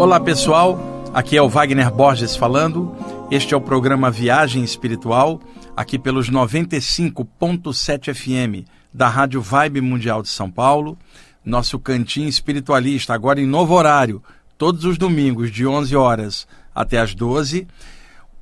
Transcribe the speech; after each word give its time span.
Olá 0.00 0.18
pessoal, 0.18 0.80
aqui 1.12 1.36
é 1.36 1.42
o 1.42 1.48
Wagner 1.50 1.92
Borges 1.92 2.34
falando. 2.34 2.96
Este 3.30 3.52
é 3.52 3.56
o 3.56 3.60
programa 3.60 4.10
Viagem 4.10 4.64
Espiritual, 4.64 5.38
aqui 5.76 5.98
pelos 5.98 6.30
95.7 6.30 8.14
FM 8.14 8.66
da 8.94 9.10
Rádio 9.10 9.42
Vibe 9.42 9.82
Mundial 9.82 10.22
de 10.22 10.30
São 10.30 10.50
Paulo. 10.50 10.96
Nosso 11.44 11.78
cantinho 11.78 12.30
espiritualista, 12.30 13.12
agora 13.12 13.42
em 13.42 13.46
novo 13.46 13.74
horário, 13.74 14.22
todos 14.56 14.86
os 14.86 14.96
domingos, 14.96 15.50
de 15.50 15.66
11 15.66 15.94
horas 15.94 16.48
até 16.74 16.98
as 16.98 17.14
12. 17.14 17.68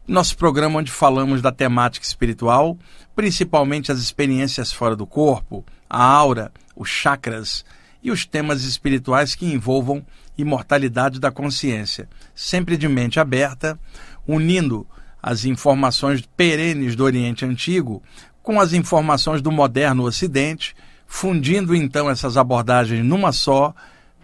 Nosso 0.07 0.37
programa 0.37 0.79
onde 0.79 0.93
falamos 0.93 1.43
da 1.43 1.51
temática 1.51 2.07
espiritual, 2.07 2.79
principalmente 3.17 3.91
as 3.91 3.99
experiências 3.99 4.71
fora 4.73 4.95
do 4.95 5.09
corpo, 5.09 5.65
a 5.91 6.05
aura, 6.05 6.53
os 6.77 6.89
chakras 6.89 7.65
e 8.01 8.13
os 8.13 8.25
temas 8.25 8.63
espirituais 8.63 9.35
que 9.35 9.45
envolvam 9.45 10.07
imortalidade 10.39 11.19
da 11.19 11.31
consciência, 11.31 12.09
sempre 12.35 12.77
de 12.77 12.89
mente 12.89 13.19
aberta, 13.19 13.79
unindo 14.27 14.87
as 15.23 15.45
informações 15.45 16.23
perenes 16.37 16.95
do 16.95 17.05
Oriente 17.05 17.45
Antigo 17.45 18.03
com 18.43 18.59
as 18.59 18.73
informações 18.73 19.43
do 19.43 19.53
moderno 19.53 20.05
Ocidente, 20.05 20.75
fundindo 21.07 21.75
então 21.75 22.09
essas 22.09 22.37
abordagens 22.37 23.05
numa 23.05 23.33
só, 23.33 23.75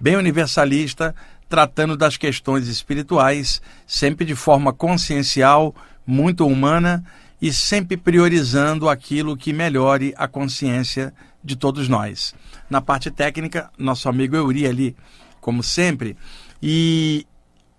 bem 0.01 0.17
universalista, 0.17 1.15
tratando 1.49 1.97
das 1.97 2.17
questões 2.17 2.67
espirituais, 2.69 3.61
sempre 3.87 4.25
de 4.25 4.35
forma 4.35 4.73
consciencial, 4.73 5.75
muito 6.07 6.47
humana 6.47 7.05
e 7.41 7.53
sempre 7.53 7.97
priorizando 7.97 8.89
aquilo 8.89 9.37
que 9.37 9.53
melhore 9.53 10.15
a 10.17 10.27
consciência 10.27 11.13
de 11.43 11.57
todos 11.57 11.89
nós. 11.89 12.35
Na 12.71 12.81
parte 12.81 13.11
técnica, 13.11 13.71
nosso 13.77 14.09
amigo 14.09 14.35
Euri 14.35 14.67
ali, 14.67 14.97
como 15.45 15.63
sempre, 15.63 16.17
e 16.63 17.27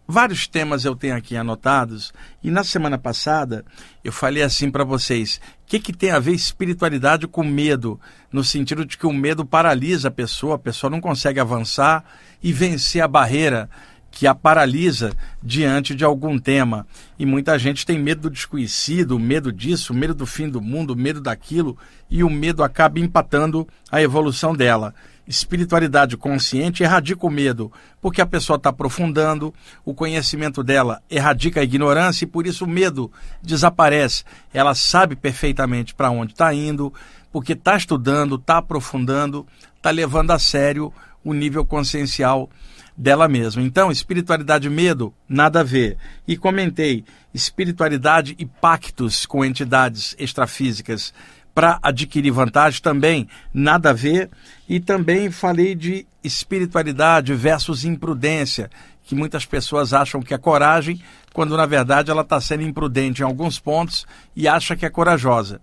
vários 0.07 0.45
temas 0.45 0.85
eu 0.85 0.95
tenho 0.95 1.15
aqui 1.15 1.35
anotados. 1.35 2.13
E 2.43 2.51
na 2.51 2.63
semana 2.63 2.95
passada 2.95 3.65
eu 4.03 4.11
falei 4.11 4.43
assim 4.43 4.69
para 4.69 4.83
vocês: 4.83 5.41
o 5.63 5.65
que, 5.65 5.79
que 5.79 5.91
tem 5.91 6.11
a 6.11 6.19
ver 6.19 6.33
espiritualidade 6.33 7.27
com 7.27 7.43
medo? 7.43 7.99
No 8.31 8.43
sentido 8.43 8.85
de 8.85 8.99
que 8.99 9.07
o 9.07 9.11
medo 9.11 9.43
paralisa 9.43 10.09
a 10.09 10.11
pessoa, 10.11 10.57
a 10.57 10.59
pessoa 10.59 10.91
não 10.91 11.01
consegue 11.01 11.39
avançar 11.39 12.05
e 12.43 12.53
vencer 12.53 13.01
a 13.01 13.07
barreira 13.07 13.67
que 14.15 14.25
a 14.25 14.33
paralisa 14.33 15.11
diante 15.43 15.93
de 15.93 16.05
algum 16.05 16.39
tema. 16.39 16.87
E 17.19 17.25
muita 17.25 17.59
gente 17.59 17.85
tem 17.85 17.99
medo 17.99 18.21
do 18.21 18.29
desconhecido, 18.29 19.19
medo 19.19 19.51
disso, 19.51 19.93
medo 19.93 20.13
do 20.13 20.25
fim 20.25 20.47
do 20.47 20.61
mundo, 20.61 20.95
medo 20.95 21.19
daquilo, 21.19 21.77
e 22.09 22.23
o 22.23 22.29
medo 22.29 22.63
acaba 22.63 22.97
empatando 22.97 23.67
a 23.91 24.01
evolução 24.01 24.55
dela. 24.55 24.95
Espiritualidade 25.27 26.15
consciente 26.15 26.81
erradica 26.81 27.25
o 27.25 27.29
medo, 27.29 27.69
porque 27.99 28.21
a 28.21 28.25
pessoa 28.25 28.55
está 28.55 28.69
aprofundando, 28.69 29.53
o 29.83 29.93
conhecimento 29.93 30.63
dela 30.63 31.01
erradica 31.09 31.59
a 31.59 31.63
ignorância 31.63 32.23
e 32.23 32.27
por 32.27 32.47
isso 32.47 32.63
o 32.63 32.69
medo 32.69 33.11
desaparece. 33.43 34.23
Ela 34.53 34.73
sabe 34.73 35.17
perfeitamente 35.17 35.93
para 35.93 36.09
onde 36.09 36.31
está 36.31 36.53
indo, 36.53 36.93
porque 37.33 37.51
está 37.51 37.75
estudando, 37.75 38.35
está 38.35 38.59
aprofundando, 38.59 39.45
está 39.75 39.91
levando 39.91 40.31
a 40.31 40.39
sério 40.39 40.93
o 41.25 41.33
nível 41.33 41.65
consciencial 41.65 42.49
dela 42.95 43.27
mesma. 43.27 43.61
Então, 43.61 43.91
espiritualidade 43.91 44.67
e 44.67 44.69
medo, 44.69 45.13
nada 45.27 45.59
a 45.59 45.63
ver. 45.63 45.97
E 46.25 46.37
comentei 46.37 47.03
espiritualidade 47.33 48.35
e 48.37 48.45
pactos 48.45 49.25
com 49.25 49.43
entidades 49.43 50.15
extrafísicas 50.17 51.13
para 51.53 51.79
adquirir 51.81 52.31
vantagem 52.31 52.81
também, 52.81 53.27
nada 53.53 53.89
a 53.89 53.93
ver. 53.93 54.29
E 54.69 54.79
também 54.79 55.31
falei 55.31 55.73
de 55.73 56.05
espiritualidade 56.23 57.33
versus 57.33 57.83
imprudência, 57.83 58.69
que 59.03 59.15
muitas 59.15 59.45
pessoas 59.45 59.93
acham 59.93 60.21
que 60.21 60.33
é 60.33 60.37
coragem, 60.37 61.01
quando 61.33 61.57
na 61.57 61.65
verdade 61.65 62.11
ela 62.11 62.21
está 62.21 62.39
sendo 62.39 62.63
imprudente 62.63 63.21
em 63.21 63.25
alguns 63.25 63.59
pontos 63.59 64.05
e 64.35 64.47
acha 64.47 64.75
que 64.75 64.85
é 64.85 64.89
corajosa. 64.89 65.59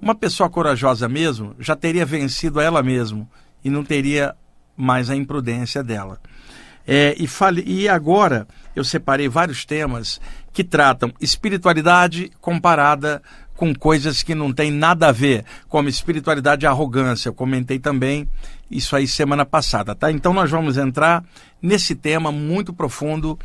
Uma 0.00 0.14
pessoa 0.14 0.50
corajosa 0.50 1.08
mesmo 1.08 1.54
já 1.58 1.74
teria 1.74 2.04
vencido 2.04 2.60
a 2.60 2.62
ela 2.62 2.82
mesma 2.82 3.26
e 3.64 3.70
não 3.70 3.84
teria 3.84 4.34
mais 4.76 5.10
a 5.10 5.16
imprudência 5.16 5.82
dela. 5.82 6.18
É, 6.86 7.14
e, 7.18 7.26
fale, 7.26 7.62
e 7.66 7.88
agora 7.88 8.46
eu 8.76 8.84
separei 8.84 9.28
vários 9.28 9.64
temas 9.64 10.20
que 10.52 10.62
tratam 10.62 11.12
espiritualidade 11.20 12.30
comparada 12.40 13.22
com 13.56 13.74
coisas 13.74 14.22
que 14.22 14.34
não 14.34 14.52
tem 14.52 14.70
nada 14.70 15.08
a 15.08 15.12
ver, 15.12 15.44
como 15.68 15.88
espiritualidade 15.88 16.64
e 16.64 16.66
arrogância. 16.66 17.28
Eu 17.28 17.34
comentei 17.34 17.78
também 17.78 18.28
isso 18.70 18.96
aí 18.96 19.06
semana 19.06 19.46
passada, 19.46 19.94
tá? 19.94 20.10
Então 20.10 20.32
nós 20.32 20.50
vamos 20.50 20.76
entrar 20.76 21.24
nesse 21.62 21.94
tema 21.94 22.32
muito 22.32 22.72
profundo 22.72 23.38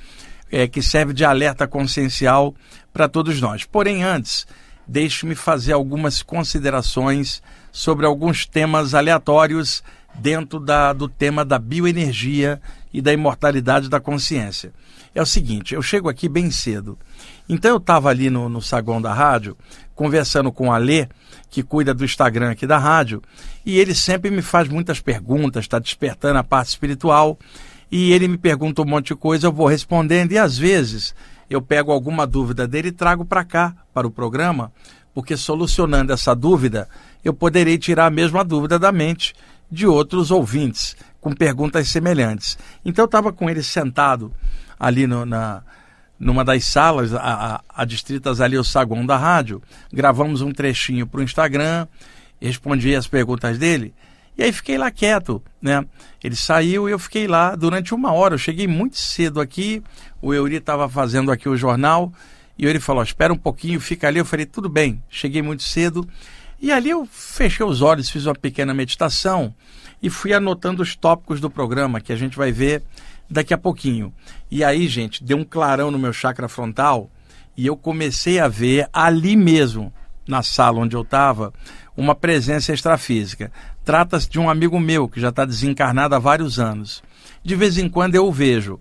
é, 0.52 0.68
que 0.68 0.82
serve 0.82 1.14
de 1.14 1.24
alerta 1.24 1.68
consciencial 1.68 2.56
para 2.92 3.08
todos 3.08 3.40
nós. 3.40 3.66
Porém, 3.66 4.04
antes, 4.04 4.48
deixe-me 4.88 5.36
fazer 5.36 5.74
algumas 5.74 6.24
considerações 6.24 7.42
sobre 7.72 8.06
alguns 8.06 8.48
temas 8.48 8.96
aleatórios 8.96 9.84
dentro 10.22 10.60
da, 10.60 10.94
do 10.94 11.08
tema 11.08 11.44
da 11.44 11.58
bioenergia 11.58 12.62
e 12.94 13.02
da 13.02 13.14
imortalidade 13.14 13.90
da 13.90 14.00
consciência. 14.00 14.74
É 15.14 15.22
o 15.22 15.26
seguinte, 15.26 15.74
eu 15.74 15.82
chego 15.82 16.10
aqui 16.10 16.30
bem 16.30 16.52
cedo. 16.52 16.98
Então 17.48 17.72
eu 17.72 17.78
estava 17.78 18.10
ali 18.10 18.30
no, 18.30 18.48
no 18.48 18.62
saguão 18.62 19.02
da 19.02 19.14
rádio, 19.14 19.58
conversando 19.96 20.52
com 20.52 20.68
o 20.68 20.72
Alê, 20.72 21.08
que 21.50 21.64
cuida 21.64 21.94
do 21.94 22.06
Instagram 22.06 22.52
aqui 22.52 22.68
da 22.68 22.78
rádio, 22.78 23.22
e 23.66 23.78
ele 23.80 23.96
sempre 23.96 24.30
me 24.30 24.42
faz 24.42 24.70
muitas 24.70 25.02
perguntas, 25.02 25.66
está 25.66 25.80
despertando 25.80 26.38
a 26.38 26.44
parte 26.44 26.70
espiritual, 26.70 27.38
e 27.92 28.14
ele 28.14 28.28
me 28.28 28.38
pergunta 28.38 28.84
um 28.84 28.86
monte 28.86 29.08
de 29.08 29.16
coisa, 29.16 29.48
eu 29.48 29.52
vou 29.52 29.68
respondendo, 29.68 30.32
e 30.32 30.38
às 30.38 30.58
vezes 30.58 31.16
eu 31.50 31.62
pego 31.62 31.92
alguma 31.92 32.28
dúvida 32.28 32.68
dele 32.68 32.90
e 32.90 32.92
trago 32.92 33.26
para 33.26 33.44
cá, 33.44 33.76
para 33.92 34.06
o 34.06 34.12
programa, 34.12 34.72
porque 35.14 35.36
solucionando 35.36 36.14
essa 36.14 36.36
dúvida, 36.36 36.88
eu 37.26 37.34
poderei 37.34 37.78
tirar 37.78 38.06
a 38.06 38.12
mesma 38.12 38.44
dúvida 38.44 38.78
da 38.78 38.92
mente 38.92 39.34
de 39.72 39.86
outros 39.86 40.32
ouvintes 40.32 40.96
com 41.20 41.34
perguntas 41.34 41.88
semelhantes. 41.90 42.58
Então 42.84 43.04
eu 43.04 43.08
estava 43.08 43.32
com 43.32 43.50
ele 43.50 43.62
sentado 43.62 44.32
ali 44.80 45.06
no, 45.06 45.26
na, 45.26 45.62
numa 46.20 46.44
das 46.44 46.66
salas, 46.66 47.14
a, 47.14 47.20
a, 47.20 47.62
a 47.82 47.86
distritas 47.86 48.42
ali, 48.42 48.58
o 48.58 48.64
saguão 48.64 49.06
da 49.06 49.18
rádio, 49.18 49.62
gravamos 49.92 50.42
um 50.42 50.52
trechinho 50.52 51.06
para 51.06 51.20
o 51.20 51.24
Instagram, 51.24 51.88
respondi 52.40 52.96
as 52.96 53.08
perguntas 53.08 53.58
dele, 53.58 53.94
e 54.38 54.44
aí 54.44 54.54
fiquei 54.54 54.78
lá 54.78 54.90
quieto, 54.90 55.44
né? 55.62 55.86
Ele 56.24 56.36
saiu 56.36 56.88
e 56.88 56.94
eu 56.94 57.00
fiquei 57.00 57.28
lá 57.28 57.56
durante 57.56 57.94
uma 57.94 58.14
hora. 58.14 58.36
Eu 58.36 58.38
cheguei 58.38 58.68
muito 58.68 58.98
cedo 58.98 59.42
aqui, 59.42 59.84
o 60.22 60.34
Euri 60.34 60.56
estava 60.56 60.88
fazendo 60.88 61.30
aqui 61.30 61.50
o 61.50 61.58
jornal, 61.58 62.14
e 62.60 62.66
ele 62.66 62.80
falou: 62.80 63.02
espera 63.02 63.34
um 63.34 63.38
pouquinho, 63.38 63.80
fica 63.80 64.08
ali. 64.08 64.20
Eu 64.20 64.26
falei: 64.26 64.46
tudo 64.46 64.68
bem. 64.68 65.02
Cheguei 65.10 65.42
muito 65.42 65.64
cedo. 65.64 66.08
E 66.62 66.72
ali 66.72 66.90
eu 66.90 67.06
fechei 67.06 67.66
os 67.66 67.82
olhos, 67.82 68.10
fiz 68.10 68.26
uma 68.26 68.36
pequena 68.36 68.74
meditação 68.74 69.54
e 70.02 70.10
fui 70.10 70.34
anotando 70.34 70.82
os 70.82 70.96
tópicos 70.96 71.40
do 71.40 71.50
programa 71.50 72.02
que 72.02 72.12
a 72.12 72.16
gente 72.16 72.38
vai 72.38 72.52
ver 72.52 72.84
daqui 73.30 73.54
a 73.54 73.58
pouquinho. 73.58 74.14
E 74.50 74.64
aí, 74.64 74.88
gente, 74.88 75.24
deu 75.24 75.38
um 75.38 75.44
clarão 75.44 75.92
no 75.92 76.00
meu 76.00 76.12
chakra 76.12 76.50
frontal 76.50 77.10
e 77.56 77.66
eu 77.66 77.78
comecei 77.78 78.40
a 78.40 78.48
ver 78.48 78.88
ali 78.92 79.36
mesmo, 79.36 79.94
na 80.28 80.42
sala 80.42 80.80
onde 80.80 80.96
eu 80.96 81.02
estava, 81.02 81.54
uma 81.96 82.16
presença 82.16 82.74
extrafísica. 82.74 83.52
Trata-se 83.84 84.30
de 84.30 84.40
um 84.40 84.50
amigo 84.50 84.80
meu 84.80 85.08
que 85.08 85.20
já 85.20 85.30
está 85.30 85.46
desencarnado 85.46 86.16
há 86.16 86.20
vários 86.20 86.60
anos. 86.60 87.04
De 87.44 87.56
vez 87.56 87.78
em 87.78 87.90
quando 87.90 88.16
eu 88.16 88.26
o 88.26 88.32
vejo. 88.32 88.80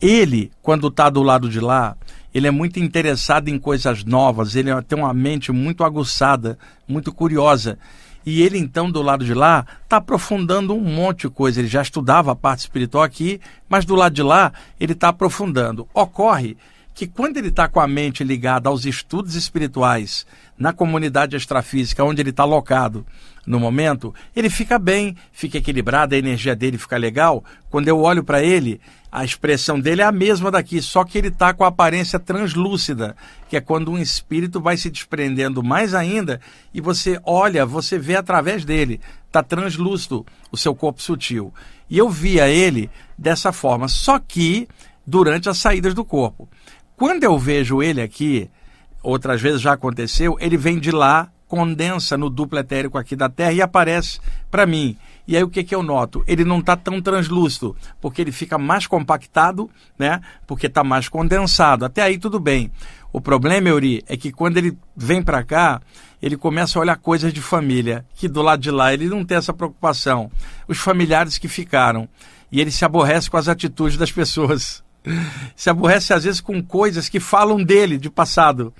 Ele, 0.00 0.50
quando 0.62 0.88
está 0.88 1.08
do 1.08 1.22
lado 1.22 1.48
de 1.48 1.60
lá, 1.60 1.96
ele 2.36 2.46
é 2.46 2.50
muito 2.50 2.78
interessado 2.78 3.48
em 3.48 3.58
coisas 3.58 4.04
novas, 4.04 4.54
ele 4.56 4.68
tem 4.82 4.98
uma 4.98 5.14
mente 5.14 5.50
muito 5.50 5.82
aguçada, 5.82 6.58
muito 6.86 7.10
curiosa. 7.10 7.78
E 8.26 8.42
ele, 8.42 8.58
então, 8.58 8.90
do 8.90 9.00
lado 9.00 9.24
de 9.24 9.32
lá, 9.32 9.64
está 9.82 9.96
aprofundando 9.96 10.74
um 10.74 10.82
monte 10.82 11.22
de 11.22 11.30
coisa. 11.30 11.60
Ele 11.60 11.68
já 11.68 11.80
estudava 11.80 12.32
a 12.32 12.36
parte 12.36 12.58
espiritual 12.58 13.04
aqui, 13.04 13.40
mas 13.70 13.86
do 13.86 13.94
lado 13.94 14.12
de 14.12 14.22
lá, 14.22 14.52
ele 14.78 14.92
está 14.92 15.08
aprofundando. 15.08 15.88
Ocorre 15.94 16.58
que 16.96 17.06
quando 17.06 17.36
ele 17.36 17.48
está 17.48 17.68
com 17.68 17.78
a 17.78 17.86
mente 17.86 18.24
ligada 18.24 18.70
aos 18.70 18.86
estudos 18.86 19.34
espirituais 19.34 20.26
na 20.58 20.72
comunidade 20.72 21.36
extrafísica, 21.36 22.02
onde 22.02 22.22
ele 22.22 22.30
está 22.30 22.42
alocado 22.42 23.04
no 23.46 23.60
momento, 23.60 24.14
ele 24.34 24.48
fica 24.48 24.78
bem, 24.78 25.14
fica 25.30 25.58
equilibrado, 25.58 26.14
a 26.14 26.18
energia 26.18 26.56
dele 26.56 26.78
fica 26.78 26.96
legal. 26.96 27.44
Quando 27.68 27.88
eu 27.88 28.00
olho 28.00 28.24
para 28.24 28.42
ele, 28.42 28.80
a 29.12 29.22
expressão 29.22 29.78
dele 29.78 30.00
é 30.00 30.06
a 30.06 30.10
mesma 30.10 30.50
daqui, 30.50 30.80
só 30.80 31.04
que 31.04 31.18
ele 31.18 31.28
está 31.28 31.52
com 31.52 31.64
a 31.64 31.68
aparência 31.68 32.18
translúcida, 32.18 33.14
que 33.50 33.58
é 33.58 33.60
quando 33.60 33.92
um 33.92 33.98
espírito 33.98 34.58
vai 34.58 34.78
se 34.78 34.88
desprendendo 34.88 35.62
mais 35.62 35.92
ainda 35.92 36.40
e 36.72 36.80
você 36.80 37.20
olha, 37.24 37.66
você 37.66 37.98
vê 37.98 38.16
através 38.16 38.64
dele. 38.64 39.02
Está 39.26 39.42
translúcido 39.42 40.24
o 40.50 40.56
seu 40.56 40.74
corpo 40.74 41.02
sutil. 41.02 41.52
E 41.90 41.98
eu 41.98 42.08
via 42.08 42.48
ele 42.48 42.88
dessa 43.18 43.52
forma, 43.52 43.86
só 43.86 44.18
que 44.18 44.66
durante 45.06 45.48
as 45.48 45.58
saídas 45.58 45.94
do 45.94 46.04
corpo. 46.04 46.48
Quando 46.96 47.24
eu 47.24 47.38
vejo 47.38 47.82
ele 47.82 48.00
aqui, 48.00 48.48
outras 49.02 49.40
vezes 49.40 49.60
já 49.60 49.74
aconteceu, 49.74 50.36
ele 50.40 50.56
vem 50.56 50.78
de 50.78 50.90
lá, 50.90 51.30
condensa 51.46 52.16
no 52.16 52.30
duplo 52.30 52.58
etérico 52.58 52.96
aqui 52.96 53.14
da 53.14 53.28
Terra 53.28 53.52
e 53.52 53.60
aparece 53.60 54.18
para 54.50 54.64
mim. 54.64 54.96
E 55.28 55.36
aí 55.36 55.42
o 55.42 55.48
que, 55.50 55.62
que 55.62 55.74
eu 55.74 55.82
noto? 55.82 56.24
Ele 56.26 56.42
não 56.42 56.60
está 56.60 56.74
tão 56.74 57.02
translúcido, 57.02 57.76
porque 58.00 58.22
ele 58.22 58.32
fica 58.32 58.56
mais 58.56 58.86
compactado, 58.86 59.68
né? 59.98 60.22
Porque 60.46 60.68
está 60.68 60.82
mais 60.82 61.06
condensado. 61.06 61.84
Até 61.84 62.00
aí 62.00 62.16
tudo 62.16 62.40
bem. 62.40 62.72
O 63.12 63.20
problema, 63.20 63.68
Euri, 63.68 64.02
é 64.06 64.16
que 64.16 64.32
quando 64.32 64.56
ele 64.56 64.76
vem 64.96 65.22
para 65.22 65.44
cá, 65.44 65.82
ele 66.22 66.36
começa 66.36 66.78
a 66.78 66.80
olhar 66.80 66.96
coisas 66.96 67.30
de 67.30 67.42
família, 67.42 68.06
que 68.14 68.26
do 68.26 68.40
lado 68.40 68.62
de 68.62 68.70
lá 68.70 68.94
ele 68.94 69.06
não 69.06 69.22
tem 69.22 69.36
essa 69.36 69.52
preocupação. 69.52 70.30
Os 70.66 70.78
familiares 70.78 71.36
que 71.36 71.48
ficaram. 71.48 72.08
E 72.50 72.58
ele 72.58 72.70
se 72.70 72.86
aborrece 72.86 73.28
com 73.28 73.36
as 73.36 73.48
atitudes 73.48 73.98
das 73.98 74.10
pessoas. 74.10 74.82
Se 75.54 75.70
aborrece 75.70 76.12
às 76.12 76.24
vezes 76.24 76.40
com 76.40 76.62
coisas 76.62 77.08
que 77.08 77.20
falam 77.20 77.62
dele 77.62 77.98
de 77.98 78.10
passado. 78.10 78.72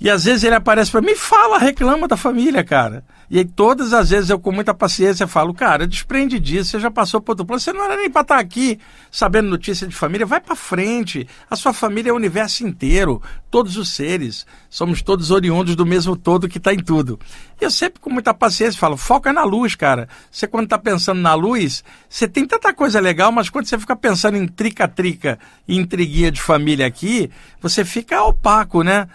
E 0.00 0.08
às 0.08 0.24
vezes 0.24 0.44
ele 0.44 0.54
aparece 0.54 0.92
para 0.92 1.00
mim 1.00 1.16
fala, 1.16 1.58
reclama 1.58 2.06
da 2.06 2.16
família, 2.16 2.62
cara. 2.62 3.04
E 3.30 3.38
aí 3.38 3.44
todas 3.44 3.92
as 3.92 4.08
vezes 4.08 4.30
eu 4.30 4.38
com 4.38 4.50
muita 4.50 4.72
paciência 4.72 5.26
falo, 5.26 5.52
cara, 5.52 5.86
desprende 5.86 6.38
disso, 6.38 6.70
você 6.70 6.80
já 6.80 6.90
passou 6.90 7.20
por 7.20 7.32
outro 7.32 7.44
plano, 7.44 7.60
você 7.60 7.72
não 7.72 7.84
era 7.84 7.96
nem 7.96 8.08
para 8.08 8.22
estar 8.22 8.36
tá 8.36 8.40
aqui 8.40 8.78
sabendo 9.10 9.50
notícia 9.50 9.86
de 9.86 9.94
família, 9.94 10.24
vai 10.24 10.40
para 10.40 10.54
frente. 10.54 11.28
A 11.50 11.56
sua 11.56 11.74
família 11.74 12.10
é 12.10 12.12
o 12.12 12.16
universo 12.16 12.66
inteiro, 12.66 13.20
todos 13.50 13.76
os 13.76 13.90
seres, 13.90 14.46
somos 14.70 15.02
todos 15.02 15.30
oriundos 15.30 15.76
do 15.76 15.84
mesmo 15.84 16.16
todo 16.16 16.48
que 16.48 16.56
está 16.56 16.72
em 16.72 16.78
tudo. 16.78 17.18
E 17.60 17.64
eu 17.64 17.70
sempre 17.70 18.00
com 18.00 18.08
muita 18.08 18.32
paciência 18.32 18.78
falo, 18.78 18.96
foca 18.96 19.30
na 19.32 19.44
luz, 19.44 19.74
cara. 19.74 20.08
Você 20.30 20.46
quando 20.46 20.64
está 20.64 20.78
pensando 20.78 21.20
na 21.20 21.34
luz, 21.34 21.84
você 22.08 22.26
tem 22.26 22.46
tanta 22.46 22.72
coisa 22.72 22.98
legal, 22.98 23.30
mas 23.30 23.50
quando 23.50 23.66
você 23.66 23.78
fica 23.78 23.96
pensando 23.96 24.38
em 24.38 24.46
trica-trica 24.46 25.38
e 25.66 25.76
intriguinha 25.76 26.30
de 26.30 26.40
família 26.40 26.86
aqui, 26.86 27.30
você 27.60 27.84
fica 27.84 28.22
opaco, 28.22 28.82
né? 28.82 29.06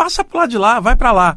Passa 0.00 0.24
para 0.24 0.40
lá 0.40 0.46
de 0.46 0.56
lá, 0.56 0.80
vai 0.80 0.96
para 0.96 1.12
lá. 1.12 1.36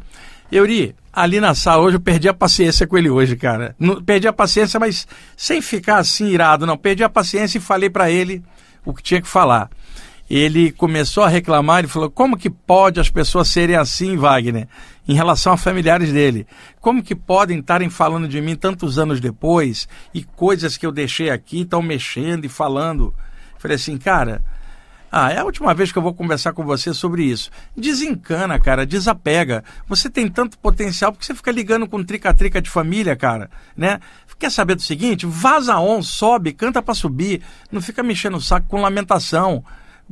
Euri, 0.50 0.96
ali 1.12 1.38
na 1.38 1.54
sala 1.54 1.82
hoje 1.82 1.98
eu 1.98 2.00
perdi 2.00 2.30
a 2.30 2.32
paciência 2.32 2.86
com 2.86 2.96
ele 2.96 3.10
hoje, 3.10 3.36
cara. 3.36 3.76
Não, 3.78 4.02
perdi 4.02 4.26
a 4.26 4.32
paciência, 4.32 4.80
mas 4.80 5.06
sem 5.36 5.60
ficar 5.60 5.98
assim 5.98 6.28
irado, 6.28 6.64
não. 6.64 6.74
Perdi 6.74 7.04
a 7.04 7.10
paciência 7.10 7.58
e 7.58 7.60
falei 7.60 7.90
para 7.90 8.10
ele 8.10 8.42
o 8.82 8.94
que 8.94 9.02
tinha 9.02 9.20
que 9.20 9.28
falar. 9.28 9.68
Ele 10.30 10.72
começou 10.72 11.22
a 11.22 11.28
reclamar 11.28 11.84
e 11.84 11.88
falou: 11.88 12.10
como 12.10 12.38
que 12.38 12.48
pode 12.48 12.98
as 12.98 13.10
pessoas 13.10 13.48
serem 13.48 13.76
assim, 13.76 14.16
Wagner, 14.16 14.66
em 15.06 15.12
relação 15.12 15.52
a 15.52 15.58
familiares 15.58 16.10
dele? 16.10 16.46
Como 16.80 17.02
que 17.02 17.14
podem 17.14 17.58
estarem 17.58 17.90
falando 17.90 18.26
de 18.26 18.40
mim 18.40 18.56
tantos 18.56 18.98
anos 18.98 19.20
depois 19.20 19.86
e 20.14 20.24
coisas 20.24 20.78
que 20.78 20.86
eu 20.86 20.90
deixei 20.90 21.28
aqui 21.28 21.60
estão 21.60 21.82
mexendo 21.82 22.46
e 22.46 22.48
falando? 22.48 23.12
Falei 23.58 23.74
assim, 23.74 23.98
cara, 23.98 24.42
ah, 25.16 25.30
é 25.30 25.38
a 25.38 25.44
última 25.44 25.72
vez 25.72 25.92
que 25.92 25.98
eu 25.98 26.02
vou 26.02 26.12
conversar 26.12 26.52
com 26.52 26.64
você 26.64 26.92
sobre 26.92 27.22
isso. 27.22 27.48
Desencana, 27.76 28.58
cara, 28.58 28.84
desapega. 28.84 29.62
Você 29.86 30.10
tem 30.10 30.28
tanto 30.28 30.58
potencial 30.58 31.12
porque 31.12 31.24
você 31.24 31.36
fica 31.36 31.52
ligando 31.52 31.86
com 31.86 32.02
trica-trica 32.02 32.60
de 32.60 32.68
família, 32.68 33.14
cara, 33.14 33.48
né? 33.76 34.00
Quer 34.40 34.50
saber 34.50 34.74
do 34.74 34.82
seguinte? 34.82 35.24
Vaza 35.24 35.78
on, 35.78 36.02
sobe, 36.02 36.52
canta 36.52 36.82
para 36.82 36.94
subir. 36.94 37.42
Não 37.70 37.80
fica 37.80 38.02
mexendo 38.02 38.38
o 38.38 38.40
saco 38.40 38.66
com 38.66 38.80
lamentação. 38.80 39.64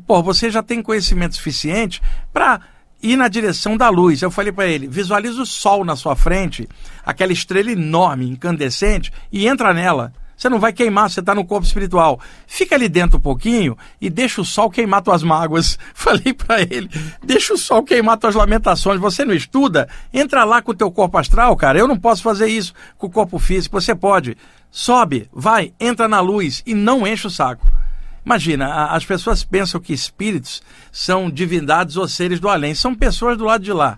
Pô, 0.06 0.22
você 0.22 0.48
já 0.52 0.62
tem 0.62 0.80
conhecimento 0.80 1.34
suficiente 1.34 2.00
para 2.32 2.60
ir 3.02 3.16
na 3.16 3.26
direção 3.26 3.76
da 3.76 3.88
luz. 3.88 4.22
Eu 4.22 4.30
falei 4.30 4.52
para 4.52 4.68
ele: 4.68 4.86
visualiza 4.86 5.42
o 5.42 5.46
sol 5.46 5.84
na 5.84 5.96
sua 5.96 6.14
frente, 6.14 6.68
aquela 7.04 7.32
estrela 7.32 7.72
enorme, 7.72 8.30
incandescente, 8.30 9.12
e 9.32 9.48
entra 9.48 9.74
nela. 9.74 10.12
Você 10.42 10.48
não 10.48 10.58
vai 10.58 10.72
queimar, 10.72 11.08
você 11.08 11.20
está 11.20 11.36
no 11.36 11.44
corpo 11.44 11.64
espiritual. 11.64 12.18
Fica 12.48 12.74
ali 12.74 12.88
dentro 12.88 13.16
um 13.16 13.20
pouquinho 13.20 13.78
e 14.00 14.10
deixa 14.10 14.40
o 14.40 14.44
sol 14.44 14.68
queimar 14.68 15.00
tuas 15.00 15.22
mágoas. 15.22 15.78
Falei 15.94 16.34
para 16.34 16.62
ele, 16.62 16.90
deixa 17.22 17.54
o 17.54 17.56
sol 17.56 17.84
queimar 17.84 18.18
tuas 18.18 18.34
lamentações. 18.34 18.98
Você 18.98 19.24
não 19.24 19.32
estuda? 19.32 19.88
Entra 20.12 20.42
lá 20.42 20.60
com 20.60 20.72
o 20.72 20.74
teu 20.74 20.90
corpo 20.90 21.16
astral, 21.16 21.54
cara. 21.54 21.78
Eu 21.78 21.86
não 21.86 21.96
posso 21.96 22.24
fazer 22.24 22.48
isso 22.48 22.74
com 22.98 23.06
o 23.06 23.10
corpo 23.10 23.38
físico. 23.38 23.80
Você 23.80 23.94
pode. 23.94 24.36
Sobe, 24.68 25.28
vai, 25.32 25.72
entra 25.78 26.08
na 26.08 26.18
luz 26.18 26.60
e 26.66 26.74
não 26.74 27.06
enche 27.06 27.28
o 27.28 27.30
saco. 27.30 27.70
Imagina, 28.26 28.86
as 28.86 29.04
pessoas 29.04 29.44
pensam 29.44 29.80
que 29.80 29.92
espíritos 29.92 30.60
são 30.90 31.30
divindades 31.30 31.96
ou 31.96 32.08
seres 32.08 32.40
do 32.40 32.48
além. 32.48 32.74
São 32.74 32.96
pessoas 32.96 33.38
do 33.38 33.44
lado 33.44 33.62
de 33.62 33.72
lá 33.72 33.96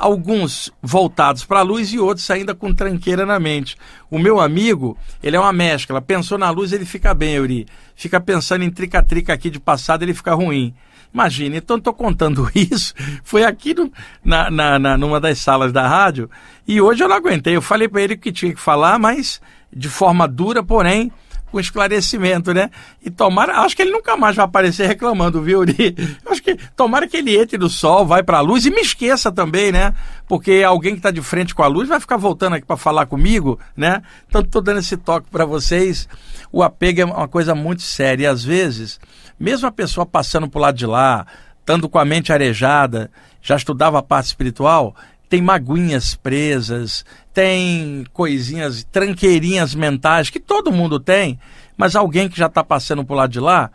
alguns 0.00 0.72
voltados 0.82 1.44
para 1.44 1.60
a 1.60 1.62
luz 1.62 1.92
e 1.92 1.98
outros 1.98 2.28
ainda 2.30 2.54
com 2.54 2.74
tranqueira 2.74 3.26
na 3.26 3.38
mente. 3.38 3.76
O 4.10 4.18
meu 4.18 4.40
amigo, 4.40 4.96
ele 5.22 5.36
é 5.36 5.40
uma 5.40 5.52
mescla, 5.52 6.00
pensou 6.00 6.38
na 6.38 6.48
luz, 6.50 6.72
ele 6.72 6.86
fica 6.86 7.12
bem, 7.12 7.34
Yuri. 7.34 7.66
Fica 7.94 8.18
pensando 8.18 8.64
em 8.64 8.70
trica-trica 8.70 9.34
aqui 9.34 9.50
de 9.50 9.60
passado, 9.60 10.02
ele 10.02 10.14
fica 10.14 10.32
ruim. 10.32 10.74
Imagina, 11.12 11.56
então 11.56 11.76
estou 11.76 11.92
contando 11.92 12.50
isso, 12.54 12.94
foi 13.22 13.44
aqui 13.44 13.74
no, 13.74 13.92
na, 14.24 14.50
na, 14.50 14.78
na, 14.78 14.96
numa 14.96 15.20
das 15.20 15.38
salas 15.38 15.72
da 15.72 15.86
rádio, 15.86 16.30
e 16.66 16.80
hoje 16.80 17.02
eu 17.02 17.08
não 17.08 17.16
aguentei, 17.16 17.56
eu 17.56 17.62
falei 17.62 17.88
para 17.88 18.00
ele 18.00 18.16
que 18.16 18.30
tinha 18.30 18.54
que 18.54 18.60
falar, 18.60 18.96
mas 18.96 19.40
de 19.72 19.88
forma 19.88 20.28
dura, 20.28 20.62
porém 20.62 21.12
com 21.50 21.60
esclarecimento, 21.60 22.54
né? 22.54 22.70
E 23.04 23.10
tomara, 23.10 23.60
acho 23.60 23.74
que 23.74 23.82
ele 23.82 23.90
nunca 23.90 24.16
mais 24.16 24.36
vai 24.36 24.44
aparecer 24.44 24.86
reclamando, 24.86 25.42
viu, 25.42 25.60
Uri? 25.60 25.96
Acho 26.26 26.42
que 26.42 26.56
tomara 26.76 27.08
que 27.08 27.16
ele 27.16 27.36
entre 27.36 27.58
do 27.58 27.68
sol, 27.68 28.06
vai 28.06 28.22
para 28.22 28.38
a 28.38 28.40
luz 28.40 28.64
e 28.64 28.70
me 28.70 28.80
esqueça 28.80 29.32
também, 29.32 29.72
né? 29.72 29.94
Porque 30.28 30.62
alguém 30.64 30.92
que 30.92 31.00
está 31.00 31.10
de 31.10 31.20
frente 31.20 31.54
com 31.54 31.62
a 31.62 31.66
luz 31.66 31.88
vai 31.88 31.98
ficar 31.98 32.16
voltando 32.16 32.54
aqui 32.54 32.66
para 32.66 32.76
falar 32.76 33.06
comigo, 33.06 33.58
né? 33.76 34.02
Então 34.28 34.40
estou 34.40 34.62
dando 34.62 34.78
esse 34.78 34.96
toque 34.96 35.28
para 35.30 35.44
vocês. 35.44 36.08
O 36.52 36.62
apego 36.62 37.00
é 37.00 37.04
uma 37.04 37.28
coisa 37.28 37.54
muito 37.54 37.82
séria 37.82 38.24
e 38.24 38.26
às 38.26 38.44
vezes, 38.44 39.00
mesmo 39.38 39.66
a 39.66 39.72
pessoa 39.72 40.06
passando 40.06 40.48
por 40.48 40.60
lado 40.60 40.76
de 40.76 40.86
lá, 40.86 41.26
estando 41.60 41.88
com 41.88 41.98
a 41.98 42.04
mente 42.04 42.32
arejada, 42.32 43.10
já 43.42 43.56
estudava 43.56 43.98
a 43.98 44.02
parte 44.02 44.26
espiritual, 44.26 44.94
tem 45.28 45.40
maguinhas 45.40 46.14
presas, 46.16 47.04
tem 47.32 48.04
coisinhas, 48.12 48.84
tranqueirinhas 48.90 49.74
mentais 49.74 50.30
que 50.30 50.40
todo 50.40 50.72
mundo 50.72 50.98
tem, 50.98 51.38
mas 51.76 51.94
alguém 51.94 52.28
que 52.28 52.38
já 52.38 52.46
está 52.46 52.62
passando 52.62 53.04
por 53.04 53.14
lado 53.14 53.30
de 53.30 53.40
lá, 53.40 53.70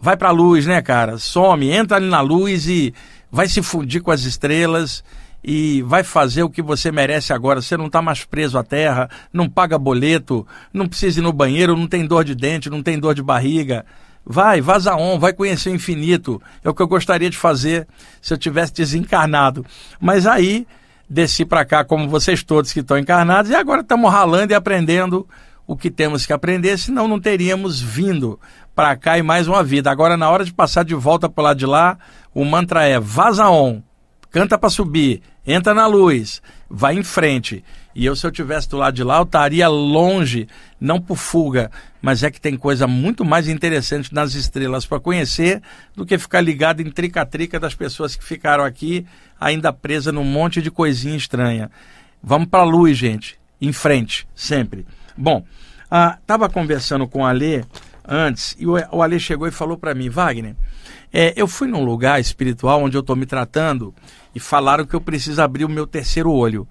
vai 0.00 0.16
para 0.16 0.28
a 0.28 0.32
luz, 0.32 0.66
né, 0.66 0.80
cara? 0.80 1.18
Some, 1.18 1.70
entra 1.70 1.96
ali 1.96 2.08
na 2.08 2.20
luz 2.20 2.68
e 2.68 2.94
vai 3.30 3.48
se 3.48 3.62
fundir 3.62 4.00
com 4.00 4.10
as 4.10 4.22
estrelas 4.22 5.02
e 5.42 5.82
vai 5.82 6.02
fazer 6.02 6.42
o 6.42 6.50
que 6.50 6.62
você 6.62 6.92
merece 6.92 7.32
agora. 7.32 7.60
Você 7.60 7.76
não 7.76 7.86
está 7.86 8.02
mais 8.02 8.24
preso 8.24 8.58
à 8.58 8.62
terra, 8.62 9.08
não 9.32 9.48
paga 9.48 9.78
boleto, 9.78 10.46
não 10.72 10.88
precisa 10.88 11.20
ir 11.20 11.22
no 11.22 11.32
banheiro, 11.32 11.76
não 11.76 11.86
tem 11.86 12.06
dor 12.06 12.24
de 12.24 12.34
dente, 12.34 12.70
não 12.70 12.82
tem 12.82 12.98
dor 12.98 13.14
de 13.14 13.22
barriga. 13.22 13.84
Vai, 14.24 14.60
vaza 14.60 14.94
on, 14.94 15.18
vai 15.18 15.32
conhecer 15.32 15.70
o 15.70 15.74
infinito. 15.74 16.40
É 16.62 16.68
o 16.68 16.74
que 16.74 16.82
eu 16.82 16.88
gostaria 16.88 17.30
de 17.30 17.36
fazer 17.36 17.88
se 18.20 18.34
eu 18.34 18.38
tivesse 18.38 18.74
desencarnado. 18.74 19.64
Mas 19.98 20.26
aí 20.26 20.66
desci 21.08 21.44
para 21.44 21.64
cá 21.64 21.84
como 21.84 22.08
vocês 22.08 22.42
todos 22.42 22.72
que 22.72 22.80
estão 22.80 22.98
encarnados 22.98 23.50
e 23.50 23.54
agora 23.54 23.80
estamos 23.80 24.10
ralando 24.10 24.52
e 24.52 24.54
aprendendo 24.54 25.26
o 25.66 25.76
que 25.76 25.90
temos 25.90 26.24
que 26.24 26.32
aprender, 26.32 26.78
senão 26.78 27.06
não 27.06 27.20
teríamos 27.20 27.80
vindo 27.80 28.40
para 28.74 28.96
cá 28.96 29.18
e 29.18 29.22
mais 29.22 29.46
uma 29.46 29.62
vida. 29.62 29.90
Agora, 29.90 30.16
na 30.16 30.30
hora 30.30 30.44
de 30.44 30.52
passar 30.52 30.84
de 30.84 30.94
volta 30.94 31.28
para 31.28 31.44
lado 31.44 31.58
de 31.58 31.66
lá, 31.66 31.98
o 32.34 32.44
mantra 32.44 32.84
é 32.84 32.98
vaza 32.98 33.48
on, 33.50 33.82
canta 34.30 34.56
para 34.56 34.70
subir, 34.70 35.20
entra 35.46 35.74
na 35.74 35.86
luz, 35.86 36.40
vai 36.70 36.94
em 36.94 37.02
frente. 37.02 37.62
E 37.94 38.04
eu, 38.04 38.14
se 38.14 38.26
eu 38.26 38.30
tivesse 38.30 38.68
do 38.68 38.76
lado 38.76 38.94
de 38.94 39.02
lá, 39.02 39.18
eu 39.18 39.24
estaria 39.24 39.68
longe, 39.68 40.46
não 40.80 41.00
por 41.00 41.16
fuga, 41.16 41.70
mas 42.00 42.22
é 42.22 42.30
que 42.30 42.40
tem 42.40 42.56
coisa 42.56 42.86
muito 42.86 43.24
mais 43.24 43.48
interessante 43.48 44.14
nas 44.14 44.34
estrelas 44.34 44.86
para 44.86 45.00
conhecer 45.00 45.60
do 45.96 46.06
que 46.06 46.18
ficar 46.18 46.40
ligado 46.40 46.80
em 46.80 46.90
trica-trica 46.90 47.58
das 47.58 47.74
pessoas 47.74 48.14
que 48.14 48.22
ficaram 48.24 48.62
aqui 48.62 49.04
ainda 49.40 49.72
presa 49.72 50.12
num 50.12 50.24
monte 50.24 50.62
de 50.62 50.70
coisinha 50.70 51.16
estranha. 51.16 51.70
Vamos 52.22 52.48
para 52.48 52.60
a 52.60 52.66
luz, 52.66 52.96
gente. 52.96 53.38
Em 53.60 53.72
frente, 53.72 54.28
sempre. 54.34 54.86
Bom, 55.16 55.44
estava 56.20 56.46
ah, 56.46 56.48
conversando 56.48 57.08
com 57.08 57.22
o 57.22 57.26
Alê 57.26 57.64
antes 58.06 58.54
e 58.58 58.66
o, 58.66 59.02
Alê 59.02 59.18
chegou 59.18 59.48
e 59.48 59.52
falou 59.52 59.76
para 59.76 59.94
mim, 59.94 60.08
Wagner, 60.08 60.54
é, 61.12 61.32
eu 61.36 61.48
fui 61.48 61.66
num 61.68 61.84
lugar 61.84 62.20
espiritual 62.20 62.82
onde 62.82 62.96
eu 62.96 63.00
estou 63.00 63.16
me 63.16 63.26
tratando 63.26 63.94
e 64.34 64.40
falaram 64.40 64.86
que 64.86 64.94
eu 64.94 65.00
preciso 65.00 65.42
abrir 65.42 65.64
o 65.64 65.68
meu 65.68 65.86
terceiro 65.86 66.30
olho. 66.30 66.68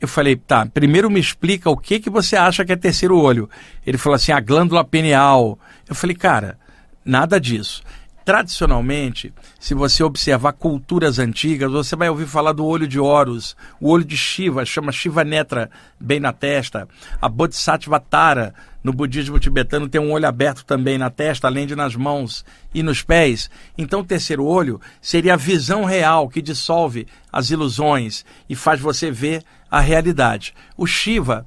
Eu 0.00 0.08
falei, 0.08 0.34
tá, 0.34 0.64
primeiro 0.64 1.10
me 1.10 1.20
explica 1.20 1.68
o 1.68 1.76
que, 1.76 2.00
que 2.00 2.08
você 2.08 2.34
acha 2.34 2.64
que 2.64 2.72
é 2.72 2.76
terceiro 2.76 3.18
olho. 3.18 3.50
Ele 3.86 3.98
falou 3.98 4.16
assim, 4.16 4.32
a 4.32 4.40
glândula 4.40 4.82
pineal. 4.82 5.58
Eu 5.86 5.94
falei, 5.94 6.16
cara, 6.16 6.58
nada 7.04 7.38
disso. 7.38 7.82
Tradicionalmente, 8.24 9.32
se 9.58 9.74
você 9.74 10.02
observar 10.02 10.52
culturas 10.52 11.18
antigas, 11.18 11.70
você 11.70 11.96
vai 11.96 12.08
ouvir 12.08 12.26
falar 12.26 12.52
do 12.52 12.64
olho 12.64 12.86
de 12.86 13.00
Horus, 13.00 13.56
o 13.80 13.90
olho 13.90 14.04
de 14.04 14.16
Shiva, 14.16 14.64
chama 14.64 14.92
Shiva 14.92 15.24
Netra, 15.24 15.70
bem 15.98 16.20
na 16.20 16.32
testa. 16.32 16.88
A 17.20 17.28
Bodhisattva 17.28 17.98
Tara, 17.98 18.54
no 18.82 18.92
budismo 18.92 19.38
tibetano, 19.38 19.88
tem 19.88 20.00
um 20.00 20.12
olho 20.12 20.26
aberto 20.26 20.64
também 20.64 20.96
na 20.96 21.10
testa, 21.10 21.46
além 21.46 21.66
de 21.66 21.76
nas 21.76 21.94
mãos 21.94 22.44
e 22.74 22.82
nos 22.82 23.02
pés. 23.02 23.50
Então, 23.76 24.00
o 24.00 24.04
terceiro 24.04 24.44
olho 24.44 24.80
seria 25.00 25.34
a 25.34 25.36
visão 25.36 25.84
real 25.84 26.28
que 26.28 26.40
dissolve 26.40 27.06
as 27.32 27.50
ilusões 27.50 28.24
e 28.48 28.54
faz 28.54 28.80
você 28.80 29.10
ver 29.10 29.44
a 29.70 29.80
realidade. 29.80 30.54
O 30.76 30.86
Shiva, 30.86 31.46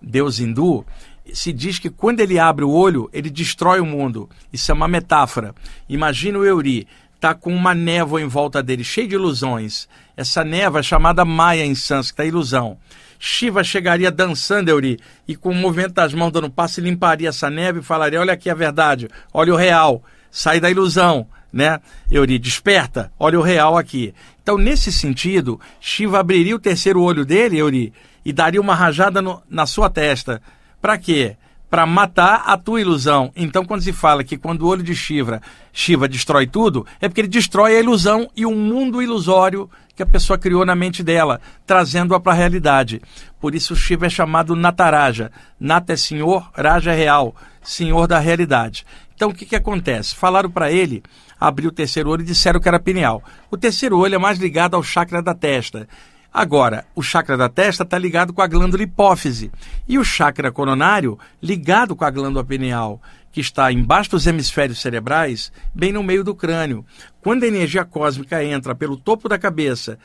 deus 0.00 0.40
hindu, 0.40 0.84
se 1.32 1.52
diz 1.52 1.78
que 1.78 1.88
quando 1.88 2.20
ele 2.20 2.38
abre 2.38 2.64
o 2.64 2.70
olho, 2.70 3.08
ele 3.12 3.30
destrói 3.30 3.80
o 3.80 3.86
mundo. 3.86 4.28
Isso 4.52 4.70
é 4.70 4.74
uma 4.74 4.88
metáfora. 4.88 5.54
Imagina 5.88 6.38
o 6.38 6.44
Euri, 6.44 6.86
está 7.14 7.34
com 7.34 7.54
uma 7.54 7.72
névoa 7.72 8.20
em 8.20 8.26
volta 8.26 8.60
dele, 8.60 8.82
cheia 8.82 9.06
de 9.06 9.14
ilusões. 9.14 9.88
Essa 10.16 10.42
névoa 10.42 10.80
é 10.80 10.82
chamada 10.82 11.24
Maya 11.24 11.64
em 11.64 11.74
sânscrito, 11.74 12.28
ilusão. 12.28 12.76
Shiva 13.24 13.62
chegaria 13.62 14.10
dançando, 14.10 14.68
Euri, 14.68 14.98
e 15.28 15.36
com 15.36 15.50
o 15.50 15.54
movimento 15.54 15.92
das 15.92 16.12
mãos 16.12 16.32
dando 16.32 16.50
passo, 16.50 16.80
limparia 16.80 17.28
essa 17.28 17.48
neve 17.48 17.78
e 17.78 17.82
falaria: 17.82 18.18
Olha 18.18 18.32
aqui 18.32 18.50
a 18.50 18.54
verdade, 18.54 19.08
olha 19.32 19.54
o 19.54 19.56
real, 19.56 20.02
sai 20.28 20.58
da 20.58 20.68
ilusão, 20.68 21.28
né? 21.52 21.78
Euri, 22.10 22.36
desperta, 22.36 23.12
olha 23.16 23.38
o 23.38 23.42
real 23.42 23.78
aqui. 23.78 24.12
Então, 24.42 24.58
nesse 24.58 24.90
sentido, 24.90 25.60
Shiva 25.80 26.18
abriria 26.18 26.56
o 26.56 26.58
terceiro 26.58 27.00
olho 27.00 27.24
dele, 27.24 27.58
Euri, 27.58 27.92
e 28.24 28.32
daria 28.32 28.60
uma 28.60 28.74
rajada 28.74 29.22
no, 29.22 29.40
na 29.48 29.66
sua 29.66 29.88
testa. 29.88 30.42
Para 30.80 30.98
quê? 30.98 31.36
Para 31.72 31.86
matar 31.86 32.42
a 32.44 32.58
tua 32.58 32.82
ilusão. 32.82 33.32
Então, 33.34 33.64
quando 33.64 33.80
se 33.80 33.94
fala 33.94 34.22
que 34.22 34.36
quando 34.36 34.60
o 34.60 34.66
olho 34.66 34.82
de 34.82 34.94
Shiva, 34.94 35.40
Shiva 35.72 36.06
destrói 36.06 36.46
tudo, 36.46 36.86
é 37.00 37.08
porque 37.08 37.22
ele 37.22 37.28
destrói 37.28 37.74
a 37.74 37.80
ilusão 37.80 38.28
e 38.36 38.44
o 38.44 38.54
mundo 38.54 39.00
ilusório 39.00 39.70
que 39.96 40.02
a 40.02 40.06
pessoa 40.06 40.38
criou 40.38 40.66
na 40.66 40.76
mente 40.76 41.02
dela, 41.02 41.40
trazendo-a 41.66 42.20
para 42.20 42.32
a 42.32 42.36
realidade. 42.36 43.00
Por 43.40 43.54
isso, 43.54 43.74
Shiva 43.74 44.04
é 44.04 44.10
chamado 44.10 44.54
Nataraja. 44.54 45.32
Nata 45.58 45.94
é 45.94 45.96
senhor, 45.96 46.46
Raja 46.54 46.92
é 46.92 46.94
real, 46.94 47.34
senhor 47.62 48.06
da 48.06 48.18
realidade. 48.18 48.84
Então, 49.14 49.30
o 49.30 49.34
que, 49.34 49.46
que 49.46 49.56
acontece? 49.56 50.14
Falaram 50.14 50.50
para 50.50 50.70
ele 50.70 51.02
abrir 51.40 51.68
o 51.68 51.72
terceiro 51.72 52.10
olho 52.10 52.20
e 52.20 52.26
disseram 52.26 52.60
que 52.60 52.68
era 52.68 52.78
pineal. 52.78 53.22
O 53.50 53.56
terceiro 53.56 53.96
olho 53.96 54.14
é 54.14 54.18
mais 54.18 54.38
ligado 54.38 54.74
ao 54.74 54.82
chakra 54.82 55.22
da 55.22 55.32
testa. 55.32 55.88
Agora, 56.32 56.86
o 56.94 57.02
chakra 57.02 57.36
da 57.36 57.48
testa 57.48 57.82
está 57.82 57.98
ligado 57.98 58.32
com 58.32 58.40
a 58.40 58.46
glândula 58.46 58.82
hipófise 58.82 59.52
e 59.86 59.98
o 59.98 60.04
chakra 60.04 60.50
coronário 60.50 61.18
ligado 61.42 61.94
com 61.94 62.06
a 62.06 62.10
glândula 62.10 62.42
pineal, 62.42 63.02
que 63.30 63.40
está 63.40 63.70
embaixo 63.70 64.12
dos 64.12 64.26
hemisférios 64.26 64.80
cerebrais, 64.80 65.52
bem 65.74 65.92
no 65.92 66.02
meio 66.02 66.24
do 66.24 66.34
crânio. 66.34 66.86
Quando 67.20 67.44
a 67.44 67.48
energia 67.48 67.84
cósmica 67.84 68.42
entra 68.42 68.74
pelo 68.74 68.96
topo 68.96 69.28
da 69.28 69.38
cabeça 69.38 69.98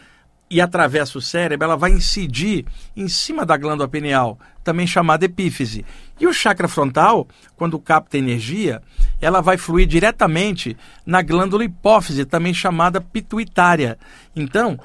e 0.50 0.60
atravessa 0.60 1.18
o 1.18 1.22
cérebro, 1.22 1.66
ela 1.66 1.78
vai 1.78 1.92
incidir 1.92 2.66
em 2.96 3.08
cima 3.08 3.46
da 3.46 3.58
glândula 3.58 3.88
pineal, 3.88 4.38
também 4.64 4.88
chamada 4.88 5.26
epífise. 5.26 5.86
E 6.20 6.28
o 6.28 6.34
chakra 6.34 6.68
frontal, 6.68 7.28
quando 7.56 7.80
capta 7.80 8.18
energia, 8.18 8.82
ela 9.22 9.42
vai 9.42 9.58
fluir 9.58 9.88
diretamente 9.88 10.76
na 11.06 11.22
glândula 11.22 11.64
hipófise, 11.64 12.26
também 12.26 12.54
chamada 12.54 13.00
pituitária. 13.00 13.98
Então, 14.36 14.80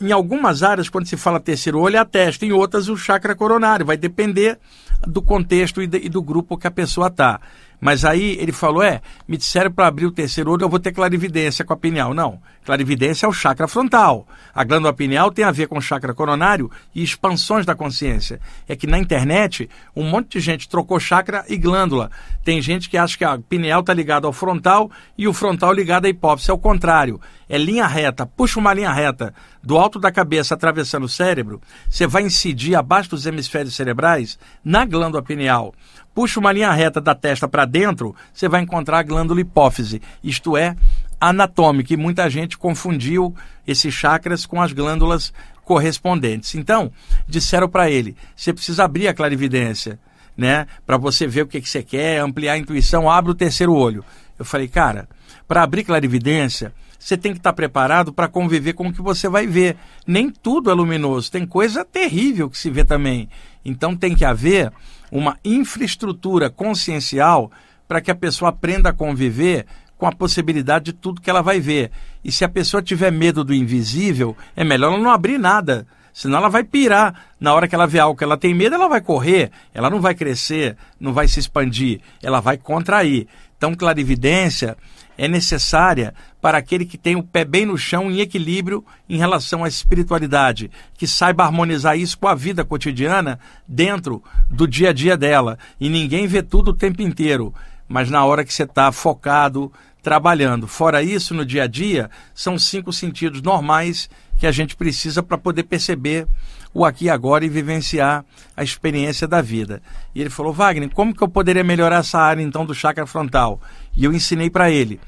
em 0.00 0.12
algumas 0.12 0.62
áreas, 0.62 0.88
quando 0.88 1.06
se 1.06 1.16
fala 1.16 1.40
terceiro 1.40 1.80
olho, 1.80 1.96
é 1.96 1.98
a 1.98 2.04
testa, 2.04 2.44
em 2.44 2.52
outras, 2.52 2.88
o 2.88 2.96
chakra 2.96 3.34
coronário. 3.34 3.86
Vai 3.86 3.96
depender 3.96 4.58
do 5.06 5.22
contexto 5.22 5.82
e, 5.82 5.86
do 5.86 6.22
grupo 6.22 6.56
que 6.56 6.66
a 6.66 6.70
pessoa 6.70 7.08
está. 7.08 7.40
Mas 7.80 8.04
aí 8.04 8.36
ele 8.40 8.52
falou: 8.52 8.82
é, 8.82 9.00
me 9.26 9.36
disseram 9.36 9.70
para 9.70 9.86
abrir 9.86 10.06
o 10.06 10.10
terceiro 10.10 10.50
olho, 10.50 10.64
eu 10.64 10.68
vou 10.68 10.78
ter 10.78 10.92
clarividência 10.92 11.64
com 11.64 11.72
a 11.72 11.76
pineal. 11.76 12.14
Não, 12.14 12.40
clarividência 12.64 13.26
é 13.26 13.28
o 13.28 13.32
chakra 13.32 13.68
frontal. 13.68 14.26
A 14.54 14.64
glândula 14.64 14.92
pineal 14.92 15.30
tem 15.30 15.44
a 15.44 15.50
ver 15.50 15.68
com 15.68 15.78
o 15.78 15.82
chakra 15.82 16.14
coronário 16.14 16.70
e 16.94 17.02
expansões 17.02 17.66
da 17.66 17.74
consciência. 17.74 18.40
É 18.66 18.74
que 18.74 18.86
na 18.86 18.98
internet, 18.98 19.68
um 19.94 20.04
monte 20.04 20.32
de 20.32 20.40
gente 20.40 20.68
trocou 20.68 20.98
chakra 20.98 21.44
e 21.48 21.56
glândula. 21.56 22.10
Tem 22.44 22.60
gente 22.60 22.88
que 22.88 22.96
acha 22.96 23.16
que 23.16 23.24
a 23.24 23.38
pineal 23.38 23.80
está 23.80 23.92
ligada 23.92 24.26
ao 24.26 24.32
frontal 24.32 24.90
e 25.16 25.28
o 25.28 25.32
frontal 25.32 25.72
ligado 25.72 26.06
à 26.06 26.08
hipófise. 26.08 26.50
É 26.50 26.54
o 26.54 26.58
contrário. 26.58 27.20
É 27.48 27.58
linha 27.58 27.86
reta. 27.86 28.26
Puxa 28.26 28.58
uma 28.58 28.74
linha 28.74 28.92
reta 28.92 29.32
do 29.66 29.76
alto 29.76 29.98
da 29.98 30.12
cabeça 30.12 30.54
atravessando 30.54 31.04
o 31.04 31.08
cérebro, 31.08 31.60
você 31.90 32.06
vai 32.06 32.22
incidir 32.22 32.76
abaixo 32.76 33.10
dos 33.10 33.26
hemisférios 33.26 33.74
cerebrais 33.74 34.38
na 34.64 34.84
glândula 34.84 35.24
pineal 35.24 35.74
puxa 36.16 36.40
uma 36.40 36.50
linha 36.50 36.72
reta 36.72 36.98
da 36.98 37.14
testa 37.14 37.46
para 37.46 37.66
dentro, 37.66 38.16
você 38.32 38.48
vai 38.48 38.62
encontrar 38.62 39.00
a 39.00 39.02
glândula 39.02 39.38
hipófise, 39.38 40.00
isto 40.24 40.56
é, 40.56 40.74
anatômica, 41.20 41.92
e 41.92 41.96
muita 41.96 42.30
gente 42.30 42.56
confundiu 42.56 43.36
esses 43.66 43.92
chakras 43.92 44.46
com 44.46 44.62
as 44.62 44.72
glândulas 44.72 45.30
correspondentes. 45.62 46.54
Então, 46.54 46.90
disseram 47.28 47.68
para 47.68 47.90
ele: 47.90 48.16
você 48.34 48.50
precisa 48.50 48.84
abrir 48.84 49.08
a 49.08 49.12
clarividência, 49.12 49.98
né, 50.34 50.66
para 50.86 50.96
você 50.96 51.26
ver 51.26 51.42
o 51.42 51.46
que, 51.46 51.60
que 51.60 51.68
você 51.68 51.82
quer, 51.82 52.22
ampliar 52.22 52.54
a 52.54 52.58
intuição, 52.58 53.10
abre 53.10 53.32
o 53.32 53.34
terceiro 53.34 53.74
olho. 53.74 54.02
Eu 54.38 54.44
falei, 54.46 54.68
cara, 54.68 55.06
para 55.46 55.62
abrir 55.62 55.84
clarividência, 55.84 56.72
você 56.98 57.18
tem 57.18 57.32
que 57.32 57.38
estar 57.38 57.52
tá 57.52 57.56
preparado 57.56 58.10
para 58.10 58.26
conviver 58.26 58.72
com 58.72 58.88
o 58.88 58.92
que 58.92 59.02
você 59.02 59.28
vai 59.28 59.46
ver. 59.46 59.76
Nem 60.06 60.30
tudo 60.30 60.70
é 60.70 60.74
luminoso, 60.74 61.30
tem 61.30 61.46
coisa 61.46 61.84
terrível 61.84 62.48
que 62.48 62.56
se 62.56 62.70
vê 62.70 62.86
também. 62.86 63.28
Então 63.62 63.94
tem 63.94 64.14
que 64.14 64.24
haver 64.24 64.72
uma 65.10 65.38
infraestrutura 65.44 66.50
consciencial 66.50 67.50
para 67.86 68.00
que 68.00 68.10
a 68.10 68.14
pessoa 68.14 68.50
aprenda 68.50 68.90
a 68.90 68.92
conviver 68.92 69.66
com 69.96 70.06
a 70.06 70.12
possibilidade 70.12 70.86
de 70.86 70.92
tudo 70.92 71.20
que 71.20 71.30
ela 71.30 71.42
vai 71.42 71.60
ver. 71.60 71.90
E 72.24 72.30
se 72.30 72.44
a 72.44 72.48
pessoa 72.48 72.82
tiver 72.82 73.10
medo 73.10 73.42
do 73.42 73.54
invisível, 73.54 74.36
é 74.54 74.64
melhor 74.64 74.92
ela 74.92 75.02
não 75.02 75.10
abrir 75.10 75.38
nada. 75.38 75.86
Senão 76.12 76.38
ela 76.38 76.48
vai 76.48 76.64
pirar. 76.64 77.26
Na 77.38 77.52
hora 77.54 77.68
que 77.68 77.74
ela 77.74 77.86
vê 77.86 77.98
algo 77.98 78.16
que 78.16 78.24
ela 78.24 78.36
tem 78.36 78.54
medo, 78.54 78.74
ela 78.74 78.88
vai 78.88 79.00
correr, 79.00 79.50
ela 79.74 79.90
não 79.90 80.00
vai 80.00 80.14
crescer, 80.14 80.76
não 80.98 81.12
vai 81.12 81.28
se 81.28 81.38
expandir, 81.38 82.00
ela 82.22 82.40
vai 82.40 82.56
contrair. 82.56 83.28
Então, 83.56 83.74
clarividência 83.74 84.76
é 85.18 85.28
necessária 85.28 86.14
para 86.40 86.58
aquele 86.58 86.84
que 86.84 86.98
tem 86.98 87.16
o 87.16 87.22
pé 87.22 87.44
bem 87.44 87.66
no 87.66 87.76
chão, 87.76 88.10
em 88.10 88.20
equilíbrio 88.20 88.84
em 89.08 89.16
relação 89.16 89.64
à 89.64 89.68
espiritualidade, 89.68 90.70
que 90.96 91.06
saiba 91.06 91.44
harmonizar 91.44 91.98
isso 91.98 92.18
com 92.18 92.28
a 92.28 92.34
vida 92.34 92.64
cotidiana 92.64 93.38
dentro 93.66 94.22
do 94.50 94.66
dia 94.66 94.90
a 94.90 94.92
dia 94.92 95.16
dela. 95.16 95.58
E 95.80 95.88
ninguém 95.88 96.26
vê 96.26 96.42
tudo 96.42 96.70
o 96.70 96.76
tempo 96.76 97.02
inteiro, 97.02 97.54
mas 97.88 98.10
na 98.10 98.24
hora 98.24 98.44
que 98.44 98.52
você 98.52 98.64
está 98.64 98.92
focado, 98.92 99.72
trabalhando. 100.02 100.68
Fora 100.68 101.02
isso, 101.02 101.34
no 101.34 101.44
dia 101.44 101.64
a 101.64 101.66
dia, 101.66 102.08
são 102.32 102.56
cinco 102.56 102.92
sentidos 102.92 103.42
normais 103.42 104.08
que 104.38 104.46
a 104.46 104.52
gente 104.52 104.76
precisa 104.76 105.22
para 105.22 105.36
poder 105.36 105.64
perceber 105.64 106.28
o 106.76 106.84
aqui 106.84 107.06
e 107.06 107.10
agora 107.10 107.42
e 107.42 107.48
vivenciar 107.48 108.22
a 108.54 108.62
experiência 108.62 109.26
da 109.26 109.40
vida. 109.40 109.80
E 110.14 110.20
ele 110.20 110.28
falou: 110.28 110.52
Wagner, 110.52 110.90
como 110.90 111.14
que 111.14 111.22
eu 111.22 111.28
poderia 111.28 111.64
melhorar 111.64 112.00
essa 112.00 112.18
área 112.18 112.42
então 112.42 112.66
do 112.66 112.74
chakra 112.74 113.06
frontal? 113.06 113.58
E 113.96 114.04
eu 114.04 114.12
ensinei 114.12 114.50
para 114.50 114.70
ele. 114.70 115.00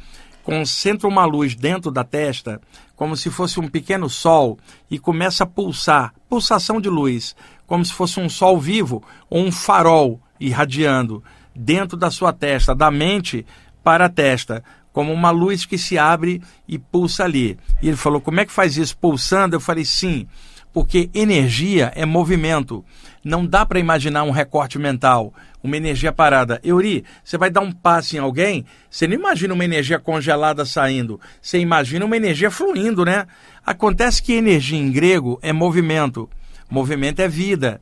Concentra 0.42 1.06
uma 1.06 1.26
luz 1.26 1.54
dentro 1.54 1.90
da 1.90 2.02
testa, 2.02 2.58
como 2.96 3.14
se 3.14 3.30
fosse 3.30 3.60
um 3.60 3.68
pequeno 3.68 4.08
sol, 4.08 4.58
e 4.90 4.98
começa 4.98 5.44
a 5.44 5.46
pulsar 5.46 6.14
pulsação 6.26 6.80
de 6.80 6.88
luz, 6.88 7.36
como 7.66 7.84
se 7.84 7.92
fosse 7.92 8.18
um 8.18 8.30
sol 8.30 8.58
vivo 8.58 9.02
ou 9.28 9.44
um 9.44 9.52
farol 9.52 10.18
irradiando 10.40 11.22
dentro 11.54 11.98
da 11.98 12.10
sua 12.10 12.32
testa, 12.32 12.74
da 12.74 12.90
mente 12.90 13.44
para 13.84 14.06
a 14.06 14.08
testa, 14.08 14.64
como 14.90 15.12
uma 15.12 15.30
luz 15.30 15.66
que 15.66 15.76
se 15.76 15.98
abre 15.98 16.40
e 16.66 16.78
pulsa 16.78 17.24
ali. 17.24 17.58
E 17.82 17.88
ele 17.88 17.96
falou: 17.96 18.22
Como 18.22 18.40
é 18.40 18.46
que 18.46 18.52
faz 18.52 18.78
isso? 18.78 18.96
Pulsando? 18.96 19.54
Eu 19.54 19.60
falei: 19.60 19.84
Sim 19.84 20.26
porque 20.72 21.10
energia 21.14 21.92
é 21.94 22.04
movimento. 22.04 22.84
Não 23.24 23.44
dá 23.44 23.66
para 23.66 23.78
imaginar 23.78 24.22
um 24.22 24.30
recorte 24.30 24.78
mental, 24.78 25.34
uma 25.62 25.76
energia 25.76 26.12
parada. 26.12 26.60
Euri, 26.62 27.04
você 27.22 27.36
vai 27.36 27.50
dar 27.50 27.60
um 27.60 27.72
passe 27.72 28.16
em 28.16 28.20
alguém, 28.20 28.64
você 28.90 29.06
não 29.06 29.14
imagina 29.14 29.54
uma 29.54 29.64
energia 29.64 29.98
congelada 29.98 30.64
saindo, 30.64 31.20
você 31.40 31.58
imagina 31.58 32.04
uma 32.04 32.16
energia 32.16 32.50
fluindo, 32.50 33.04
né? 33.04 33.26
Acontece 33.64 34.22
que 34.22 34.32
energia 34.32 34.78
em 34.78 34.90
grego 34.90 35.38
é 35.42 35.52
movimento. 35.52 36.28
Movimento 36.70 37.20
é 37.20 37.28
vida. 37.28 37.80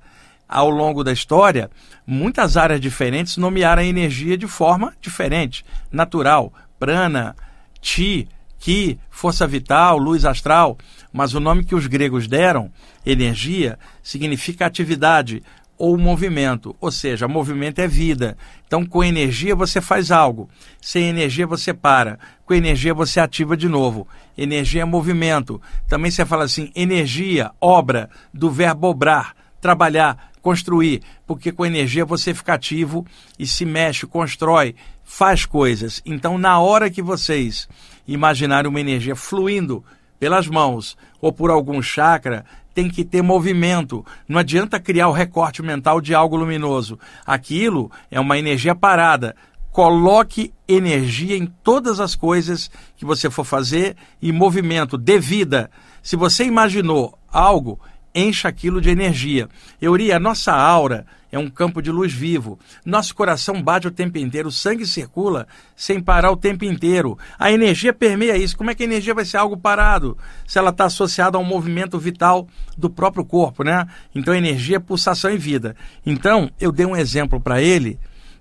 Ao 0.48 0.70
longo 0.70 1.02
da 1.02 1.12
história, 1.12 1.70
muitas 2.06 2.56
áreas 2.56 2.80
diferentes 2.80 3.36
nomearam 3.36 3.82
a 3.82 3.86
energia 3.86 4.38
de 4.38 4.46
forma 4.46 4.94
diferente, 5.00 5.64
natural, 5.90 6.52
prana, 6.78 7.34
chi, 7.82 8.28
ki, 8.58 8.98
força 9.10 9.46
vital, 9.46 9.98
luz 9.98 10.24
astral 10.24 10.78
mas 11.16 11.32
o 11.32 11.40
nome 11.40 11.64
que 11.64 11.74
os 11.74 11.86
gregos 11.86 12.28
deram, 12.28 12.70
energia, 13.04 13.78
significa 14.02 14.66
atividade 14.66 15.42
ou 15.78 15.96
movimento, 15.96 16.76
ou 16.78 16.92
seja, 16.92 17.26
movimento 17.26 17.78
é 17.78 17.88
vida. 17.88 18.36
Então, 18.66 18.84
com 18.84 19.02
energia 19.02 19.56
você 19.56 19.80
faz 19.80 20.10
algo, 20.10 20.46
sem 20.78 21.04
energia 21.04 21.46
você 21.46 21.72
para, 21.72 22.18
com 22.44 22.52
energia 22.52 22.92
você 22.92 23.18
ativa 23.18 23.56
de 23.56 23.66
novo. 23.66 24.06
Energia 24.36 24.82
é 24.82 24.84
movimento. 24.84 25.58
Também 25.88 26.10
você 26.10 26.26
fala 26.26 26.44
assim, 26.44 26.70
energia, 26.76 27.50
obra, 27.58 28.10
do 28.32 28.50
verbo 28.50 28.86
obrar, 28.86 29.34
trabalhar, 29.58 30.32
construir, 30.42 31.00
porque 31.26 31.50
com 31.50 31.64
energia 31.64 32.04
você 32.04 32.34
fica 32.34 32.52
ativo 32.52 33.06
e 33.38 33.46
se 33.46 33.64
mexe, 33.64 34.06
constrói, 34.06 34.74
faz 35.02 35.46
coisas. 35.46 36.02
Então, 36.04 36.36
na 36.36 36.60
hora 36.60 36.90
que 36.90 37.00
vocês 37.00 37.66
imaginarem 38.06 38.68
uma 38.68 38.80
energia 38.80 39.16
fluindo 39.16 39.82
pelas 40.18 40.46
mãos 40.46 40.96
ou 41.20 41.32
por 41.32 41.50
algum 41.50 41.80
chakra, 41.82 42.44
tem 42.74 42.90
que 42.90 43.04
ter 43.04 43.22
movimento. 43.22 44.04
Não 44.28 44.38
adianta 44.38 44.78
criar 44.78 45.08
o 45.08 45.12
recorte 45.12 45.62
mental 45.62 46.00
de 46.00 46.14
algo 46.14 46.36
luminoso. 46.36 46.98
Aquilo 47.24 47.90
é 48.10 48.20
uma 48.20 48.38
energia 48.38 48.74
parada. 48.74 49.34
Coloque 49.72 50.52
energia 50.68 51.36
em 51.36 51.46
todas 51.46 52.00
as 52.00 52.14
coisas 52.14 52.70
que 52.96 53.04
você 53.04 53.30
for 53.30 53.44
fazer 53.44 53.96
e 54.20 54.32
movimento, 54.32 54.98
dê 54.98 55.18
vida. 55.18 55.70
Se 56.02 56.16
você 56.16 56.44
imaginou 56.44 57.18
algo, 57.30 57.80
encha 58.16 58.48
aquilo 58.48 58.80
de 58.80 58.88
energia. 58.88 59.48
Euri, 59.80 60.10
a 60.10 60.18
nossa 60.18 60.52
aura 60.52 61.06
é 61.30 61.38
um 61.38 61.50
campo 61.50 61.82
de 61.82 61.90
luz 61.90 62.12
vivo. 62.12 62.58
Nosso 62.84 63.14
coração 63.14 63.62
bate 63.62 63.86
o 63.86 63.90
tempo 63.90 64.16
inteiro, 64.16 64.48
o 64.48 64.52
sangue 64.52 64.86
circula 64.86 65.46
sem 65.76 66.00
parar 66.00 66.30
o 66.30 66.36
tempo 66.36 66.64
inteiro. 66.64 67.18
A 67.38 67.52
energia 67.52 67.92
permeia 67.92 68.38
isso. 68.38 68.56
Como 68.56 68.70
é 68.70 68.74
que 68.74 68.82
a 68.82 68.86
energia 68.86 69.14
vai 69.14 69.24
ser 69.24 69.36
algo 69.36 69.56
parado? 69.56 70.16
Se 70.46 70.58
ela 70.58 70.70
está 70.70 70.86
associada 70.86 71.36
a 71.36 71.40
um 71.40 71.44
movimento 71.44 71.98
vital 71.98 72.48
do 72.76 72.88
próprio 72.88 73.24
corpo, 73.24 73.62
né? 73.62 73.86
Então, 74.14 74.34
energia 74.34 74.76
é 74.76 74.80
pulsação 74.80 75.30
e 75.30 75.36
vida. 75.36 75.76
Então, 76.04 76.50
eu 76.58 76.72
dei 76.72 76.86
um 76.86 76.96
exemplo 76.96 77.38
para 77.38 77.60
ele, 77.60 77.98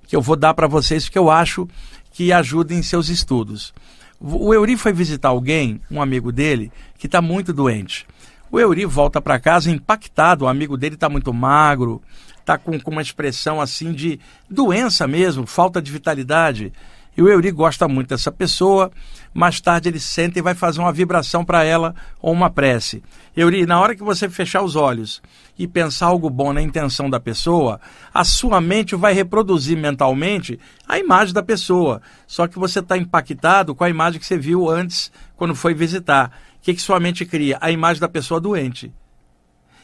que 0.08 0.16
eu 0.16 0.22
vou 0.22 0.38
dar 0.38 0.54
para 0.54 0.68
vocês, 0.68 1.10
que 1.10 1.18
eu 1.18 1.30
acho 1.30 1.68
que 2.12 2.32
ajuda 2.32 2.74
em 2.74 2.82
seus 2.82 3.10
estudos. 3.10 3.74
O 4.22 4.54
Euri 4.54 4.78
foi 4.78 4.94
visitar 4.94 5.30
alguém, 5.30 5.82
um 5.92 6.02
amigo 6.02 6.32
dele, 6.32 6.72
que 6.98 7.06
está 7.08 7.22
muito 7.22 7.52
doente. 7.52 8.08
O 8.56 8.60
Euri 8.62 8.86
volta 8.86 9.22
para 9.22 9.38
casa 9.38 9.70
impactado, 9.70 10.46
o 10.46 10.48
amigo 10.48 10.78
dele 10.78 10.96
está 10.96 11.10
muito 11.10 11.34
magro, 11.34 12.02
está 12.40 12.58
com, 12.58 12.80
com 12.80 12.90
uma 12.90 13.02
expressão 13.02 13.60
assim 13.60 13.92
de 13.92 14.18
doença 14.50 15.06
mesmo, 15.06 15.46
falta 15.46 15.82
de 15.82 15.92
vitalidade. 15.92 16.72
E 17.18 17.22
o 17.22 17.28
Euri 17.28 17.52
gosta 17.52 17.86
muito 17.86 18.08
dessa 18.08 18.32
pessoa. 18.32 18.94
Mais 19.34 19.60
tarde 19.60 19.90
ele 19.90 20.00
senta 20.00 20.40
e 20.40 20.42
vai 20.42 20.56
fazer 20.56 20.80
uma 20.80 20.94
vibração 20.94 21.44
para 21.44 21.66
ela 21.66 21.94
ou 22.22 22.32
uma 22.32 22.50
prece. 22.50 23.04
Euri, 23.36 23.66
na 23.66 23.78
hora 23.78 23.94
que 23.94 24.02
você 24.02 24.30
fechar 24.30 24.62
os 24.62 24.78
olhos 24.78 25.22
e 25.60 25.68
pensar 25.68 26.06
algo 26.06 26.30
bom 26.30 26.54
na 26.54 26.62
intenção 26.62 27.10
da 27.10 27.20
pessoa, 27.20 27.82
a 28.14 28.24
sua 28.24 28.62
mente 28.62 28.96
vai 28.96 29.14
reproduzir 29.14 29.78
mentalmente 29.78 30.58
a 30.88 30.98
imagem 30.98 31.34
da 31.34 31.44
pessoa. 31.44 32.02
Só 32.26 32.48
que 32.48 32.58
você 32.58 32.80
está 32.80 32.98
impactado 32.98 33.76
com 33.76 33.84
a 33.84 33.90
imagem 33.90 34.18
que 34.18 34.26
você 34.26 34.38
viu 34.38 34.70
antes 34.70 35.12
quando 35.36 35.54
foi 35.54 35.74
visitar. 35.74 36.32
Que, 36.66 36.74
que 36.74 36.82
sua 36.82 37.00
mente 37.00 37.28
cria? 37.28 37.60
A 37.62 37.70
imagem 37.70 38.02
da 38.02 38.10
pessoa 38.10 38.42
doente. 38.42 38.92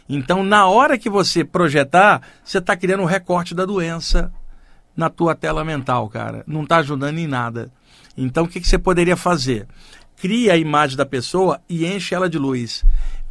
Então, 0.10 0.42
na 0.42 0.68
hora 0.68 0.98
que 0.98 1.12
você 1.12 1.46
projetar, 1.46 2.24
você 2.44 2.58
está 2.58 2.76
criando 2.76 3.04
um 3.04 3.06
recorte 3.06 3.54
da 3.54 3.68
doença 3.68 4.34
na 4.98 5.08
tua 5.08 5.36
tela 5.36 5.64
mental, 5.64 6.10
cara. 6.10 6.44
Não 6.48 6.64
está 6.64 6.78
ajudando 6.78 7.20
em 7.20 7.28
nada. 7.28 7.72
Então, 8.18 8.46
o 8.46 8.48
que, 8.48 8.60
que 8.60 8.68
você 8.68 8.80
poderia 8.80 9.16
fazer? 9.16 9.68
Cria 10.18 10.54
a 10.54 10.58
imagem 10.58 10.98
da 10.98 11.06
pessoa 11.06 11.62
e 11.70 11.86
enche 11.86 12.16
ela 12.16 12.28
de 12.28 12.40
luz. 12.40 12.84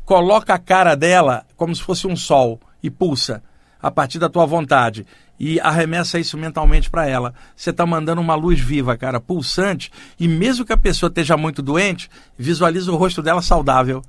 Coloca 0.04 0.54
a 0.54 0.59
cara 0.59 0.95
dela 0.95 1.45
como 1.57 1.75
se 1.75 1.83
fosse 1.83 2.07
um 2.07 2.14
sol 2.14 2.61
e 2.80 2.88
pulsa 2.88 3.42
a 3.83 3.90
partir 3.90 4.21
da 4.21 4.28
tua 4.28 4.47
vontade 4.47 5.04
e 5.40 5.59
arremessa 5.59 6.18
isso 6.18 6.37
mentalmente 6.37 6.90
para 6.90 7.09
ela. 7.09 7.32
Você 7.56 7.70
está 7.70 7.87
mandando 7.87 8.20
uma 8.20 8.35
luz 8.35 8.61
viva, 8.61 8.94
cara, 8.99 9.18
pulsante, 9.18 9.90
e 10.18 10.28
mesmo 10.28 10.66
que 10.66 10.73
a 10.73 10.76
pessoa 10.76 11.09
esteja 11.09 11.35
muito 11.35 11.62
doente, 11.62 12.11
visualiza 12.37 12.92
o 12.92 12.97
rosto 12.97 13.23
dela 13.23 13.40
saudável. 13.40 14.02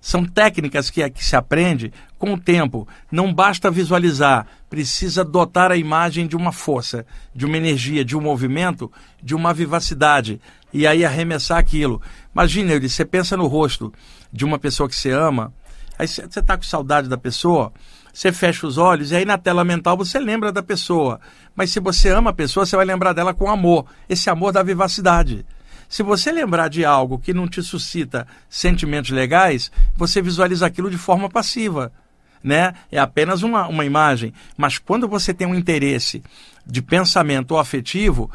São 0.00 0.24
técnicas 0.24 0.90
que, 0.90 1.08
que 1.10 1.24
se 1.24 1.36
aprende 1.36 1.92
com 2.18 2.34
o 2.34 2.40
tempo. 2.40 2.88
Não 3.10 3.32
basta 3.32 3.70
visualizar, 3.70 4.48
precisa 4.68 5.24
dotar 5.24 5.70
a 5.70 5.76
imagem 5.76 6.26
de 6.26 6.36
uma 6.36 6.50
força, 6.50 7.06
de 7.32 7.46
uma 7.46 7.56
energia, 7.56 8.04
de 8.04 8.16
um 8.16 8.20
movimento, 8.20 8.90
de 9.22 9.34
uma 9.34 9.54
vivacidade. 9.54 10.40
E 10.72 10.88
aí 10.88 11.04
arremessar 11.04 11.56
aquilo. 11.56 12.02
Imagina, 12.34 12.78
você 12.80 13.04
pensa 13.04 13.36
no 13.36 13.46
rosto 13.46 13.94
de 14.32 14.44
uma 14.44 14.58
pessoa 14.58 14.88
que 14.88 14.96
você 14.96 15.12
ama, 15.12 15.54
aí 15.96 16.08
você 16.08 16.24
está 16.24 16.56
com 16.56 16.64
saudade 16.64 17.08
da 17.08 17.16
pessoa, 17.16 17.72
você 18.14 18.32
fecha 18.32 18.64
os 18.64 18.78
olhos 18.78 19.10
e 19.10 19.16
aí 19.16 19.24
na 19.24 19.36
tela 19.36 19.64
mental 19.64 19.96
você 19.96 20.20
lembra 20.20 20.52
da 20.52 20.62
pessoa. 20.62 21.20
Mas 21.54 21.72
se 21.72 21.80
você 21.80 22.10
ama 22.10 22.30
a 22.30 22.32
pessoa, 22.32 22.64
você 22.64 22.76
vai 22.76 22.84
lembrar 22.84 23.12
dela 23.12 23.34
com 23.34 23.50
amor. 23.50 23.86
Esse 24.08 24.30
amor 24.30 24.52
da 24.52 24.62
vivacidade. 24.62 25.44
Se 25.88 26.00
você 26.04 26.30
lembrar 26.30 26.68
de 26.68 26.84
algo 26.84 27.18
que 27.18 27.34
não 27.34 27.48
te 27.48 27.60
suscita 27.60 28.24
sentimentos 28.48 29.10
legais, 29.10 29.70
você 29.96 30.22
visualiza 30.22 30.64
aquilo 30.64 30.88
de 30.88 30.96
forma 30.96 31.28
passiva. 31.28 31.92
Né? 32.42 32.74
É 32.90 33.00
apenas 33.00 33.42
uma, 33.42 33.66
uma 33.66 33.84
imagem. 33.84 34.32
Mas 34.56 34.78
quando 34.78 35.08
você 35.08 35.34
tem 35.34 35.46
um 35.46 35.54
interesse 35.54 36.22
de 36.64 36.80
pensamento 36.80 37.50
ou 37.52 37.58
afetivo, 37.58 38.30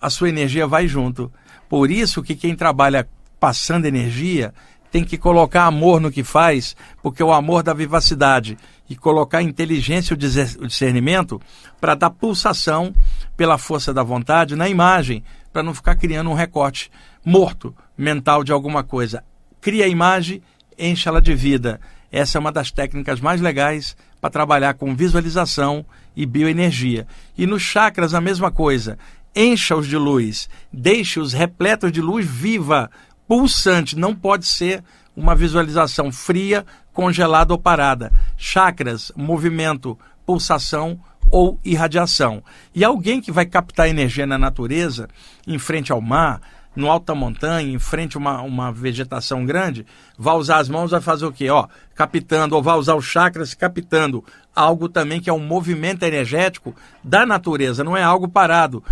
a 0.00 0.08
sua 0.10 0.28
energia 0.28 0.64
vai 0.64 0.86
junto. 0.86 1.32
Por 1.68 1.90
isso 1.90 2.22
que 2.22 2.36
quem 2.36 2.54
trabalha 2.54 3.08
passando 3.40 3.86
energia 3.86 4.54
tem 4.92 5.02
que 5.02 5.18
colocar 5.18 5.64
amor 5.64 6.00
no 6.00 6.12
que 6.12 6.22
faz, 6.22 6.76
porque 7.02 7.20
o 7.20 7.32
amor 7.32 7.64
dá 7.64 7.74
vivacidade 7.74 8.56
e 8.88 8.94
colocar 8.94 9.42
inteligência 9.42 10.12
e 10.12 10.16
o 10.16 10.66
discernimento 10.66 11.40
para 11.80 11.94
dar 11.94 12.10
pulsação 12.10 12.94
pela 13.36 13.58
força 13.58 13.92
da 13.92 14.02
vontade 14.02 14.56
na 14.56 14.68
imagem, 14.68 15.24
para 15.52 15.62
não 15.62 15.74
ficar 15.74 15.96
criando 15.96 16.30
um 16.30 16.34
recorte 16.34 16.90
morto 17.24 17.74
mental 17.96 18.44
de 18.44 18.52
alguma 18.52 18.84
coisa. 18.84 19.24
Cria 19.60 19.86
a 19.86 19.88
imagem, 19.88 20.42
enche 20.78 21.08
ela 21.08 21.22
de 21.22 21.34
vida. 21.34 21.80
Essa 22.12 22.38
é 22.38 22.40
uma 22.40 22.52
das 22.52 22.70
técnicas 22.70 23.20
mais 23.20 23.40
legais 23.40 23.96
para 24.20 24.30
trabalhar 24.30 24.74
com 24.74 24.94
visualização 24.94 25.84
e 26.14 26.26
bioenergia. 26.26 27.06
E 27.36 27.46
nos 27.46 27.62
chakras 27.62 28.14
a 28.14 28.20
mesma 28.20 28.50
coisa. 28.50 28.98
Encha-os 29.34 29.88
de 29.88 29.96
luz, 29.96 30.48
deixe-os 30.72 31.32
repletos 31.32 31.90
de 31.90 32.00
luz 32.00 32.24
viva, 32.24 32.90
pulsante. 33.26 33.98
Não 33.98 34.14
pode 34.14 34.46
ser 34.46 34.84
uma 35.16 35.34
visualização 35.34 36.12
fria, 36.12 36.64
congelada 36.94 37.52
ou 37.52 37.58
parada. 37.58 38.10
Chakras, 38.38 39.12
movimento, 39.14 39.98
pulsação, 40.24 40.98
ou 41.30 41.58
irradiação. 41.64 42.42
E 42.74 42.84
alguém 42.84 43.20
que 43.20 43.32
vai 43.32 43.44
captar 43.44 43.88
energia 43.88 44.26
na 44.26 44.38
natureza, 44.38 45.08
em 45.46 45.58
frente 45.58 45.90
ao 45.90 46.00
mar, 46.00 46.40
no 46.76 46.90
alto 46.90 47.06
da 47.06 47.14
montanha, 47.14 47.72
em 47.72 47.78
frente 47.78 48.16
a 48.16 48.20
uma, 48.20 48.42
uma 48.42 48.72
vegetação 48.72 49.44
grande, 49.44 49.86
vai 50.18 50.34
usar 50.34 50.58
as 50.58 50.68
mãos, 50.68 50.90
vai 50.90 51.00
fazer 51.00 51.24
o 51.24 51.32
quê? 51.32 51.48
Ó, 51.50 51.66
captando, 51.94 52.56
ou 52.56 52.62
vai 52.62 52.76
usar 52.76 52.94
os 52.94 53.04
chakras 53.04 53.54
captando 53.54 54.24
algo 54.54 54.88
também 54.88 55.20
que 55.20 55.30
é 55.30 55.32
um 55.32 55.44
movimento 55.44 56.04
energético 56.04 56.74
da 57.02 57.24
natureza, 57.26 57.84
não 57.84 57.96
é 57.96 58.02
algo 58.02 58.28
parado. 58.28 58.82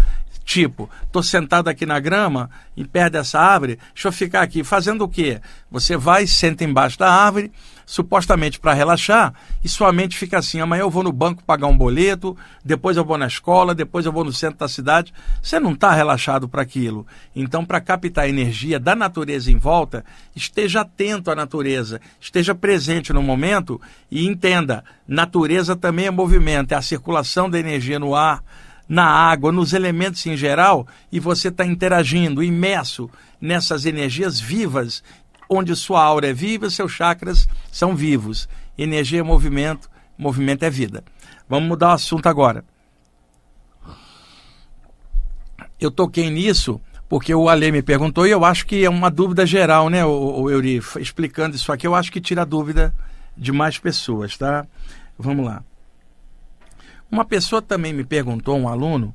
Tipo, 0.45 0.91
estou 1.05 1.23
sentado 1.23 1.69
aqui 1.69 1.87
na 1.87 2.01
grama, 2.01 2.51
em 2.77 2.85
perto 2.85 3.13
dessa 3.13 3.39
árvore, 3.39 3.79
deixa 3.95 4.09
eu 4.09 4.13
ficar 4.13 4.43
aqui. 4.43 4.65
Fazendo 4.65 5.05
o 5.05 5.09
quê? 5.09 5.41
Você 5.71 5.97
vai, 5.97 6.27
senta 6.27 6.65
embaixo 6.65 6.99
da 6.99 7.11
árvore, 7.11 7.53
supostamente 7.87 8.59
para 8.59 8.73
relaxar, 8.73 9.35
e 9.63 9.69
sua 9.69 9.93
mente 9.93 10.17
fica 10.17 10.39
assim: 10.39 10.61
amanhã 10.61 10.83
eu 10.83 10.91
vou 10.91 11.03
no 11.03 11.13
banco 11.13 11.45
pagar 11.45 11.67
um 11.67 11.77
boleto, 11.77 12.37
depois 12.65 12.97
eu 12.97 13.05
vou 13.05 13.19
na 13.19 13.27
escola, 13.27 13.75
depois 13.75 14.05
eu 14.05 14.13
vou 14.13 14.25
no 14.25 14.33
centro 14.33 14.59
da 14.59 14.69
cidade. 14.69 15.13
Você 15.41 15.61
não 15.61 15.73
está 15.73 15.93
relaxado 15.93 16.49
para 16.49 16.63
aquilo. 16.63 17.07
Então, 17.35 17.65
para 17.65 17.81
captar 17.81 18.25
a 18.25 18.29
energia 18.29 18.81
da 18.81 18.95
natureza 18.95 19.51
em 19.51 19.59
volta, 19.59 20.05
esteja 20.35 20.81
atento 20.81 21.31
à 21.31 21.35
natureza, 21.35 22.01
esteja 22.21 22.55
presente 22.55 23.13
no 23.13 23.23
momento 23.23 23.81
e 24.11 24.27
entenda: 24.27 24.85
natureza 25.07 25.77
também 25.77 26.07
é 26.07 26.11
movimento, 26.11 26.73
é 26.73 26.77
a 26.77 26.83
circulação 26.83 27.49
da 27.49 27.59
energia 27.59 27.99
no 27.99 28.15
ar 28.15 28.43
na 28.93 29.07
água, 29.07 29.51
nos 29.51 29.73
elementos 29.73 30.27
em 30.27 30.37
geral, 30.37 30.87
e 31.11 31.19
você 31.19 31.49
está 31.49 31.65
interagindo, 31.65 32.43
imerso 32.43 33.09
nessas 33.41 33.87
energias 33.87 34.39
vivas, 34.39 35.03
onde 35.49 35.75
sua 35.75 36.03
aura 36.03 36.29
é 36.29 36.35
viva, 36.35 36.69
seus 36.69 36.93
chakras 36.93 37.49
são 37.71 37.97
vivos. 37.97 38.47
Energia 38.77 39.21
é 39.21 39.23
movimento, 39.23 39.89
movimento 40.19 40.65
é 40.65 40.69
vida. 40.69 41.03
Vamos 41.49 41.71
mudar 41.71 41.89
o 41.89 41.93
assunto 41.93 42.27
agora. 42.29 42.67
Eu 45.81 45.91
toquei 45.91 46.29
nisso 46.29 46.79
porque 47.09 47.35
o 47.35 47.49
Ale 47.49 47.73
me 47.73 47.81
perguntou 47.81 48.27
e 48.27 48.31
eu 48.31 48.45
acho 48.45 48.67
que 48.67 48.85
é 48.85 48.91
uma 48.91 49.11
dúvida 49.11 49.47
geral, 49.47 49.89
né, 49.89 50.05
o, 50.05 50.43
o? 50.43 50.61
Explicando 51.01 51.57
isso 51.57 51.73
aqui, 51.73 51.87
eu 51.87 51.95
acho 51.95 52.13
que 52.13 52.21
tira 52.21 52.43
a 52.43 52.45
dúvida 52.45 52.95
de 53.35 53.53
mais 53.53 53.79
pessoas, 53.79 54.37
tá? 54.37 54.67
Vamos 55.19 55.47
lá. 55.47 55.65
Uma 57.13 57.27
pessoa 57.27 57.61
também 57.61 57.93
me 57.93 58.05
perguntou, 58.05 58.59
um 58.59 58.67
aluno, 58.67 59.15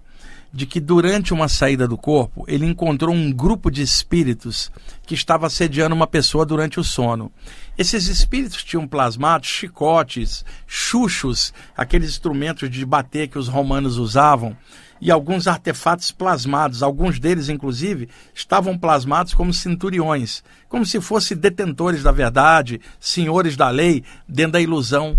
de 0.54 0.68
que 0.68 0.80
durante 0.80 1.34
uma 1.34 1.48
saída 1.48 1.88
do 1.88 1.98
corpo 1.98 2.46
ele 2.48 2.64
encontrou 2.64 3.14
um 3.14 3.32
grupo 3.32 3.72
de 3.72 3.82
espíritos 3.82 4.72
que 5.08 5.16
estava 5.16 5.48
assediando 5.48 5.96
uma 5.96 6.06
pessoa 6.06 6.46
durante 6.46 6.80
o 6.80 6.84
sono. 6.84 7.32
Esses 7.76 8.06
espíritos 8.06 8.64
tinham 8.64 8.88
plasmados 8.88 9.50
chicotes, 9.50 10.46
chuchos, 10.68 11.52
aqueles 11.76 12.12
instrumentos 12.12 12.70
de 12.70 12.86
bater 12.86 13.30
que 13.30 13.40
os 13.40 13.48
romanos 13.48 13.98
usavam, 13.98 14.56
e 15.02 15.12
alguns 15.12 15.48
artefatos 15.48 16.12
plasmados, 16.12 16.84
alguns 16.84 17.20
deles, 17.20 17.50
inclusive, 17.50 18.10
estavam 18.34 18.78
plasmados 18.78 19.34
como 19.34 19.54
centuriões, 19.54 20.44
como 20.70 20.86
se 20.86 21.00
fossem 21.02 21.38
detentores 21.38 22.04
da 22.04 22.12
verdade, 22.12 22.82
senhores 23.00 23.56
da 23.56 23.70
lei, 23.70 24.04
dentro 24.28 24.54
da 24.54 24.62
ilusão 24.62 25.18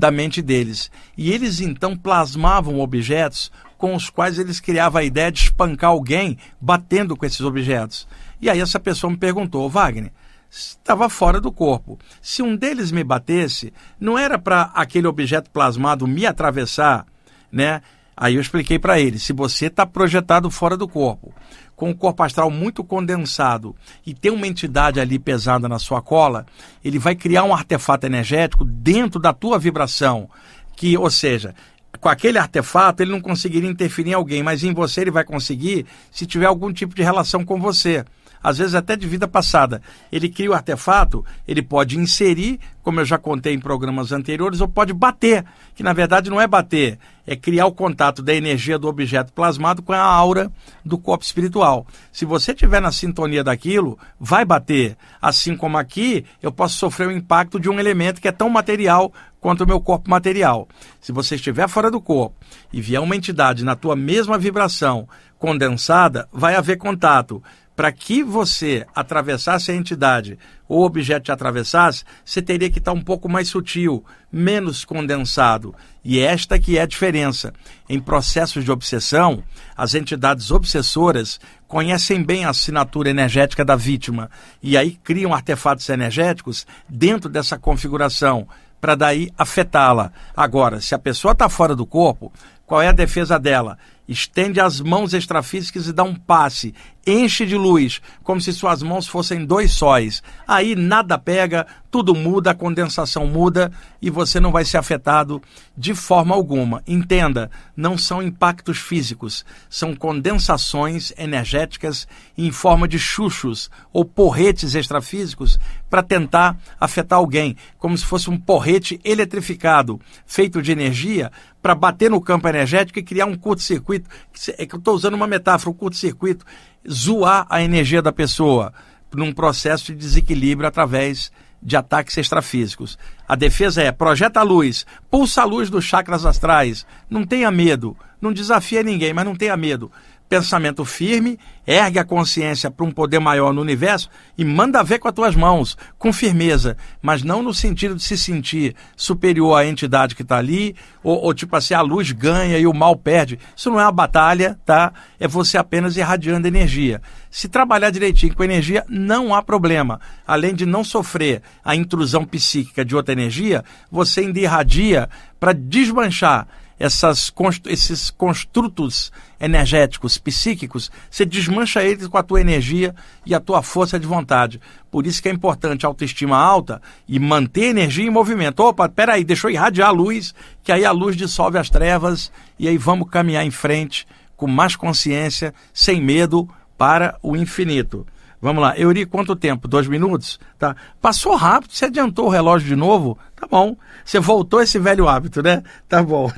da 0.00 0.10
mente 0.10 0.40
deles. 0.40 0.90
E 1.16 1.30
eles 1.30 1.60
então 1.60 1.94
plasmavam 1.94 2.80
objetos 2.80 3.52
com 3.76 3.94
os 3.94 4.08
quais 4.08 4.38
eles 4.38 4.58
criavam 4.58 5.00
a 5.00 5.04
ideia 5.04 5.30
de 5.30 5.40
espancar 5.40 5.90
alguém 5.90 6.38
batendo 6.60 7.16
com 7.16 7.26
esses 7.26 7.42
objetos. 7.42 8.08
E 8.40 8.48
aí 8.48 8.60
essa 8.60 8.80
pessoa 8.80 9.10
me 9.10 9.18
perguntou, 9.18 9.68
Wagner, 9.68 10.10
estava 10.50 11.08
fora 11.10 11.38
do 11.38 11.52
corpo. 11.52 11.98
Se 12.22 12.42
um 12.42 12.56
deles 12.56 12.90
me 12.90 13.04
batesse, 13.04 13.72
não 14.00 14.18
era 14.18 14.38
para 14.38 14.70
aquele 14.74 15.06
objeto 15.06 15.50
plasmado 15.50 16.06
me 16.06 16.24
atravessar, 16.26 17.06
né? 17.52 17.82
Aí 18.16 18.34
eu 18.34 18.40
expliquei 18.40 18.78
para 18.78 18.98
ele: 18.98 19.18
se 19.18 19.32
você 19.32 19.66
está 19.66 19.86
projetado 19.86 20.50
fora 20.50 20.76
do 20.76 20.88
corpo, 20.88 21.34
com 21.80 21.88
o 21.88 21.94
corpo 21.94 22.22
astral 22.22 22.50
muito 22.50 22.84
condensado 22.84 23.74
e 24.06 24.12
tem 24.12 24.30
uma 24.30 24.46
entidade 24.46 25.00
ali 25.00 25.18
pesada 25.18 25.66
na 25.66 25.78
sua 25.78 26.02
cola, 26.02 26.44
ele 26.84 26.98
vai 26.98 27.14
criar 27.14 27.44
um 27.44 27.54
artefato 27.54 28.04
energético 28.04 28.66
dentro 28.66 29.18
da 29.18 29.32
tua 29.32 29.58
vibração, 29.58 30.28
que, 30.76 30.98
ou 30.98 31.10
seja, 31.10 31.54
com 31.98 32.10
aquele 32.10 32.36
artefato 32.36 33.02
ele 33.02 33.12
não 33.12 33.20
conseguiria 33.22 33.70
interferir 33.70 34.10
em 34.10 34.12
alguém, 34.12 34.42
mas 34.42 34.62
em 34.62 34.74
você 34.74 35.00
ele 35.00 35.10
vai 35.10 35.24
conseguir 35.24 35.86
se 36.12 36.26
tiver 36.26 36.44
algum 36.44 36.70
tipo 36.70 36.94
de 36.94 37.02
relação 37.02 37.46
com 37.46 37.58
você 37.58 38.04
às 38.42 38.58
vezes 38.58 38.74
até 38.74 38.96
de 38.96 39.06
vida 39.06 39.28
passada. 39.28 39.82
Ele 40.10 40.28
cria 40.28 40.50
o 40.50 40.54
artefato, 40.54 41.24
ele 41.46 41.62
pode 41.62 41.98
inserir, 41.98 42.58
como 42.82 43.00
eu 43.00 43.04
já 43.04 43.18
contei 43.18 43.54
em 43.54 43.60
programas 43.60 44.12
anteriores, 44.12 44.60
ou 44.60 44.68
pode 44.68 44.92
bater, 44.92 45.44
que 45.74 45.82
na 45.82 45.92
verdade 45.92 46.30
não 46.30 46.40
é 46.40 46.46
bater, 46.46 46.98
é 47.26 47.36
criar 47.36 47.66
o 47.66 47.72
contato 47.72 48.22
da 48.22 48.34
energia 48.34 48.78
do 48.78 48.88
objeto 48.88 49.32
plasmado 49.32 49.82
com 49.82 49.92
a 49.92 50.00
aura 50.00 50.50
do 50.84 50.98
corpo 50.98 51.24
espiritual. 51.24 51.86
Se 52.12 52.24
você 52.24 52.52
estiver 52.52 52.80
na 52.80 52.90
sintonia 52.90 53.44
daquilo, 53.44 53.98
vai 54.18 54.44
bater. 54.44 54.96
Assim 55.20 55.56
como 55.56 55.78
aqui, 55.78 56.24
eu 56.42 56.50
posso 56.50 56.76
sofrer 56.76 57.08
o 57.08 57.12
impacto 57.12 57.60
de 57.60 57.68
um 57.68 57.78
elemento 57.78 58.20
que 58.20 58.28
é 58.28 58.32
tão 58.32 58.48
material 58.48 59.12
quanto 59.40 59.64
o 59.64 59.66
meu 59.66 59.80
corpo 59.80 60.10
material. 60.10 60.68
Se 61.00 61.12
você 61.12 61.36
estiver 61.36 61.68
fora 61.68 61.90
do 61.90 62.00
corpo 62.00 62.36
e 62.72 62.80
vier 62.80 63.00
uma 63.00 63.16
entidade 63.16 63.64
na 63.64 63.74
tua 63.74 63.96
mesma 63.96 64.38
vibração 64.38 65.08
condensada, 65.38 66.28
vai 66.30 66.54
haver 66.54 66.76
contato 66.76 67.42
para 67.80 67.92
que 67.92 68.22
você 68.22 68.86
atravessasse 68.94 69.70
a 69.70 69.74
entidade 69.74 70.38
ou 70.68 70.82
o 70.82 70.84
objeto 70.84 71.24
te 71.24 71.32
atravessasse, 71.32 72.04
você 72.22 72.42
teria 72.42 72.68
que 72.68 72.78
estar 72.78 72.92
um 72.92 73.00
pouco 73.00 73.26
mais 73.26 73.48
sutil, 73.48 74.04
menos 74.30 74.84
condensado. 74.84 75.74
E 76.04 76.20
esta 76.20 76.58
que 76.58 76.76
é 76.76 76.82
a 76.82 76.86
diferença. 76.86 77.54
Em 77.88 77.98
processos 77.98 78.64
de 78.64 78.70
obsessão, 78.70 79.42
as 79.74 79.94
entidades 79.94 80.50
obsessoras 80.50 81.40
conhecem 81.66 82.22
bem 82.22 82.44
a 82.44 82.50
assinatura 82.50 83.08
energética 83.08 83.64
da 83.64 83.76
vítima 83.76 84.30
e 84.62 84.76
aí 84.76 84.90
criam 85.02 85.32
artefatos 85.32 85.88
energéticos 85.88 86.66
dentro 86.86 87.30
dessa 87.30 87.58
configuração 87.58 88.46
para 88.78 88.94
daí 88.94 89.30
afetá-la. 89.38 90.12
Agora, 90.36 90.82
se 90.82 90.94
a 90.94 90.98
pessoa 90.98 91.32
está 91.32 91.48
fora 91.48 91.74
do 91.74 91.86
corpo, 91.86 92.30
qual 92.70 92.80
é 92.80 92.88
a 92.88 92.92
defesa 92.92 93.36
dela? 93.36 93.76
Estende 94.06 94.60
as 94.60 94.80
mãos 94.80 95.12
extrafísicas 95.12 95.88
e 95.88 95.92
dá 95.92 96.04
um 96.04 96.14
passe. 96.14 96.72
Enche 97.06 97.46
de 97.46 97.56
luz, 97.56 98.00
como 98.22 98.40
se 98.40 98.52
suas 98.52 98.82
mãos 98.82 99.08
fossem 99.08 99.44
dois 99.44 99.72
sóis. 99.72 100.22
Aí 100.46 100.76
nada 100.76 101.18
pega, 101.18 101.66
tudo 101.90 102.14
muda, 102.14 102.50
a 102.50 102.54
condensação 102.54 103.26
muda 103.26 103.72
e 104.00 104.10
você 104.10 104.38
não 104.38 104.52
vai 104.52 104.64
ser 104.64 104.76
afetado 104.76 105.42
de 105.76 105.94
forma 105.94 106.34
alguma. 106.34 106.82
Entenda, 106.86 107.50
não 107.74 107.98
são 107.98 108.22
impactos 108.22 108.78
físicos, 108.78 109.44
são 109.68 109.94
condensações 109.94 111.12
energéticas 111.18 112.06
em 112.36 112.50
forma 112.52 112.86
de 112.86 112.98
chuchos 112.98 113.70
ou 113.92 114.04
porretes 114.04 114.74
extrafísicos 114.74 115.58
para 115.88 116.02
tentar 116.02 116.58
afetar 116.78 117.18
alguém, 117.18 117.56
como 117.78 117.96
se 117.96 118.04
fosse 118.04 118.30
um 118.30 118.38
porrete 118.38 119.00
eletrificado, 119.02 120.00
feito 120.26 120.62
de 120.62 120.70
energia, 120.70 121.32
para 121.60 121.74
bater 121.74 122.10
no 122.10 122.20
campo 122.20 122.48
energético 122.48 122.98
e 122.98 123.02
criar 123.02 123.26
um 123.26 123.36
curto-circuito. 123.36 124.08
É 124.56 124.64
que 124.64 124.74
eu 124.74 124.78
estou 124.78 124.94
usando 124.94 125.14
uma 125.14 125.26
metáfora, 125.26 125.70
um 125.70 125.74
curto-circuito, 125.74 126.44
zoar 126.88 127.46
a 127.48 127.62
energia 127.62 128.02
da 128.02 128.12
pessoa 128.12 128.72
num 129.14 129.32
processo 129.32 129.86
de 129.86 129.98
desequilíbrio 129.98 130.68
através 130.68 131.32
de 131.62 131.76
ataques 131.76 132.16
extrafísicos. 132.16 132.98
A 133.28 133.34
defesa 133.34 133.82
é 133.82 133.92
projeta 133.92 134.40
a 134.40 134.44
luz, 134.44 134.86
pulsa 135.10 135.42
a 135.42 135.44
luz 135.44 135.68
dos 135.68 135.84
chakras 135.84 136.24
astrais, 136.24 136.86
não 137.08 137.24
tenha 137.24 137.50
medo, 137.50 137.96
não 138.20 138.32
desafia 138.32 138.82
ninguém, 138.82 139.12
mas 139.12 139.24
não 139.24 139.34
tenha 139.34 139.56
medo 139.56 139.90
pensamento 140.30 140.84
firme, 140.84 141.40
ergue 141.66 141.98
a 141.98 142.04
consciência 142.04 142.70
para 142.70 142.86
um 142.86 142.92
poder 142.92 143.18
maior 143.18 143.52
no 143.52 143.60
universo 143.60 144.08
e 144.38 144.44
manda 144.44 144.80
ver 144.80 145.00
com 145.00 145.08
as 145.08 145.14
tuas 145.14 145.34
mãos, 145.34 145.76
com 145.98 146.12
firmeza, 146.12 146.76
mas 147.02 147.24
não 147.24 147.42
no 147.42 147.52
sentido 147.52 147.96
de 147.96 148.02
se 148.04 148.16
sentir 148.16 148.76
superior 148.96 149.56
à 149.56 149.66
entidade 149.66 150.14
que 150.14 150.22
está 150.22 150.38
ali, 150.38 150.76
ou, 151.02 151.20
ou, 151.20 151.34
tipo 151.34 151.56
assim, 151.56 151.74
a 151.74 151.80
luz 151.80 152.12
ganha 152.12 152.56
e 152.58 152.66
o 152.66 152.72
mal 152.72 152.94
perde. 152.94 153.40
Isso 153.56 153.70
não 153.70 153.80
é 153.80 153.82
uma 153.82 153.90
batalha, 153.90 154.56
tá? 154.64 154.92
É 155.18 155.26
você 155.26 155.58
apenas 155.58 155.96
irradiando 155.96 156.46
energia. 156.46 157.02
Se 157.28 157.48
trabalhar 157.48 157.90
direitinho 157.90 158.34
com 158.34 158.44
energia, 158.44 158.84
não 158.88 159.34
há 159.34 159.42
problema. 159.42 160.00
Além 160.24 160.54
de 160.54 160.64
não 160.64 160.84
sofrer 160.84 161.42
a 161.64 161.74
intrusão 161.74 162.24
psíquica 162.24 162.84
de 162.84 162.94
outra 162.94 163.12
energia, 163.12 163.64
você 163.90 164.20
ainda 164.20 164.38
irradia 164.38 165.08
para 165.40 165.52
desmanchar 165.52 166.46
essas, 166.80 167.30
esses 167.66 168.10
construtos 168.10 169.12
energéticos, 169.38 170.16
psíquicos, 170.16 170.90
você 171.10 171.26
desmancha 171.26 171.84
eles 171.84 172.08
com 172.08 172.16
a 172.16 172.22
tua 172.22 172.40
energia 172.40 172.94
e 173.26 173.34
a 173.34 173.38
tua 173.38 173.62
força 173.62 174.00
de 174.00 174.06
vontade. 174.06 174.58
Por 174.90 175.06
isso 175.06 175.22
que 175.22 175.28
é 175.28 175.32
importante 175.32 175.84
autoestima 175.84 176.38
alta 176.38 176.80
e 177.06 177.18
manter 177.18 177.66
energia 177.66 178.06
em 178.06 178.10
movimento. 178.10 178.60
Opa, 178.60 178.88
peraí, 178.88 179.22
deixa 179.22 179.46
eu 179.46 179.50
irradiar 179.50 179.90
a 179.90 179.92
luz, 179.92 180.34
que 180.64 180.72
aí 180.72 180.86
a 180.86 180.90
luz 180.90 181.16
dissolve 181.16 181.58
as 181.58 181.68
trevas 181.68 182.32
e 182.58 182.66
aí 182.66 182.78
vamos 182.78 183.10
caminhar 183.10 183.44
em 183.44 183.50
frente 183.50 184.06
com 184.34 184.46
mais 184.46 184.74
consciência, 184.74 185.52
sem 185.74 186.02
medo, 186.02 186.48
para 186.78 187.18
o 187.22 187.36
infinito. 187.36 188.06
Vamos 188.40 188.62
lá, 188.62 188.78
Euri, 188.78 189.04
quanto 189.04 189.36
tempo? 189.36 189.68
Dois 189.68 189.86
minutos? 189.86 190.40
Tá. 190.58 190.74
Passou 191.00 191.36
rápido, 191.36 191.72
você 191.72 191.84
adiantou 191.84 192.26
o 192.26 192.30
relógio 192.30 192.68
de 192.68 192.76
novo? 192.76 193.18
Tá 193.36 193.46
bom. 193.46 193.76
Você 194.04 194.18
voltou 194.18 194.62
esse 194.62 194.78
velho 194.78 195.06
hábito, 195.06 195.42
né? 195.42 195.62
Tá 195.86 196.02
bom. 196.02 196.30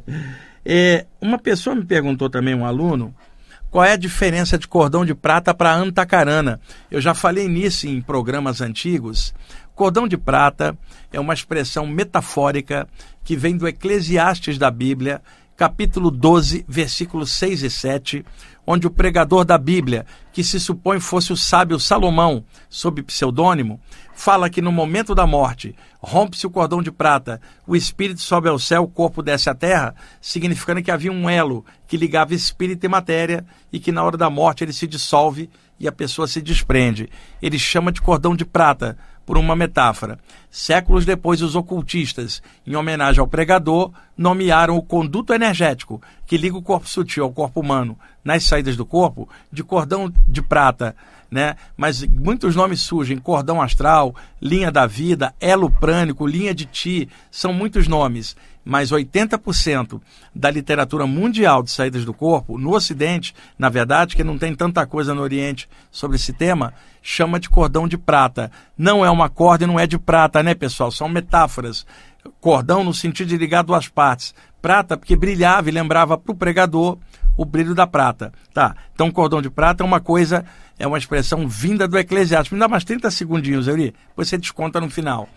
é, 0.64 1.06
uma 1.20 1.38
pessoa 1.38 1.74
me 1.74 1.84
perguntou 1.84 2.28
também, 2.28 2.54
um 2.54 2.66
aluno, 2.66 3.14
qual 3.70 3.84
é 3.84 3.92
a 3.92 3.96
diferença 3.96 4.58
de 4.58 4.68
cordão 4.68 5.06
de 5.06 5.14
prata 5.14 5.54
para 5.54 5.74
antacarana? 5.74 6.60
Eu 6.90 7.00
já 7.00 7.14
falei 7.14 7.48
nisso 7.48 7.86
em 7.86 8.00
programas 8.02 8.60
antigos. 8.60 9.34
Cordão 9.74 10.06
de 10.06 10.18
prata 10.18 10.76
é 11.12 11.18
uma 11.18 11.32
expressão 11.32 11.86
metafórica 11.86 12.86
que 13.24 13.36
vem 13.36 13.56
do 13.56 13.68
Eclesiastes 13.68 14.58
da 14.58 14.70
Bíblia, 14.70 15.22
capítulo 15.56 16.10
12, 16.10 16.64
versículos 16.68 17.32
6 17.32 17.62
e 17.62 17.70
7, 17.70 18.24
onde 18.70 18.86
o 18.86 18.90
pregador 18.90 19.46
da 19.46 19.56
Bíblia, 19.56 20.04
que 20.30 20.44
se 20.44 20.60
supõe 20.60 21.00
fosse 21.00 21.32
o 21.32 21.36
sábio 21.38 21.80
Salomão, 21.80 22.44
sob 22.68 23.02
pseudônimo, 23.02 23.80
fala 24.12 24.50
que 24.50 24.60
no 24.60 24.70
momento 24.70 25.14
da 25.14 25.26
morte 25.26 25.74
rompe-se 26.02 26.46
o 26.46 26.50
cordão 26.50 26.82
de 26.82 26.92
prata, 26.92 27.40
o 27.66 27.74
espírito 27.74 28.20
sobe 28.20 28.46
ao 28.46 28.58
céu, 28.58 28.82
o 28.82 28.86
corpo 28.88 29.22
desce 29.22 29.48
à 29.48 29.54
terra, 29.54 29.94
significando 30.20 30.82
que 30.82 30.90
havia 30.90 31.10
um 31.10 31.30
elo 31.30 31.64
que 31.86 31.96
ligava 31.96 32.34
espírito 32.34 32.84
e 32.84 32.90
matéria 32.90 33.42
e 33.72 33.80
que 33.80 33.90
na 33.90 34.04
hora 34.04 34.18
da 34.18 34.28
morte 34.28 34.64
ele 34.64 34.74
se 34.74 34.86
dissolve 34.86 35.48
e 35.80 35.88
a 35.88 35.92
pessoa 35.92 36.28
se 36.28 36.42
desprende. 36.42 37.08
Ele 37.40 37.58
chama 37.58 37.90
de 37.90 38.02
cordão 38.02 38.36
de 38.36 38.44
prata, 38.44 38.98
por 39.28 39.36
uma 39.36 39.54
metáfora. 39.54 40.18
Séculos 40.50 41.04
depois, 41.04 41.42
os 41.42 41.54
ocultistas, 41.54 42.42
em 42.66 42.74
homenagem 42.74 43.20
ao 43.20 43.28
pregador, 43.28 43.92
nomearam 44.16 44.74
o 44.74 44.80
conduto 44.80 45.34
energético 45.34 46.00
que 46.26 46.38
liga 46.38 46.56
o 46.56 46.62
corpo 46.62 46.88
sutil 46.88 47.24
ao 47.24 47.30
corpo 47.30 47.60
humano 47.60 47.98
nas 48.24 48.44
saídas 48.44 48.74
do 48.74 48.86
corpo 48.86 49.28
de 49.52 49.62
cordão 49.62 50.10
de 50.26 50.40
prata, 50.40 50.96
né? 51.30 51.56
Mas 51.76 52.02
muitos 52.02 52.56
nomes 52.56 52.80
surgem: 52.80 53.18
cordão 53.18 53.60
astral, 53.60 54.14
linha 54.40 54.70
da 54.70 54.86
vida, 54.86 55.34
elo 55.40 55.70
prânico, 55.70 56.26
linha 56.26 56.54
de 56.54 56.64
ti, 56.64 57.08
são 57.30 57.52
muitos 57.52 57.86
nomes 57.88 58.36
mas 58.68 58.92
80% 58.92 59.98
da 60.34 60.50
literatura 60.50 61.06
mundial 61.06 61.62
de 61.62 61.70
saídas 61.70 62.04
do 62.04 62.12
corpo, 62.12 62.58
no 62.58 62.74
Ocidente, 62.74 63.34
na 63.58 63.70
verdade, 63.70 64.14
que 64.14 64.22
não 64.22 64.36
tem 64.36 64.54
tanta 64.54 64.86
coisa 64.86 65.14
no 65.14 65.22
Oriente 65.22 65.66
sobre 65.90 66.16
esse 66.16 66.34
tema, 66.34 66.74
chama 67.00 67.40
de 67.40 67.48
cordão 67.48 67.88
de 67.88 67.96
prata. 67.96 68.52
Não 68.76 69.02
é 69.02 69.10
uma 69.10 69.30
corda 69.30 69.64
e 69.64 69.66
não 69.66 69.80
é 69.80 69.86
de 69.86 69.98
prata, 69.98 70.42
né, 70.42 70.54
pessoal? 70.54 70.90
São 70.90 71.08
metáforas. 71.08 71.86
Cordão 72.42 72.84
no 72.84 72.92
sentido 72.92 73.28
de 73.28 73.38
ligar 73.38 73.62
duas 73.62 73.88
partes. 73.88 74.34
Prata, 74.60 74.96
porque 74.96 75.16
brilhava 75.16 75.68
e 75.68 75.72
lembrava 75.72 76.18
para 76.18 76.32
o 76.32 76.36
pregador 76.36 76.98
o 77.36 77.44
brilho 77.44 77.74
da 77.74 77.86
prata. 77.86 78.32
Tá, 78.52 78.74
então 78.92 79.10
cordão 79.12 79.40
de 79.40 79.48
prata 79.48 79.84
é 79.84 79.86
uma 79.86 80.00
coisa, 80.00 80.44
é 80.78 80.86
uma 80.86 80.98
expressão 80.98 81.46
vinda 81.46 81.86
do 81.86 81.96
Eclesiástico. 81.96 82.56
Me 82.56 82.60
dá 82.60 82.66
mais 82.66 82.84
30 82.84 83.10
segundinhos, 83.12 83.68
Euri, 83.68 83.94
você 84.16 84.36
desconta 84.36 84.80
no 84.80 84.90
final. 84.90 85.28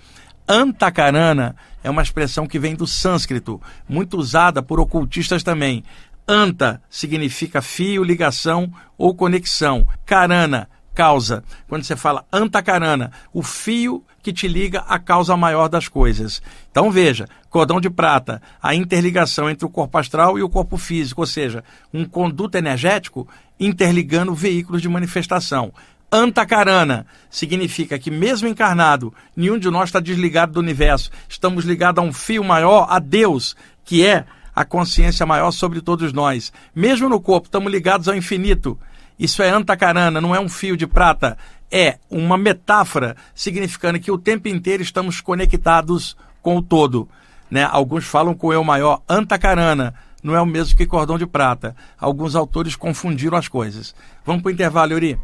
Antacarana 0.47 1.55
é 1.83 1.89
uma 1.89 2.01
expressão 2.01 2.47
que 2.47 2.57
vem 2.57 2.75
do 2.75 2.87
sânscrito, 2.87 3.61
muito 3.87 4.17
usada 4.17 4.63
por 4.63 4.79
ocultistas 4.79 5.43
também. 5.43 5.83
Anta 6.27 6.81
significa 6.89 7.61
fio, 7.61 8.03
ligação 8.03 8.71
ou 8.97 9.13
conexão. 9.13 9.87
Carana, 10.05 10.67
causa. 10.93 11.43
Quando 11.67 11.83
você 11.83 11.95
fala 11.95 12.25
antacarana, 12.31 13.11
o 13.31 13.43
fio 13.43 14.03
que 14.21 14.33
te 14.33 14.47
liga 14.47 14.79
à 14.87 14.99
causa 14.99 15.35
maior 15.35 15.67
das 15.67 15.87
coisas. 15.87 16.41
Então 16.69 16.91
veja, 16.91 17.27
cordão 17.49 17.81
de 17.81 17.89
prata, 17.89 18.41
a 18.61 18.75
interligação 18.75 19.49
entre 19.49 19.65
o 19.65 19.69
corpo 19.69 19.97
astral 19.97 20.37
e 20.37 20.43
o 20.43 20.49
corpo 20.49 20.77
físico, 20.77 21.21
ou 21.21 21.27
seja, 21.27 21.63
um 21.93 22.05
conduto 22.05 22.57
energético 22.57 23.27
interligando 23.59 24.33
veículos 24.33 24.81
de 24.81 24.89
manifestação. 24.89 25.73
Antacarana 26.11 27.05
significa 27.29 27.97
que, 27.97 28.11
mesmo 28.11 28.47
encarnado, 28.47 29.13
nenhum 29.33 29.57
de 29.57 29.69
nós 29.69 29.87
está 29.87 29.99
desligado 30.01 30.51
do 30.51 30.59
universo. 30.59 31.09
Estamos 31.29 31.63
ligados 31.63 32.03
a 32.03 32.05
um 32.05 32.11
fio 32.11 32.43
maior, 32.43 32.85
a 32.89 32.99
Deus, 32.99 33.55
que 33.85 34.05
é 34.05 34.25
a 34.53 34.65
consciência 34.65 35.25
maior 35.25 35.51
sobre 35.51 35.79
todos 35.79 36.11
nós. 36.11 36.51
Mesmo 36.75 37.07
no 37.07 37.21
corpo, 37.21 37.47
estamos 37.47 37.71
ligados 37.71 38.09
ao 38.09 38.15
infinito. 38.15 38.77
Isso 39.17 39.41
é 39.41 39.49
antacarana, 39.49 40.19
não 40.19 40.35
é 40.35 40.39
um 40.39 40.49
fio 40.49 40.75
de 40.75 40.85
prata. 40.85 41.37
É 41.71 41.97
uma 42.09 42.37
metáfora 42.37 43.15
significando 43.33 43.99
que 43.99 44.11
o 44.11 44.17
tempo 44.17 44.47
inteiro 44.47 44.83
estamos 44.83 45.21
conectados 45.21 46.17
com 46.41 46.57
o 46.57 46.61
todo. 46.61 47.07
Né? 47.49 47.63
Alguns 47.63 48.05
falam 48.05 48.33
com 48.33 48.47
o 48.47 48.53
eu 48.53 48.63
maior, 48.63 49.01
antacarana, 49.07 49.93
não 50.23 50.35
é 50.35 50.41
o 50.41 50.45
mesmo 50.45 50.77
que 50.77 50.85
cordão 50.85 51.17
de 51.17 51.25
prata. 51.25 51.75
Alguns 51.99 52.35
autores 52.35 52.75
confundiram 52.75 53.37
as 53.37 53.47
coisas. 53.47 53.95
Vamos 54.25 54.41
para 54.41 54.49
o 54.49 54.53
intervalo, 54.53 54.93
Yuri? 54.93 55.19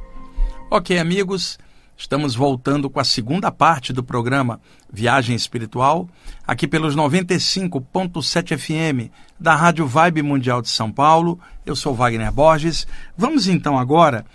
Ok, 0.69 0.97
amigos, 0.97 1.57
estamos 1.95 2.35
voltando 2.35 2.89
com 2.89 2.99
a 2.99 3.03
segunda 3.03 3.51
parte 3.51 3.93
do 3.93 4.03
programa 4.03 4.59
Viagem 4.91 5.35
Espiritual, 5.35 6.09
aqui 6.45 6.67
pelos 6.67 6.95
95.7 6.95 8.57
FM 8.57 9.11
da 9.39 9.55
Rádio 9.55 9.85
Vibe 9.85 10.23
Mundial 10.23 10.61
de 10.61 10.69
São 10.69 10.91
Paulo. 10.91 11.39
Eu 11.65 11.75
sou 11.75 11.93
Wagner 11.93 12.31
Borges. 12.31 12.87
Vamos 13.17 13.47
então 13.47 13.77
agora 13.77 14.25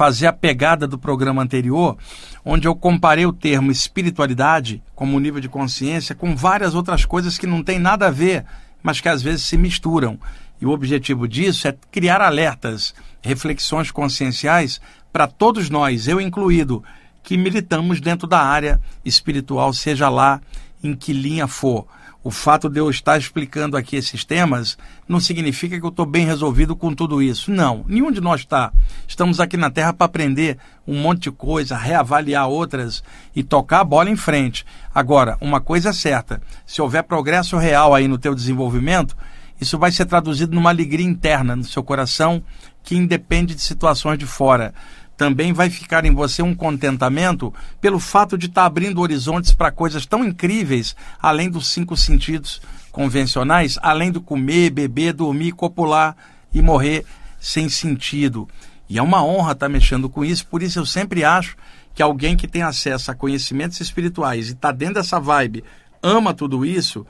fazer 0.00 0.28
a 0.28 0.32
pegada 0.32 0.86
do 0.86 0.96
programa 0.96 1.42
anterior, 1.42 1.94
onde 2.42 2.66
eu 2.66 2.74
comparei 2.74 3.26
o 3.26 3.34
termo 3.34 3.70
espiritualidade 3.70 4.82
como 4.94 5.20
nível 5.20 5.42
de 5.42 5.48
consciência 5.50 6.14
com 6.14 6.34
várias 6.34 6.74
outras 6.74 7.04
coisas 7.04 7.36
que 7.36 7.46
não 7.46 7.62
têm 7.62 7.78
nada 7.78 8.06
a 8.06 8.10
ver, 8.10 8.46
mas 8.82 8.98
que 8.98 9.10
às 9.10 9.20
vezes 9.20 9.44
se 9.44 9.58
misturam. 9.58 10.18
E 10.58 10.64
o 10.64 10.70
objetivo 10.70 11.28
disso 11.28 11.68
é 11.68 11.76
criar 11.90 12.22
alertas, 12.22 12.94
reflexões 13.20 13.90
conscienciais 13.90 14.80
para 15.12 15.26
todos 15.26 15.68
nós, 15.68 16.08
eu 16.08 16.18
incluído, 16.18 16.82
que 17.22 17.36
militamos 17.36 18.00
dentro 18.00 18.26
da 18.26 18.40
área 18.40 18.80
espiritual, 19.04 19.70
seja 19.74 20.08
lá 20.08 20.40
em 20.82 20.94
que 20.94 21.12
linha 21.12 21.46
for. 21.46 21.86
O 22.22 22.30
fato 22.30 22.68
de 22.68 22.78
eu 22.78 22.90
estar 22.90 23.16
explicando 23.16 23.78
aqui 23.78 23.96
esses 23.96 24.26
temas 24.26 24.76
não 25.08 25.18
significa 25.18 25.80
que 25.80 25.84
eu 25.84 25.88
estou 25.88 26.04
bem 26.04 26.26
resolvido 26.26 26.76
com 26.76 26.94
tudo 26.94 27.22
isso. 27.22 27.50
Não, 27.50 27.82
nenhum 27.88 28.12
de 28.12 28.20
nós 28.20 28.42
está. 28.42 28.70
Estamos 29.08 29.40
aqui 29.40 29.56
na 29.56 29.70
Terra 29.70 29.94
para 29.94 30.04
aprender 30.04 30.58
um 30.86 31.00
monte 31.00 31.22
de 31.22 31.30
coisa, 31.30 31.78
reavaliar 31.78 32.46
outras 32.46 33.02
e 33.34 33.42
tocar 33.42 33.80
a 33.80 33.84
bola 33.84 34.10
em 34.10 34.16
frente. 34.16 34.66
Agora, 34.94 35.38
uma 35.40 35.62
coisa 35.62 35.88
é 35.88 35.92
certa: 35.94 36.42
se 36.66 36.82
houver 36.82 37.04
progresso 37.04 37.56
real 37.56 37.94
aí 37.94 38.06
no 38.06 38.18
teu 38.18 38.34
desenvolvimento, 38.34 39.16
isso 39.58 39.78
vai 39.78 39.90
ser 39.90 40.04
traduzido 40.04 40.54
numa 40.54 40.68
alegria 40.68 41.06
interna 41.06 41.56
no 41.56 41.64
seu 41.64 41.82
coração 41.82 42.42
que 42.82 42.96
independe 42.96 43.54
de 43.54 43.62
situações 43.62 44.18
de 44.18 44.26
fora 44.26 44.74
também 45.20 45.52
vai 45.52 45.68
ficar 45.68 46.06
em 46.06 46.14
você 46.14 46.40
um 46.40 46.54
contentamento 46.54 47.52
pelo 47.78 48.00
fato 48.00 48.38
de 48.38 48.46
estar 48.46 48.62
tá 48.62 48.66
abrindo 48.66 49.02
horizontes 49.02 49.52
para 49.52 49.70
coisas 49.70 50.06
tão 50.06 50.24
incríveis, 50.24 50.96
além 51.20 51.50
dos 51.50 51.66
cinco 51.66 51.94
sentidos 51.94 52.58
convencionais, 52.90 53.78
além 53.82 54.10
do 54.10 54.22
comer, 54.22 54.70
beber, 54.70 55.12
dormir, 55.12 55.52
copular 55.52 56.16
e 56.54 56.62
morrer 56.62 57.04
sem 57.38 57.68
sentido. 57.68 58.48
E 58.88 58.96
é 58.96 59.02
uma 59.02 59.22
honra 59.22 59.52
estar 59.52 59.66
tá 59.66 59.68
mexendo 59.68 60.08
com 60.08 60.24
isso, 60.24 60.46
por 60.46 60.62
isso 60.62 60.78
eu 60.78 60.86
sempre 60.86 61.22
acho 61.22 61.54
que 61.94 62.02
alguém 62.02 62.34
que 62.34 62.48
tem 62.48 62.62
acesso 62.62 63.10
a 63.10 63.14
conhecimentos 63.14 63.78
espirituais 63.78 64.48
e 64.48 64.52
está 64.52 64.72
dentro 64.72 64.94
dessa 64.94 65.20
vibe, 65.20 65.62
ama 66.02 66.32
tudo 66.32 66.64
isso, 66.64 67.06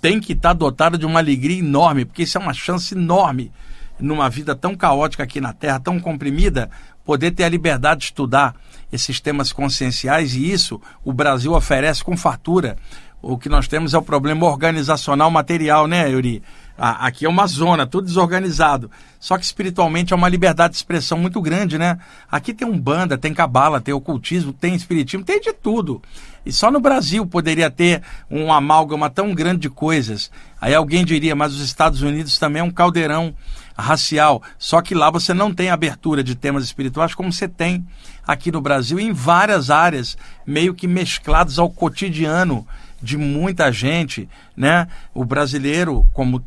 tem 0.00 0.18
que 0.18 0.32
estar 0.32 0.48
tá 0.48 0.54
dotado 0.54 0.96
de 0.96 1.04
uma 1.04 1.20
alegria 1.20 1.58
enorme, 1.58 2.06
porque 2.06 2.22
isso 2.22 2.38
é 2.38 2.40
uma 2.40 2.54
chance 2.54 2.94
enorme 2.94 3.52
numa 3.98 4.28
vida 4.28 4.54
tão 4.54 4.74
caótica 4.74 5.22
aqui 5.22 5.40
na 5.40 5.52
Terra, 5.52 5.80
tão 5.80 6.00
comprimida, 6.00 6.70
poder 7.04 7.32
ter 7.32 7.44
a 7.44 7.48
liberdade 7.48 8.00
de 8.00 8.06
estudar 8.06 8.54
esses 8.92 9.20
temas 9.20 9.52
conscienciais 9.52 10.34
e 10.34 10.50
isso 10.50 10.80
o 11.04 11.12
Brasil 11.12 11.52
oferece 11.52 12.02
com 12.02 12.16
fartura. 12.16 12.76
O 13.20 13.38
que 13.38 13.48
nós 13.48 13.66
temos 13.66 13.94
é 13.94 13.98
o 13.98 14.02
problema 14.02 14.44
organizacional 14.46 15.30
material, 15.30 15.86
né, 15.86 16.10
Yuri? 16.10 16.42
Aqui 16.76 17.24
é 17.24 17.28
uma 17.28 17.46
zona, 17.46 17.86
tudo 17.86 18.06
desorganizado. 18.06 18.90
Só 19.18 19.38
que 19.38 19.44
espiritualmente 19.44 20.12
é 20.12 20.16
uma 20.16 20.28
liberdade 20.28 20.72
de 20.72 20.76
expressão 20.76 21.16
muito 21.16 21.40
grande, 21.40 21.78
né? 21.78 21.98
Aqui 22.30 22.52
tem 22.52 22.68
umbanda, 22.68 23.16
tem 23.16 23.32
cabala, 23.32 23.80
tem 23.80 23.94
ocultismo, 23.94 24.52
tem 24.52 24.74
espiritismo, 24.74 25.24
tem 25.24 25.40
de 25.40 25.52
tudo. 25.52 26.02
E 26.44 26.52
só 26.52 26.70
no 26.70 26.80
Brasil 26.80 27.24
poderia 27.24 27.70
ter 27.70 28.02
um 28.30 28.52
amálgama 28.52 29.08
tão 29.08 29.32
grande 29.32 29.60
de 29.60 29.70
coisas. 29.70 30.30
Aí 30.60 30.74
alguém 30.74 31.04
diria, 31.04 31.34
mas 31.34 31.54
os 31.54 31.60
Estados 31.60 32.02
Unidos 32.02 32.36
também 32.36 32.60
é 32.60 32.64
um 32.64 32.70
caldeirão 32.70 33.34
racial. 33.76 34.42
Só 34.58 34.80
que 34.80 34.94
lá 34.94 35.10
você 35.10 35.34
não 35.34 35.52
tem 35.52 35.70
abertura 35.70 36.22
de 36.22 36.34
temas 36.34 36.64
espirituais 36.64 37.14
como 37.14 37.32
você 37.32 37.48
tem 37.48 37.86
aqui 38.26 38.50
no 38.50 38.60
Brasil 38.60 38.98
em 38.98 39.12
várias 39.12 39.70
áreas, 39.70 40.16
meio 40.46 40.74
que 40.74 40.86
mesclados 40.86 41.58
ao 41.58 41.70
cotidiano 41.70 42.66
de 43.02 43.18
muita 43.18 43.70
gente, 43.70 44.28
né? 44.56 44.88
O 45.12 45.24
brasileiro, 45.24 46.06
como 46.12 46.42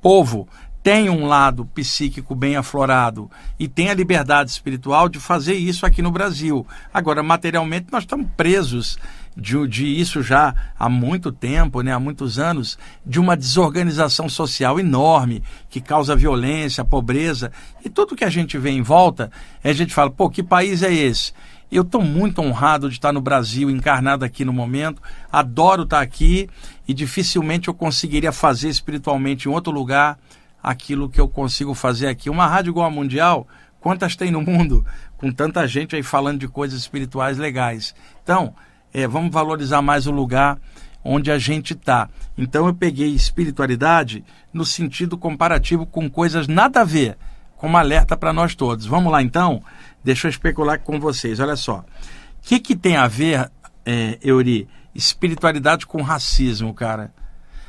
povo, 0.00 0.48
tem 0.82 1.10
um 1.10 1.26
lado 1.26 1.64
psíquico 1.66 2.34
bem 2.34 2.56
aflorado 2.56 3.30
e 3.58 3.66
tem 3.66 3.90
a 3.90 3.94
liberdade 3.94 4.50
espiritual 4.50 5.08
de 5.08 5.18
fazer 5.18 5.54
isso 5.54 5.84
aqui 5.84 6.00
no 6.00 6.10
Brasil. 6.10 6.66
Agora, 6.94 7.22
materialmente, 7.22 7.88
nós 7.90 8.04
estamos 8.04 8.28
presos 8.36 8.96
de, 9.36 9.66
de 9.66 9.86
isso 9.86 10.22
já 10.22 10.54
há 10.78 10.88
muito 10.88 11.30
tempo, 11.30 11.80
né, 11.82 11.92
há 11.92 12.00
muitos 12.00 12.38
anos, 12.38 12.78
de 13.04 13.20
uma 13.20 13.36
desorganização 13.36 14.28
social 14.28 14.78
enorme 14.80 15.42
que 15.70 15.80
causa 15.80 16.16
violência, 16.16 16.84
pobreza 16.84 17.52
e 17.84 17.88
tudo 17.88 18.16
que 18.16 18.24
a 18.24 18.30
gente 18.30 18.58
vê 18.58 18.70
em 18.70 18.82
volta, 18.82 19.30
a 19.62 19.72
gente 19.72 19.94
fala, 19.94 20.10
pô, 20.10 20.28
que 20.28 20.42
país 20.42 20.82
é 20.82 20.92
esse? 20.92 21.32
Eu 21.70 21.82
estou 21.82 22.00
muito 22.00 22.40
honrado 22.40 22.88
de 22.88 22.94
estar 22.94 23.12
no 23.12 23.20
Brasil, 23.20 23.70
encarnado 23.70 24.24
aqui 24.24 24.42
no 24.42 24.54
momento. 24.54 25.02
Adoro 25.30 25.82
estar 25.82 26.00
aqui 26.00 26.48
e 26.86 26.94
dificilmente 26.94 27.68
eu 27.68 27.74
conseguiria 27.74 28.32
fazer 28.32 28.70
espiritualmente 28.70 29.46
em 29.46 29.52
outro 29.52 29.70
lugar 29.70 30.18
aquilo 30.62 31.10
que 31.10 31.20
eu 31.20 31.28
consigo 31.28 31.74
fazer 31.74 32.06
aqui. 32.06 32.30
Uma 32.30 32.46
rádio 32.46 32.70
igual 32.70 32.86
a 32.86 32.90
Mundial, 32.90 33.46
quantas 33.80 34.16
tem 34.16 34.30
no 34.30 34.40
mundo? 34.40 34.84
Com 35.18 35.30
tanta 35.30 35.66
gente 35.66 35.94
aí 35.94 36.02
falando 36.02 36.40
de 36.40 36.48
coisas 36.48 36.80
espirituais 36.80 37.36
legais. 37.36 37.94
Então, 38.22 38.54
é, 39.02 39.06
vamos 39.06 39.32
valorizar 39.32 39.80
mais 39.80 40.06
o 40.06 40.10
lugar 40.10 40.58
onde 41.04 41.30
a 41.30 41.38
gente 41.38 41.72
está. 41.72 42.08
Então 42.36 42.66
eu 42.66 42.74
peguei 42.74 43.08
espiritualidade 43.08 44.24
no 44.52 44.64
sentido 44.64 45.16
comparativo 45.16 45.86
com 45.86 46.10
coisas 46.10 46.48
nada 46.48 46.80
a 46.80 46.84
ver, 46.84 47.16
como 47.56 47.76
alerta 47.76 48.16
para 48.16 48.32
nós 48.32 48.54
todos. 48.54 48.86
Vamos 48.86 49.12
lá 49.12 49.22
então? 49.22 49.62
Deixa 50.02 50.26
eu 50.26 50.30
especular 50.30 50.80
com 50.80 50.98
vocês. 50.98 51.40
Olha 51.40 51.56
só. 51.56 51.78
O 51.78 51.84
que, 52.42 52.58
que 52.58 52.74
tem 52.74 52.96
a 52.96 53.06
ver, 53.06 53.50
é, 53.86 54.18
Euri, 54.22 54.68
espiritualidade 54.94 55.86
com 55.86 56.02
racismo, 56.02 56.74
cara? 56.74 57.12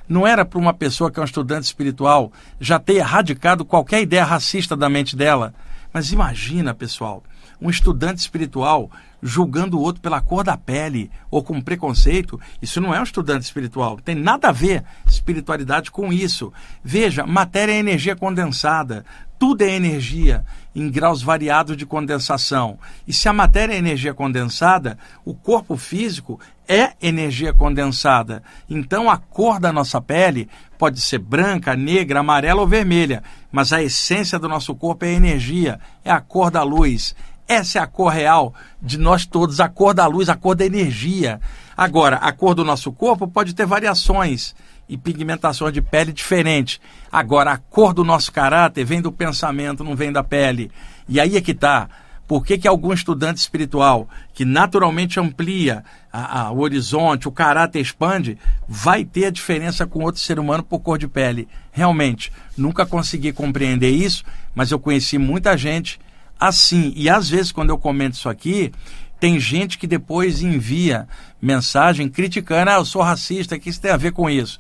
Não 0.08 0.26
era 0.26 0.44
para 0.44 0.58
uma 0.58 0.74
pessoa 0.74 1.12
que 1.12 1.20
é 1.20 1.22
um 1.22 1.26
estudante 1.26 1.66
espiritual 1.66 2.32
já 2.60 2.80
ter 2.80 2.96
erradicado 2.96 3.64
qualquer 3.64 4.02
ideia 4.02 4.24
racista 4.24 4.76
da 4.76 4.90
mente 4.90 5.16
dela. 5.16 5.54
Mas 5.94 6.12
imagina, 6.12 6.74
pessoal, 6.74 7.24
um 7.62 7.70
estudante 7.70 8.20
espiritual 8.20 8.90
julgando 9.22 9.78
o 9.78 9.82
outro 9.82 10.02
pela 10.02 10.22
cor 10.22 10.44
da 10.44 10.58
pele 10.58 11.12
ou 11.30 11.44
com 11.44 11.62
preconceito, 11.62 12.40
isso 12.62 12.80
não 12.80 12.94
é 12.94 13.00
um 13.00 13.04
estudante 13.04 13.44
espiritual. 13.44 14.00
Tem 14.04 14.16
nada 14.16 14.50
a 14.50 14.52
ver 14.52 14.84
espiritualidade 15.08 15.92
com 15.92 16.12
isso. 16.12 16.52
Veja, 16.84 17.26
matéria 17.26 17.74
é 17.74 17.78
energia 17.78 18.16
condensada. 18.16 19.06
Tudo 19.38 19.62
é 19.62 19.70
energia 19.70 20.44
em 20.76 20.90
graus 20.90 21.22
variados 21.22 21.78
de 21.78 21.86
condensação. 21.86 22.78
E 23.08 23.14
se 23.14 23.30
a 23.30 23.34
matéria 23.34 23.74
é 23.74 23.78
energia 23.78 24.14
condensada, 24.14 24.98
o 25.24 25.34
corpo 25.34 25.78
físico 25.78 26.40
é 26.68 26.94
energia 27.02 27.54
condensada. 27.54 28.44
Então 28.70 29.10
a 29.10 29.18
cor 29.18 29.60
da 29.60 29.74
nossa 29.74 30.00
pele 30.00 30.50
pode 30.78 31.02
ser 31.02 31.18
branca, 31.18 31.76
negra, 31.76 32.20
amarela 32.20 32.62
ou 32.62 32.68
vermelha, 32.68 33.24
mas 33.52 33.74
a 33.74 33.82
essência 33.82 34.38
do 34.38 34.48
nosso 34.48 34.76
corpo 34.76 35.04
é 35.04 35.12
energia, 35.12 35.80
é 36.06 36.12
a 36.12 36.22
cor 36.22 36.52
da 36.52 36.62
luz. 36.62 37.16
Essa 37.50 37.80
é 37.80 37.82
a 37.82 37.88
cor 37.88 38.14
real 38.14 38.54
de 38.80 38.96
nós 39.00 39.26
todos, 39.26 39.60
a 39.60 39.68
cor 39.68 39.92
da 39.92 40.06
luz, 40.06 40.30
a 40.30 40.36
cor 40.36 40.56
da 40.56 40.64
energia. 40.64 41.42
Agora, 41.76 42.18
a 42.18 42.32
cor 42.32 42.54
do 42.54 42.64
nosso 42.64 42.92
corpo 42.92 43.28
pode 43.28 43.56
ter 43.56 43.66
variações 43.66 44.54
e 44.88 44.96
pigmentações 44.96 45.74
de 45.74 45.82
pele 45.82 46.14
diferentes. 46.14 46.80
Agora, 47.12 47.54
a 47.54 47.58
cor 47.58 47.92
do 47.92 48.04
nosso 48.04 48.32
caráter 48.32 48.86
vem 48.86 49.02
do 49.02 49.12
pensamento, 49.12 49.84
não 49.84 49.96
vem 49.96 50.12
da 50.12 50.24
pele. 50.24 50.70
E 51.08 51.20
aí 51.20 51.36
é 51.36 51.42
que 51.42 51.50
está. 51.50 51.90
Por 52.28 52.46
que, 52.46 52.56
que 52.56 52.68
algum 52.68 52.94
estudante 52.94 53.38
espiritual, 53.38 54.08
que 54.32 54.46
naturalmente 54.46 55.20
amplia 55.20 55.84
a, 56.14 56.42
a, 56.42 56.52
o 56.52 56.60
horizonte, 56.60 57.28
o 57.28 57.32
caráter 57.32 57.80
expande, 57.80 58.38
vai 58.68 59.04
ter 59.04 59.26
a 59.26 59.32
diferença 59.32 59.88
com 59.88 60.04
outro 60.04 60.22
ser 60.22 60.38
humano 60.38 60.62
por 60.62 60.82
cor 60.82 61.00
de 61.00 61.08
pele? 61.08 61.48
Realmente, 61.72 62.32
nunca 62.56 62.86
consegui 62.86 63.34
compreender 63.34 63.90
isso, 63.90 64.24
mas 64.54 64.70
eu 64.70 64.78
conheci 64.78 65.18
muita 65.18 65.58
gente 65.58 66.00
assim. 66.40 66.94
E 66.96 67.10
às 67.10 67.30
vezes, 67.30 67.52
quando 67.52 67.70
eu 67.70 67.78
comento 67.78 68.16
isso 68.16 68.30
aqui, 68.30 68.72
tem 69.20 69.40
gente 69.40 69.78
que 69.78 69.86
depois 69.86 70.42
envia 70.42 71.08
mensagem 71.42 72.08
criticando: 72.08 72.72
ah, 72.72 72.76
eu 72.76 72.86
sou 72.86 73.02
racista, 73.02 73.56
o 73.56 73.60
que 73.60 73.70
isso 73.70 73.82
tem 73.82 73.92
a 73.92 73.98
ver 73.98 74.12
com 74.12 74.30
isso? 74.30 74.60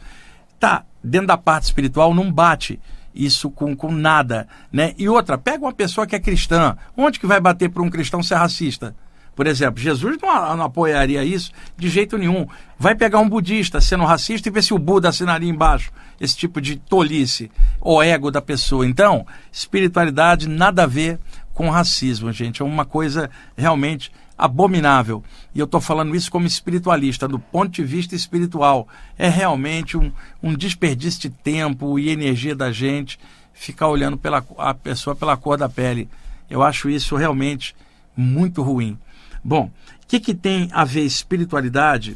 Tá, 0.60 0.84
dentro 1.04 1.28
da 1.28 1.38
parte 1.38 1.64
espiritual 1.64 2.14
não 2.14 2.32
bate 2.32 2.80
isso 3.16 3.50
com, 3.50 3.76
com 3.76 3.92
nada, 3.92 4.48
né? 4.72 4.94
E 4.98 5.08
outra, 5.08 5.38
pega 5.38 5.66
uma 5.66 5.74
pessoa 5.74 6.06
que 6.06 6.16
é 6.16 6.20
cristã, 6.20 6.78
onde 6.96 7.20
que 7.20 7.26
vai 7.26 7.40
bater 7.40 7.70
para 7.70 7.82
um 7.82 7.90
cristão 7.90 8.22
ser 8.22 8.36
racista? 8.36 8.96
Por 9.36 9.48
exemplo, 9.48 9.82
Jesus 9.82 10.18
não, 10.22 10.58
não, 10.58 10.66
apoiaria 10.66 11.24
isso 11.24 11.54
de 11.78 11.88
jeito 11.88 12.18
nenhum. 12.18 12.46
Vai 12.78 12.94
pegar 12.94 13.20
um 13.20 13.30
budista 13.30 13.80
sendo 13.80 14.04
racista 14.04 14.50
e 14.50 14.52
ver 14.52 14.62
se 14.62 14.74
o 14.74 14.78
Buda 14.78 15.08
assinaria 15.08 15.50
embaixo 15.50 15.94
esse 16.20 16.36
tipo 16.36 16.60
de 16.60 16.76
tolice 16.76 17.50
ou 17.80 18.04
ego 18.04 18.32
da 18.32 18.42
pessoa. 18.42 18.86
Então, 18.86 19.26
espiritualidade 19.50 20.50
nada 20.50 20.84
a 20.84 20.86
ver 20.86 21.20
com 21.60 21.70
racismo, 21.70 22.32
gente. 22.32 22.62
É 22.62 22.66
uma 22.66 22.86
coisa 22.86 23.30
realmente 23.58 24.14
abominável. 24.38 25.22
E 25.54 25.60
eu 25.60 25.66
estou 25.66 25.82
falando 25.82 26.16
isso 26.16 26.32
como 26.32 26.48
espiritualista, 26.48 27.28
do 27.28 27.38
ponto 27.38 27.70
de 27.70 27.84
vista 27.84 28.16
espiritual. 28.16 28.88
É 29.18 29.28
realmente 29.28 29.98
um, 29.98 30.10
um 30.42 30.56
desperdício 30.56 31.20
de 31.20 31.30
tempo 31.30 32.00
e 32.00 32.08
energia 32.08 32.56
da 32.56 32.72
gente 32.72 33.20
ficar 33.52 33.90
olhando 33.90 34.18
pela, 34.18 34.42
a 34.58 34.74
pessoa 34.74 35.18
pela 35.18 35.36
cor 35.36 35.58
da 35.58 35.68
pele. 35.68 36.08
Eu 36.50 36.64
acho 36.64 36.90
isso 36.90 37.18
realmente 37.18 37.76
muito 38.16 38.62
ruim. 38.62 38.98
Bom, 39.44 39.66
o 39.66 40.08
que, 40.08 40.18
que 40.18 40.34
tem 40.34 40.70
a 40.72 40.86
ver 40.86 41.04
espiritualidade 41.04 42.16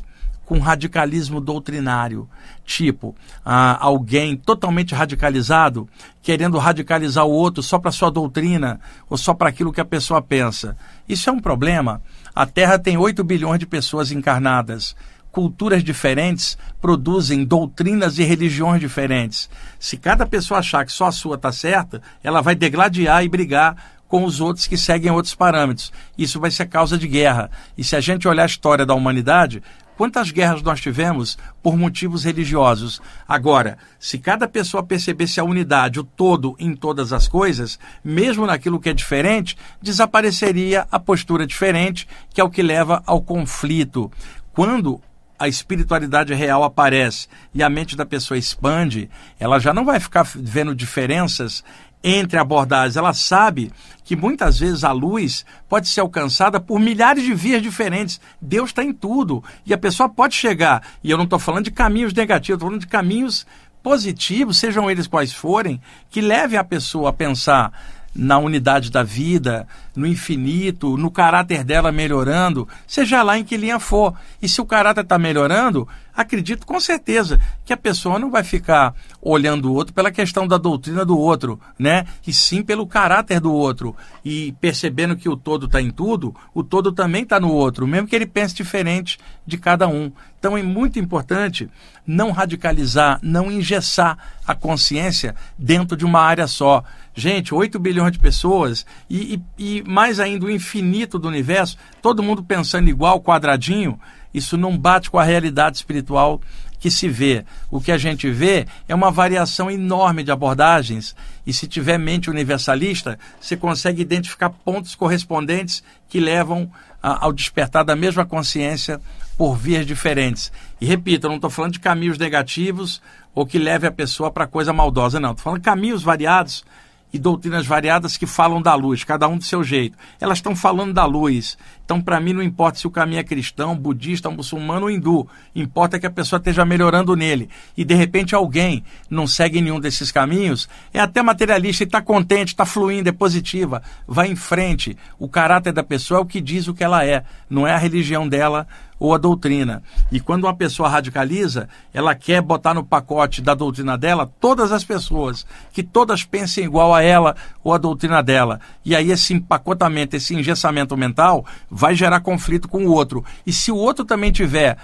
com 0.54 0.60
radicalismo 0.60 1.42
doutrinário? 1.42 2.30
Tipo, 2.64 3.16
ah, 3.44 3.76
alguém 3.82 4.38
totalmente 4.38 4.94
radicalizado 4.94 5.90
querendo 6.22 6.60
radicalizar 6.60 7.26
o 7.26 7.32
outro 7.32 7.64
só 7.64 7.80
para 7.80 7.92
sua 7.92 8.12
doutrina 8.12 8.80
ou 9.10 9.18
só 9.18 9.34
para 9.34 9.50
aquilo 9.50 9.74
que 9.74 9.82
a 9.82 9.86
pessoa 9.86 10.22
pensa. 10.22 10.78
Isso 11.10 11.28
é 11.28 11.34
um 11.34 11.40
problema. 11.40 12.04
A 12.36 12.46
Terra 12.46 12.78
tem 12.78 12.96
8 12.98 13.24
bilhões 13.24 13.60
de 13.60 13.66
pessoas 13.66 14.12
encarnadas 14.12 14.96
culturas 15.32 15.84
diferentes 15.84 16.56
produzem 16.80 17.44
doutrinas 17.44 18.20
e 18.20 18.24
religiões 18.24 18.80
diferentes. 18.80 19.50
Se 19.80 19.98
cada 19.98 20.28
pessoa 20.28 20.60
achar 20.60 20.86
que 20.86 20.92
só 20.92 21.08
a 21.08 21.12
sua 21.12 21.38
está 21.38 21.52
certa, 21.52 22.04
ela 22.24 22.40
vai 22.40 22.54
degladiar 22.54 23.24
e 23.24 23.30
brigar 23.30 23.76
com 24.14 24.26
os 24.26 24.40
outros 24.40 24.68
que 24.68 24.78
seguem 24.78 25.12
outros 25.12 25.34
parâmetros. 25.34 25.92
Isso 26.16 26.40
vai 26.40 26.52
ser 26.52 26.68
causa 26.68 27.00
de 27.00 27.08
guerra. 27.08 27.50
E 27.76 27.84
se 27.84 27.96
a 27.96 28.00
gente 28.00 28.28
olhar 28.28 28.44
a 28.44 28.46
história 28.46 28.86
da 28.86 28.94
humanidade, 28.94 29.64
quantas 30.04 30.32
guerras 30.32 30.62
nós 30.62 30.82
tivemos 30.82 31.38
por 31.62 31.78
motivos 31.78 32.26
religiosos? 32.26 33.02
Agora, 33.26 33.78
se 33.98 34.18
cada 34.18 34.50
pessoa 34.50 34.84
percebesse 34.84 35.40
a 35.40 35.46
unidade, 35.46 35.98
o 35.98 36.04
todo 36.04 36.58
em 36.60 36.76
todas 36.76 37.14
as 37.14 37.26
coisas, 37.26 37.80
mesmo 38.04 38.46
naquilo 38.46 38.82
que 38.82 38.90
é 38.90 38.94
diferente, 38.94 39.56
desapareceria 39.82 40.86
a 40.92 41.00
postura 41.00 41.48
diferente, 41.48 42.06
que 42.34 42.42
é 42.42 42.44
o 42.44 42.50
que 42.50 42.62
leva 42.62 43.02
ao 43.06 43.22
conflito. 43.22 44.12
Quando 44.52 45.02
a 45.40 45.48
espiritualidade 45.48 46.34
real 46.34 46.66
aparece 46.66 47.30
e 47.54 47.64
a 47.64 47.70
mente 47.70 47.96
da 47.96 48.06
pessoa 48.06 48.38
expande, 48.38 49.10
ela 49.40 49.58
já 49.58 49.74
não 49.74 49.86
vai 49.86 50.02
ficar 50.02 50.28
vendo 50.36 50.76
diferenças 50.76 51.64
entre 52.04 52.38
abordagens. 52.38 52.98
Ela 52.98 53.14
sabe 53.14 53.72
que 54.04 54.16
muitas 54.16 54.60
vezes 54.60 54.84
a 54.84 54.92
luz 54.92 55.46
pode 55.70 55.88
ser 55.88 56.02
alcançada 56.02 56.60
por 56.60 56.80
milhares 56.80 57.24
de 57.24 57.34
vias 57.34 57.62
diferentes. 57.62 58.20
Deus 58.42 58.70
está 58.70 58.84
em 58.84 58.94
tudo. 58.94 59.44
E 59.66 59.74
a 59.74 59.78
pessoa 59.78 60.10
pode 60.10 60.36
chegar, 60.36 60.84
e 61.04 61.10
eu 61.10 61.18
não 61.18 61.24
estou 61.24 61.40
falando 61.40 61.66
de 61.66 61.72
caminhos 61.72 62.14
negativos, 62.14 62.58
estou 62.58 62.68
falando 62.68 62.82
de 62.82 62.88
caminhos 62.88 63.48
positivos, 63.82 64.58
sejam 64.58 64.90
eles 64.90 65.08
quais 65.08 65.34
forem, 65.34 65.82
que 66.10 66.22
levem 66.22 66.58
a 66.58 66.64
pessoa 66.64 67.10
a 67.10 67.14
pensar 67.14 67.72
na 68.16 68.38
unidade 68.38 68.92
da 68.92 69.04
vida, 69.04 69.68
no 69.96 70.08
infinito, 70.08 70.98
no 70.98 71.12
caráter 71.12 71.64
dela 71.64 71.92
melhorando, 71.92 72.68
seja 72.88 73.22
lá 73.22 73.38
em 73.38 73.44
que 73.44 73.58
linha 73.58 73.80
for. 73.80 74.14
E 74.42 74.50
se 74.50 74.60
o 74.60 74.66
caráter 74.66 75.02
está 75.02 75.20
melhorando, 75.20 75.88
acredito 76.16 76.66
com 76.66 76.80
certeza 76.80 77.40
que 77.66 77.74
a 77.74 77.78
pessoa 77.78 78.20
não 78.20 78.30
vai 78.30 78.44
ficar 78.44 78.94
olhando 79.22 79.72
o 79.72 79.74
outro 79.74 79.94
pela 79.94 80.12
questão 80.12 80.48
da 80.48 80.58
doutrina 80.58 81.06
do 81.06 81.18
outro, 81.18 81.60
né? 81.78 82.06
E 82.26 82.34
sim 82.34 82.62
pelo 82.62 82.88
caráter 82.88 83.40
do 83.40 83.52
outro. 83.52 83.96
E 84.24 84.54
percebendo 84.60 85.16
que 85.16 85.30
o 85.30 85.38
todo 85.38 85.66
está 85.66 85.82
em 85.82 85.92
tudo, 85.92 86.36
o 86.54 86.64
todo 86.64 86.92
também 86.92 87.24
está 87.24 87.40
no 87.40 87.52
outro, 87.52 87.88
mesmo 87.88 88.08
que 88.08 88.16
ele 88.16 88.26
pense 88.26 88.56
diferente 88.56 89.20
de 89.46 89.58
cada 89.58 89.88
um. 89.88 90.12
Então 90.40 90.58
é 90.58 90.64
muito 90.64 91.00
importante 91.00 91.70
não 92.06 92.32
radicalizar, 92.32 93.20
não 93.24 93.50
engessar 93.50 94.18
a 94.46 94.54
consciência 94.54 95.36
dentro 95.58 95.96
de 95.96 96.04
uma 96.04 96.20
área 96.20 96.48
só. 96.48 96.84
Gente, 97.16 97.54
8 97.54 97.80
bilhões 97.80 98.12
de 98.12 98.20
pessoas 98.20 98.86
e, 99.10 99.40
e, 99.58 99.78
e 99.78 99.83
mais 99.86 100.20
ainda 100.20 100.46
o 100.46 100.52
infinito 100.52 101.18
do 101.20 101.28
universo, 101.28 101.78
todo 102.02 102.24
mundo 102.24 102.44
pensando 102.44 102.90
igual, 102.90 103.22
quadradinho, 103.22 104.00
isso 104.34 104.58
não 104.58 104.78
bate 104.78 105.10
com 105.10 105.20
a 105.20 105.24
realidade 105.24 105.78
espiritual 105.78 106.42
que 106.80 106.92
se 106.92 107.08
vê. 107.08 107.46
O 107.72 107.80
que 107.80 107.92
a 107.92 107.98
gente 107.98 108.30
vê 108.30 108.66
é 108.90 108.94
uma 108.94 109.10
variação 109.10 109.72
enorme 109.72 110.24
de 110.24 110.32
abordagens, 110.32 111.16
e 111.48 111.54
se 111.54 111.68
tiver 111.68 111.98
mente 111.98 112.30
universalista, 112.30 113.18
você 113.40 113.56
consegue 113.56 114.02
identificar 114.02 114.50
pontos 114.50 114.96
correspondentes 114.96 115.84
que 116.10 116.20
levam 116.20 116.70
a, 117.02 117.26
ao 117.26 117.32
despertar 117.32 117.86
da 117.86 117.96
mesma 117.96 118.26
consciência 118.26 119.00
por 119.38 119.56
vias 119.56 119.86
diferentes. 119.86 120.52
E 120.82 120.86
repito, 120.86 121.26
eu 121.26 121.30
não 121.30 121.38
estou 121.38 121.50
falando 121.50 121.74
de 121.74 121.80
caminhos 121.80 122.18
negativos 122.18 123.02
ou 123.34 123.46
que 123.46 123.58
leve 123.58 123.88
a 123.88 123.92
pessoa 123.92 124.30
para 124.30 124.46
coisa 124.46 124.74
maldosa, 124.74 125.20
não. 125.20 125.32
Estou 125.32 125.44
falando 125.44 125.60
de 125.60 125.66
caminhos 125.66 126.04
variados 126.04 126.66
e 127.14 127.20
doutrinas 127.20 127.68
variadas 127.68 128.18
que 128.18 128.26
falam 128.26 128.60
da 128.60 128.74
luz, 128.74 129.04
cada 129.04 129.28
um 129.28 129.38
do 129.38 129.44
seu 129.44 129.64
jeito. 129.64 129.96
Elas 130.20 130.40
estão 130.40 130.56
falando 130.56 130.94
da 130.94 131.06
luz. 131.06 131.56
Então, 131.86 132.02
para 132.02 132.20
mim, 132.20 132.34
não 132.34 132.42
importa 132.42 132.80
se 132.80 132.88
o 132.88 132.92
caminho 132.92 133.20
é 133.20 133.24
cristão, 133.24 133.78
budista, 133.78 134.32
muçulmano 134.32 134.88
ou 134.88 134.92
hindu. 134.92 135.28
Importa 135.56 136.00
que 136.00 136.08
a 136.08 136.10
pessoa 136.10 136.40
esteja 136.40 136.66
melhorando 136.66 137.16
nele. 137.16 137.50
E, 137.78 137.86
de 137.86 137.94
repente, 137.94 138.34
alguém 138.34 138.84
não 139.10 139.28
segue 139.28 139.62
nenhum 139.62 139.80
desses 139.80 140.12
caminhos, 140.12 140.68
é 140.92 141.00
até 141.00 141.22
materialista 141.22 141.84
e 141.84 141.86
está 141.86 142.02
contente, 142.02 142.50
está 142.50 142.66
fluindo, 142.66 143.10
é 143.10 143.12
positiva. 143.12 143.84
Vai 144.08 144.32
em 144.32 144.36
frente. 144.36 144.98
O 145.20 145.30
caráter 145.30 145.72
da 145.72 145.84
pessoa 145.84 146.20
é 146.20 146.22
o 146.24 146.26
que 146.26 146.42
diz 146.42 146.68
o 146.68 146.74
que 146.74 146.84
ela 146.84 147.06
é. 147.06 147.24
Não 147.48 147.68
é 147.68 147.74
a 147.74 147.78
religião 147.78 148.28
dela 148.28 148.66
ou 149.04 149.14
a 149.14 149.18
doutrina. 149.18 149.84
E 150.10 150.18
quando 150.18 150.46
uma 150.46 150.56
pessoa 150.56 150.88
radicaliza, 150.88 151.68
ela 151.94 152.16
quer 152.16 152.42
botar 152.42 152.74
no 152.74 152.86
pacote 152.86 153.42
da 153.42 153.54
doutrina 153.54 153.98
dela 153.98 154.32
todas 154.40 154.72
as 154.72 154.86
pessoas, 154.86 155.46
que 155.74 155.84
todas 155.84 156.24
pensem 156.24 156.64
igual 156.64 156.96
a 156.96 157.02
ela 157.02 157.36
ou 157.62 157.74
a 157.74 157.78
doutrina 157.78 158.24
dela. 158.24 158.62
E 158.86 158.96
aí 158.96 159.12
esse 159.12 159.34
empacotamento, 159.34 160.16
esse 160.16 160.34
engessamento 160.34 160.96
mental 160.96 161.46
vai 161.70 161.96
gerar 161.96 162.22
conflito 162.22 162.70
com 162.70 162.86
o 162.86 162.92
outro. 162.92 163.26
E 163.46 163.52
se 163.52 163.74
o 163.74 163.76
outro 163.76 164.06
também 164.06 164.32
tiver 164.32 164.78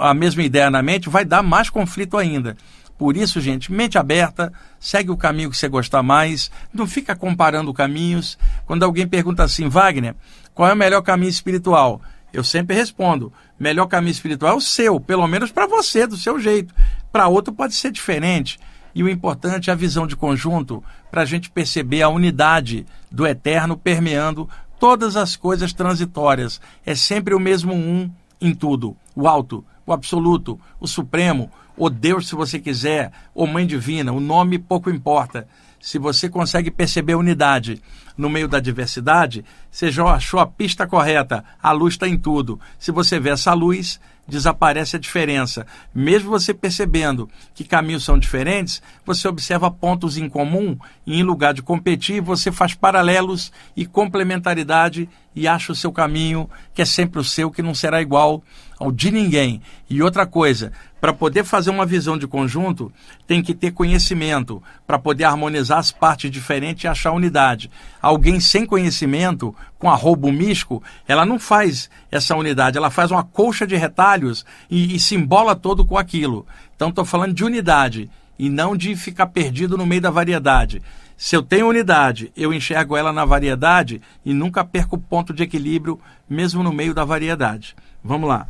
a 0.00 0.14
mesma 0.14 0.42
ideia 0.42 0.70
na 0.70 0.80
mente, 0.80 1.10
vai 1.10 1.26
dar 1.26 1.42
mais 1.42 1.68
conflito 1.68 2.16
ainda. 2.16 2.56
Por 2.96 3.18
isso, 3.18 3.38
gente, 3.38 3.70
mente 3.70 3.98
aberta, 3.98 4.50
segue 4.80 5.10
o 5.10 5.16
caminho 5.16 5.50
que 5.50 5.58
você 5.58 5.68
gostar 5.68 6.02
mais, 6.02 6.50
não 6.72 6.86
fica 6.86 7.14
comparando 7.14 7.74
caminhos. 7.74 8.38
Quando 8.64 8.82
alguém 8.82 9.06
pergunta 9.06 9.44
assim, 9.44 9.68
Wagner, 9.68 10.14
qual 10.54 10.70
é 10.70 10.72
o 10.72 10.76
melhor 10.76 11.02
caminho 11.02 11.28
espiritual? 11.28 12.00
Eu 12.32 12.44
sempre 12.44 12.76
respondo: 12.76 13.32
melhor 13.58 13.86
caminho 13.86 14.12
espiritual 14.12 14.52
é 14.52 14.56
o 14.56 14.60
seu, 14.60 15.00
pelo 15.00 15.26
menos 15.26 15.50
para 15.50 15.66
você, 15.66 16.06
do 16.06 16.16
seu 16.16 16.38
jeito. 16.38 16.74
Para 17.10 17.28
outro 17.28 17.52
pode 17.52 17.74
ser 17.74 17.90
diferente. 17.90 18.58
E 18.94 19.02
o 19.02 19.08
importante 19.08 19.70
é 19.70 19.72
a 19.72 19.76
visão 19.76 20.06
de 20.06 20.16
conjunto 20.16 20.82
para 21.10 21.22
a 21.22 21.24
gente 21.24 21.50
perceber 21.50 22.02
a 22.02 22.08
unidade 22.08 22.86
do 23.10 23.26
eterno 23.26 23.76
permeando 23.76 24.48
todas 24.78 25.16
as 25.16 25.36
coisas 25.36 25.72
transitórias. 25.72 26.60
É 26.84 26.94
sempre 26.94 27.34
o 27.34 27.40
mesmo 27.40 27.72
um 27.74 28.10
em 28.40 28.54
tudo: 28.54 28.96
o 29.14 29.26
alto, 29.28 29.64
o 29.86 29.92
absoluto, 29.92 30.60
o 30.80 30.86
supremo, 30.86 31.50
o 31.76 31.88
Deus, 31.88 32.28
se 32.28 32.34
você 32.34 32.58
quiser, 32.58 33.12
ou 33.34 33.46
Mãe 33.46 33.66
Divina, 33.66 34.12
o 34.12 34.20
nome 34.20 34.58
pouco 34.58 34.90
importa. 34.90 35.46
Se 35.80 35.98
você 35.98 36.28
consegue 36.28 36.70
perceber 36.70 37.14
unidade 37.14 37.80
no 38.16 38.28
meio 38.28 38.48
da 38.48 38.58
diversidade, 38.58 39.44
você 39.70 39.90
já 39.90 40.04
achou 40.04 40.40
a 40.40 40.46
pista 40.46 40.86
correta. 40.86 41.44
A 41.62 41.70
luz 41.70 41.94
está 41.94 42.08
em 42.08 42.18
tudo. 42.18 42.60
Se 42.78 42.90
você 42.90 43.20
vê 43.20 43.30
essa 43.30 43.54
luz, 43.54 44.00
desaparece 44.28 44.96
a 44.96 44.98
diferença. 44.98 45.66
Mesmo 45.94 46.28
você 46.28 46.52
percebendo 46.52 47.28
que 47.54 47.64
caminhos 47.64 48.04
são 48.04 48.18
diferentes, 48.18 48.82
você 49.04 49.26
observa 49.26 49.70
pontos 49.70 50.18
em 50.18 50.28
comum 50.28 50.76
e 51.06 51.18
em 51.18 51.22
lugar 51.22 51.54
de 51.54 51.62
competir, 51.62 52.20
você 52.20 52.52
faz 52.52 52.74
paralelos 52.74 53.50
e 53.74 53.86
complementaridade 53.86 55.08
e 55.34 55.48
acha 55.48 55.72
o 55.72 55.76
seu 55.76 55.90
caminho, 55.90 56.50
que 56.74 56.82
é 56.82 56.84
sempre 56.84 57.20
o 57.20 57.24
seu, 57.24 57.50
que 57.50 57.62
não 57.62 57.74
será 57.74 58.02
igual 58.02 58.42
ao 58.78 58.92
de 58.92 59.10
ninguém. 59.10 59.62
E 59.88 60.02
outra 60.02 60.26
coisa, 60.26 60.72
para 61.00 61.12
poder 61.12 61.44
fazer 61.44 61.70
uma 61.70 61.86
visão 61.86 62.18
de 62.18 62.26
conjunto, 62.26 62.92
tem 63.26 63.42
que 63.42 63.54
ter 63.54 63.72
conhecimento, 63.72 64.62
para 64.86 64.98
poder 64.98 65.24
harmonizar 65.24 65.78
as 65.78 65.92
partes 65.92 66.30
diferentes 66.30 66.84
e 66.84 66.88
achar 66.88 67.12
unidade. 67.12 67.70
Alguém 68.00 68.40
sem 68.40 68.66
conhecimento, 68.66 69.54
com 69.78 69.90
arrobo 69.90 70.32
místico, 70.32 70.82
ela 71.06 71.24
não 71.24 71.38
faz 71.38 71.88
essa 72.10 72.34
unidade, 72.34 72.76
ela 72.76 72.90
faz 72.90 73.10
uma 73.10 73.22
colcha 73.22 73.66
de 73.66 73.76
retalhos 73.76 74.44
e, 74.70 74.96
e 74.96 74.98
se 74.98 75.14
embola 75.14 75.54
todo 75.54 75.84
com 75.86 75.96
aquilo. 75.96 76.46
Então 76.74 76.88
estou 76.88 77.04
falando 77.04 77.34
de 77.34 77.44
unidade 77.44 78.10
e 78.38 78.48
não 78.48 78.76
de 78.76 78.94
ficar 78.96 79.26
perdido 79.26 79.76
no 79.76 79.86
meio 79.86 80.00
da 80.00 80.10
variedade. 80.10 80.82
Se 81.16 81.34
eu 81.34 81.42
tenho 81.42 81.68
unidade, 81.68 82.32
eu 82.36 82.54
enxergo 82.54 82.96
ela 82.96 83.12
na 83.12 83.24
variedade 83.24 84.00
e 84.24 84.32
nunca 84.32 84.64
perco 84.64 84.94
o 84.94 85.00
ponto 85.00 85.34
de 85.34 85.42
equilíbrio, 85.42 86.00
mesmo 86.30 86.62
no 86.62 86.72
meio 86.72 86.94
da 86.94 87.04
variedade. 87.04 87.74
Vamos 88.04 88.28
lá. 88.28 88.46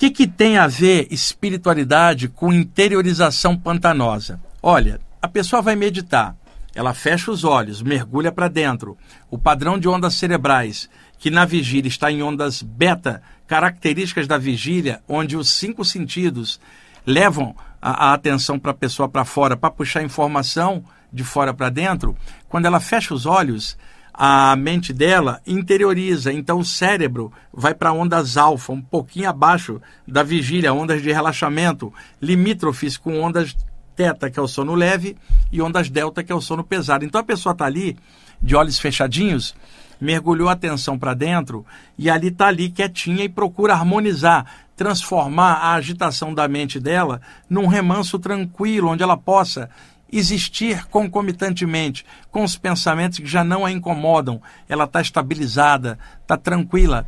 Que, 0.00 0.08
que 0.08 0.26
tem 0.26 0.56
a 0.56 0.66
ver 0.66 1.08
espiritualidade 1.10 2.26
com 2.26 2.50
interiorização 2.50 3.54
pantanosa? 3.54 4.40
Olha, 4.62 4.98
a 5.20 5.28
pessoa 5.28 5.60
vai 5.60 5.76
meditar, 5.76 6.34
ela 6.74 6.94
fecha 6.94 7.30
os 7.30 7.44
olhos, 7.44 7.82
mergulha 7.82 8.32
para 8.32 8.48
dentro. 8.48 8.96
O 9.30 9.36
padrão 9.36 9.78
de 9.78 9.86
ondas 9.86 10.14
cerebrais, 10.14 10.88
que 11.18 11.30
na 11.30 11.44
vigília 11.44 11.90
está 11.90 12.10
em 12.10 12.22
ondas 12.22 12.62
beta, 12.62 13.22
características 13.46 14.26
da 14.26 14.38
vigília, 14.38 15.02
onde 15.06 15.36
os 15.36 15.50
cinco 15.50 15.84
sentidos 15.84 16.58
levam 17.04 17.54
a, 17.78 18.06
a 18.06 18.14
atenção 18.14 18.58
para 18.58 18.70
a 18.70 18.74
pessoa 18.74 19.06
para 19.06 19.26
fora, 19.26 19.54
para 19.54 19.70
puxar 19.70 20.02
informação 20.02 20.82
de 21.12 21.24
fora 21.24 21.52
para 21.52 21.68
dentro, 21.68 22.16
quando 22.48 22.64
ela 22.64 22.80
fecha 22.80 23.12
os 23.12 23.26
olhos, 23.26 23.76
a 24.12 24.54
mente 24.56 24.92
dela 24.92 25.40
interioriza. 25.46 26.32
Então 26.32 26.58
o 26.58 26.64
cérebro 26.64 27.32
vai 27.52 27.74
para 27.74 27.92
ondas 27.92 28.36
alfa, 28.36 28.72
um 28.72 28.80
pouquinho 28.80 29.28
abaixo 29.28 29.80
da 30.06 30.22
vigília, 30.22 30.74
ondas 30.74 31.02
de 31.02 31.12
relaxamento, 31.12 31.92
limítrofes 32.20 32.96
com 32.96 33.20
ondas 33.20 33.56
teta, 33.96 34.30
que 34.30 34.38
é 34.38 34.42
o 34.42 34.48
sono 34.48 34.74
leve, 34.74 35.16
e 35.52 35.60
ondas 35.60 35.90
delta, 35.90 36.24
que 36.24 36.32
é 36.32 36.34
o 36.34 36.40
sono 36.40 36.64
pesado. 36.64 37.04
Então 37.04 37.20
a 37.20 37.24
pessoa 37.24 37.52
está 37.52 37.66
ali, 37.66 37.96
de 38.40 38.56
olhos 38.56 38.78
fechadinhos, 38.78 39.54
mergulhou 40.00 40.48
a 40.48 40.52
atenção 40.52 40.98
para 40.98 41.12
dentro 41.12 41.64
e 41.98 42.08
ali 42.08 42.28
está 42.28 42.46
ali 42.46 42.70
quietinha 42.70 43.24
e 43.24 43.28
procura 43.28 43.74
harmonizar, 43.74 44.46
transformar 44.74 45.54
a 45.54 45.74
agitação 45.74 46.32
da 46.32 46.48
mente 46.48 46.80
dela 46.80 47.20
num 47.48 47.66
remanso 47.66 48.18
tranquilo, 48.18 48.88
onde 48.88 49.02
ela 49.02 49.16
possa 49.16 49.68
existir 50.12 50.86
concomitantemente 50.86 52.04
com 52.30 52.42
os 52.42 52.56
pensamentos 52.56 53.18
que 53.18 53.26
já 53.26 53.44
não 53.44 53.64
a 53.64 53.70
incomodam. 53.70 54.40
Ela 54.68 54.84
está 54.84 55.00
estabilizada, 55.00 55.98
está 56.22 56.36
tranquila 56.36 57.06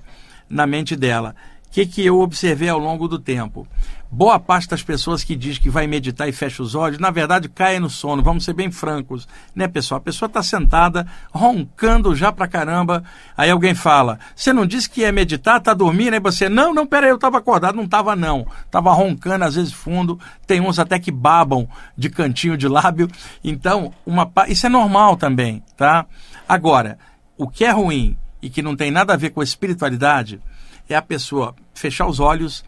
na 0.48 0.66
mente 0.66 0.94
dela. 0.94 1.34
O 1.66 1.70
que, 1.70 1.86
que 1.86 2.04
eu 2.04 2.20
observei 2.20 2.68
ao 2.68 2.78
longo 2.78 3.08
do 3.08 3.18
tempo? 3.18 3.66
Boa 4.14 4.38
parte 4.38 4.68
das 4.68 4.82
pessoas 4.82 5.24
que 5.24 5.34
diz 5.34 5.56
que 5.56 5.70
vai 5.70 5.86
meditar 5.86 6.28
e 6.28 6.32
fecha 6.32 6.62
os 6.62 6.74
olhos, 6.74 6.98
na 6.98 7.10
verdade 7.10 7.48
cai 7.48 7.80
no 7.80 7.88
sono. 7.88 8.22
Vamos 8.22 8.44
ser 8.44 8.52
bem 8.52 8.70
francos, 8.70 9.26
né, 9.54 9.66
pessoal? 9.66 9.96
A 9.96 10.02
pessoa 10.02 10.26
está 10.26 10.42
sentada, 10.42 11.06
roncando 11.32 12.14
já 12.14 12.30
pra 12.30 12.46
caramba. 12.46 13.02
Aí 13.34 13.48
alguém 13.48 13.74
fala: 13.74 14.18
Você 14.36 14.52
não 14.52 14.66
disse 14.66 14.90
que 14.90 15.00
ia 15.00 15.10
meditar, 15.10 15.62
tá 15.62 15.72
dormindo? 15.72 16.12
Aí 16.12 16.20
você: 16.20 16.46
Não, 16.46 16.74
não, 16.74 16.86
peraí, 16.86 17.08
eu 17.08 17.14
estava 17.14 17.38
acordado. 17.38 17.74
Não 17.74 17.84
estava, 17.84 18.14
não. 18.14 18.46
Estava 18.66 18.92
roncando, 18.92 19.46
às 19.46 19.54
vezes 19.54 19.72
fundo. 19.72 20.20
Tem 20.46 20.60
uns 20.60 20.78
até 20.78 20.98
que 20.98 21.10
babam 21.10 21.66
de 21.96 22.10
cantinho 22.10 22.54
de 22.54 22.68
lábio. 22.68 23.08
Então, 23.42 23.94
uma, 24.04 24.30
isso 24.46 24.66
é 24.66 24.68
normal 24.68 25.16
também, 25.16 25.64
tá? 25.74 26.04
Agora, 26.46 26.98
o 27.38 27.48
que 27.48 27.64
é 27.64 27.70
ruim 27.70 28.14
e 28.42 28.50
que 28.50 28.60
não 28.60 28.76
tem 28.76 28.90
nada 28.90 29.14
a 29.14 29.16
ver 29.16 29.30
com 29.30 29.42
espiritualidade 29.42 30.38
é 30.86 30.94
a 30.94 31.00
pessoa 31.00 31.54
fechar 31.72 32.06
os 32.06 32.20
olhos 32.20 32.62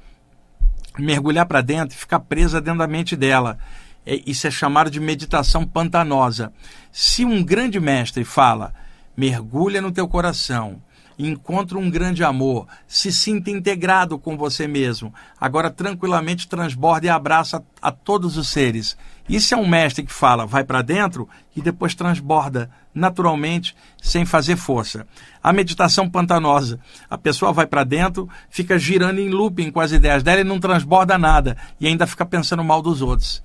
mergulhar 0.98 1.46
para 1.46 1.60
dentro 1.60 1.96
e 1.96 1.98
ficar 1.98 2.20
presa 2.20 2.60
dentro 2.60 2.80
da 2.80 2.86
mente 2.86 3.16
dela. 3.16 3.58
É, 4.06 4.20
isso 4.26 4.46
é 4.46 4.50
chamado 4.50 4.90
de 4.90 5.00
meditação 5.00 5.66
pantanosa. 5.66 6.52
Se 6.92 7.24
um 7.24 7.42
grande 7.42 7.80
mestre 7.80 8.24
fala, 8.24 8.72
mergulha 9.16 9.80
no 9.80 9.92
teu 9.92 10.06
coração, 10.06 10.80
encontra 11.18 11.78
um 11.78 11.90
grande 11.90 12.24
amor, 12.24 12.66
se 12.86 13.12
sinta 13.12 13.50
integrado 13.50 14.18
com 14.18 14.36
você 14.36 14.66
mesmo. 14.66 15.12
Agora 15.40 15.70
tranquilamente 15.70 16.48
transborda 16.48 17.06
e 17.06 17.10
abraça 17.10 17.62
a, 17.80 17.88
a 17.88 17.92
todos 17.92 18.36
os 18.36 18.48
seres. 18.48 18.96
Isso 19.28 19.54
é 19.54 19.56
um 19.56 19.66
mestre 19.66 20.04
que 20.04 20.12
fala, 20.12 20.46
vai 20.46 20.64
para 20.64 20.82
dentro 20.82 21.28
e 21.56 21.62
depois 21.62 21.94
transborda 21.94 22.70
naturalmente, 22.94 23.74
sem 24.00 24.24
fazer 24.24 24.56
força. 24.56 25.06
A 25.42 25.52
meditação 25.52 26.08
pantanosa, 26.08 26.78
a 27.10 27.18
pessoa 27.18 27.52
vai 27.52 27.66
para 27.66 27.82
dentro, 27.82 28.28
fica 28.48 28.78
girando 28.78 29.18
em 29.18 29.28
looping 29.28 29.70
com 29.70 29.80
as 29.80 29.92
ideias 29.92 30.22
dela 30.22 30.42
e 30.42 30.44
não 30.44 30.60
transborda 30.60 31.18
nada 31.18 31.56
e 31.80 31.86
ainda 31.88 32.06
fica 32.06 32.24
pensando 32.24 32.62
mal 32.62 32.80
dos 32.80 33.02
outros. 33.02 33.42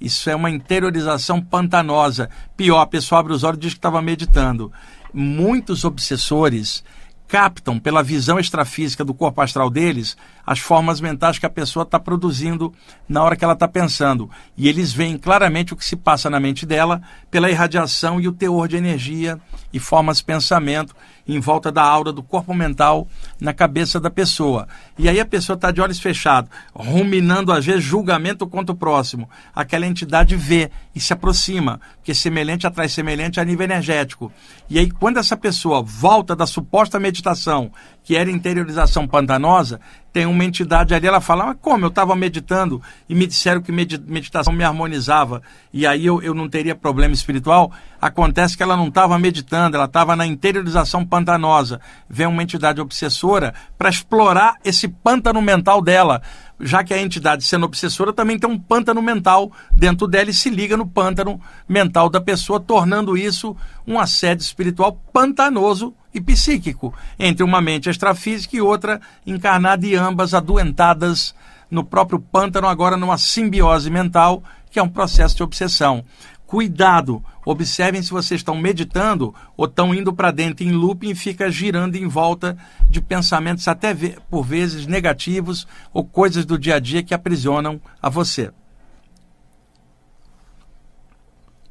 Isso 0.00 0.28
é 0.30 0.34
uma 0.34 0.50
interiorização 0.50 1.40
pantanosa. 1.40 2.28
Pior, 2.56 2.80
a 2.80 2.86
pessoa 2.86 3.20
abre 3.20 3.32
os 3.32 3.44
olhos 3.44 3.58
e 3.58 3.60
diz 3.60 3.72
que 3.72 3.78
estava 3.78 4.00
meditando. 4.00 4.72
Muitos 5.12 5.84
obsessores 5.84 6.82
captam 7.30 7.78
pela 7.78 8.02
visão 8.02 8.40
extrafísica 8.40 9.04
do 9.04 9.14
corpo 9.14 9.40
astral 9.40 9.70
deles 9.70 10.16
as 10.44 10.58
formas 10.58 11.00
mentais 11.00 11.38
que 11.38 11.46
a 11.46 11.50
pessoa 11.50 11.84
está 11.84 11.98
produzindo 11.98 12.74
na 13.08 13.22
hora 13.22 13.36
que 13.36 13.44
ela 13.44 13.52
está 13.52 13.68
pensando. 13.68 14.28
E 14.56 14.68
eles 14.68 14.92
veem 14.92 15.16
claramente 15.16 15.72
o 15.72 15.76
que 15.76 15.84
se 15.84 15.94
passa 15.94 16.28
na 16.28 16.40
mente 16.40 16.66
dela 16.66 17.00
pela 17.30 17.48
irradiação 17.48 18.20
e 18.20 18.26
o 18.26 18.32
teor 18.32 18.66
de 18.66 18.76
energia 18.76 19.38
e 19.72 19.78
formas 19.78 20.16
de 20.16 20.24
pensamento 20.24 20.94
em 21.34 21.40
volta 21.40 21.70
da 21.70 21.82
aura 21.82 22.12
do 22.12 22.22
corpo 22.22 22.52
mental 22.52 23.06
na 23.40 23.52
cabeça 23.52 24.00
da 24.00 24.10
pessoa. 24.10 24.66
E 24.98 25.08
aí 25.08 25.20
a 25.20 25.24
pessoa 25.24 25.54
está 25.54 25.70
de 25.70 25.80
olhos 25.80 26.00
fechados, 26.00 26.50
ruminando 26.74 27.52
às 27.52 27.64
vezes 27.64 27.84
julgamento 27.84 28.46
contra 28.46 28.72
o 28.72 28.76
próximo. 28.76 29.28
Aquela 29.54 29.86
entidade 29.86 30.36
vê 30.36 30.70
e 30.94 31.00
se 31.00 31.12
aproxima, 31.12 31.80
porque 31.96 32.14
semelhante 32.14 32.66
atrai 32.66 32.88
semelhante 32.88 33.38
a 33.38 33.44
nível 33.44 33.64
energético. 33.64 34.32
E 34.68 34.78
aí 34.78 34.90
quando 34.90 35.18
essa 35.18 35.36
pessoa 35.36 35.82
volta 35.82 36.34
da 36.34 36.46
suposta 36.46 36.98
meditação, 36.98 37.70
que 38.02 38.16
era 38.16 38.30
interiorização 38.30 39.06
pantanosa, 39.06 39.80
tem 40.12 40.26
uma 40.26 40.44
entidade 40.44 40.94
ali, 40.94 41.06
ela 41.06 41.20
fala, 41.20 41.46
mas 41.46 41.56
como? 41.60 41.84
Eu 41.84 41.88
estava 41.88 42.16
meditando 42.16 42.82
e 43.08 43.14
me 43.14 43.26
disseram 43.26 43.62
que 43.62 43.70
meditação 43.70 44.52
me 44.52 44.64
harmonizava 44.64 45.42
e 45.72 45.86
aí 45.86 46.04
eu, 46.04 46.20
eu 46.20 46.34
não 46.34 46.48
teria 46.48 46.74
problema 46.74 47.14
espiritual. 47.14 47.70
Acontece 48.00 48.56
que 48.56 48.62
ela 48.62 48.76
não 48.76 48.88
estava 48.88 49.18
meditando, 49.18 49.76
ela 49.76 49.84
estava 49.84 50.16
na 50.16 50.26
interiorização 50.26 51.04
pantanosa. 51.04 51.80
Vem 52.08 52.26
uma 52.26 52.42
entidade 52.42 52.80
obsessora 52.80 53.54
para 53.78 53.88
explorar 53.88 54.56
esse 54.64 54.88
pântano 54.88 55.40
mental 55.40 55.80
dela, 55.80 56.20
já 56.58 56.82
que 56.82 56.92
a 56.92 57.00
entidade, 57.00 57.44
sendo 57.44 57.66
obsessora, 57.66 58.12
também 58.12 58.38
tem 58.38 58.50
um 58.50 58.58
pântano 58.58 59.00
mental 59.00 59.52
dentro 59.70 60.08
dela 60.08 60.30
e 60.30 60.34
se 60.34 60.50
liga 60.50 60.76
no 60.76 60.86
pântano 60.86 61.40
mental 61.68 62.08
da 62.10 62.20
pessoa, 62.20 62.58
tornando 62.58 63.16
isso 63.16 63.56
um 63.86 63.98
assédio 63.98 64.42
espiritual 64.42 65.00
pantanoso 65.12 65.94
e 66.12 66.20
psíquico, 66.20 66.92
entre 67.18 67.42
uma 67.44 67.60
mente 67.60 67.88
extrafísica 67.88 68.56
e 68.56 68.60
outra 68.60 69.00
encarnada 69.26 69.86
e 69.86 69.94
ambas 69.94 70.34
adoentadas 70.34 71.34
no 71.70 71.84
próprio 71.84 72.18
pântano, 72.18 72.66
agora 72.66 72.96
numa 72.96 73.16
simbiose 73.16 73.90
mental, 73.90 74.42
que 74.70 74.78
é 74.78 74.82
um 74.82 74.88
processo 74.88 75.36
de 75.36 75.42
obsessão. 75.42 76.04
Cuidado, 76.46 77.24
observem 77.44 78.02
se 78.02 78.10
vocês 78.10 78.40
estão 78.40 78.56
meditando 78.56 79.32
ou 79.56 79.66
estão 79.66 79.94
indo 79.94 80.12
para 80.12 80.32
dentro 80.32 80.64
em 80.64 80.72
looping 80.72 81.10
e 81.10 81.14
fica 81.14 81.48
girando 81.48 81.94
em 81.94 82.08
volta 82.08 82.58
de 82.88 83.00
pensamentos 83.00 83.68
até 83.68 83.94
por 84.28 84.42
vezes 84.42 84.84
negativos 84.84 85.64
ou 85.92 86.04
coisas 86.04 86.44
do 86.44 86.58
dia 86.58 86.74
a 86.74 86.80
dia 86.80 87.04
que 87.04 87.14
aprisionam 87.14 87.80
a 88.02 88.08
você. 88.08 88.50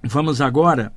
Vamos 0.01 0.39
agora, 0.39 0.93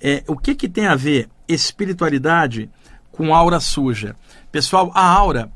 é, 0.00 0.24
o 0.26 0.34
que, 0.34 0.54
que 0.54 0.66
tem 0.66 0.86
a 0.86 0.94
ver 0.94 1.28
espiritualidade 1.46 2.70
com 3.16 3.34
aura 3.34 3.58
suja. 3.58 4.14
Pessoal, 4.52 4.92
a 4.94 5.02
aura, 5.02 5.50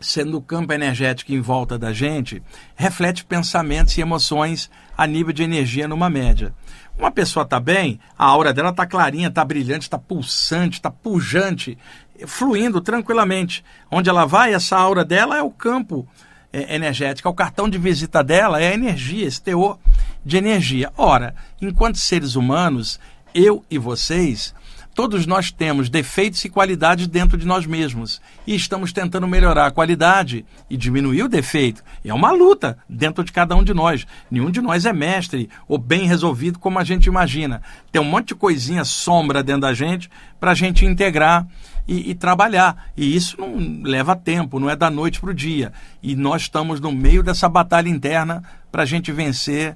sendo 0.00 0.36
o 0.36 0.42
campo 0.42 0.72
energético 0.72 1.32
em 1.32 1.40
volta 1.40 1.78
da 1.78 1.92
gente, 1.92 2.42
reflete 2.74 3.24
pensamentos 3.24 3.96
e 3.96 4.00
emoções 4.00 4.68
a 4.98 5.06
nível 5.06 5.32
de 5.32 5.42
energia 5.42 5.86
numa 5.86 6.10
média. 6.10 6.52
Uma 6.98 7.10
pessoa 7.10 7.44
está 7.44 7.58
bem, 7.58 7.98
a 8.18 8.24
aura 8.24 8.52
dela 8.52 8.70
está 8.70 8.84
clarinha, 8.84 9.28
está 9.28 9.44
brilhante, 9.44 9.82
está 9.82 9.98
pulsante, 9.98 10.78
está 10.78 10.90
pujante, 10.90 11.78
fluindo 12.26 12.80
tranquilamente. 12.80 13.64
Onde 13.90 14.10
ela 14.10 14.26
vai, 14.26 14.52
essa 14.52 14.76
aura 14.76 15.04
dela 15.04 15.38
é 15.38 15.42
o 15.42 15.50
campo 15.50 16.06
é, 16.52 16.74
energético, 16.74 17.28
é 17.28 17.30
o 17.30 17.34
cartão 17.34 17.68
de 17.68 17.78
visita 17.78 18.22
dela 18.22 18.60
é 18.60 18.68
a 18.68 18.74
energia, 18.74 19.26
esse 19.26 19.40
teor 19.40 19.78
de 20.24 20.36
energia. 20.36 20.92
Ora, 20.96 21.34
enquanto 21.60 21.96
seres 21.96 22.34
humanos, 22.36 23.00
eu 23.34 23.64
e 23.70 23.78
vocês 23.78 24.54
Todos 24.94 25.24
nós 25.24 25.50
temos 25.50 25.88
defeitos 25.88 26.44
e 26.44 26.50
qualidades 26.50 27.06
dentro 27.06 27.38
de 27.38 27.46
nós 27.46 27.64
mesmos 27.64 28.20
e 28.46 28.54
estamos 28.54 28.92
tentando 28.92 29.26
melhorar 29.26 29.66
a 29.66 29.70
qualidade 29.70 30.44
e 30.68 30.76
diminuir 30.76 31.22
o 31.22 31.28
defeito. 31.28 31.82
é 32.04 32.12
uma 32.12 32.30
luta 32.30 32.76
dentro 32.86 33.24
de 33.24 33.32
cada 33.32 33.56
um 33.56 33.64
de 33.64 33.72
nós. 33.72 34.06
Nenhum 34.30 34.50
de 34.50 34.60
nós 34.60 34.84
é 34.84 34.92
mestre 34.92 35.48
ou 35.66 35.78
bem 35.78 36.06
resolvido 36.06 36.58
como 36.58 36.78
a 36.78 36.84
gente 36.84 37.06
imagina. 37.06 37.62
Tem 37.90 38.02
um 38.02 38.04
monte 38.04 38.28
de 38.28 38.34
coisinha 38.34 38.84
sombra 38.84 39.42
dentro 39.42 39.62
da 39.62 39.72
gente 39.72 40.10
para 40.38 40.50
a 40.50 40.54
gente 40.54 40.84
integrar 40.84 41.46
e, 41.88 42.10
e, 42.10 42.14
trabalhar. 42.14 42.90
E 42.94 43.16
isso 43.16 43.40
não 43.40 43.82
leva 43.82 44.14
tempo, 44.14 44.60
não 44.60 44.68
é 44.68 44.76
da 44.76 44.90
noite 44.90 45.20
para 45.20 45.30
o 45.30 45.34
dia. 45.34 45.72
E 46.02 46.14
nós 46.14 46.42
estamos 46.42 46.80
no 46.80 46.92
meio 46.92 47.22
dessa 47.22 47.48
batalha 47.48 47.88
interna 47.88 48.42
para 48.70 48.82
a 48.82 48.86
gente 48.86 49.10
vencer 49.10 49.74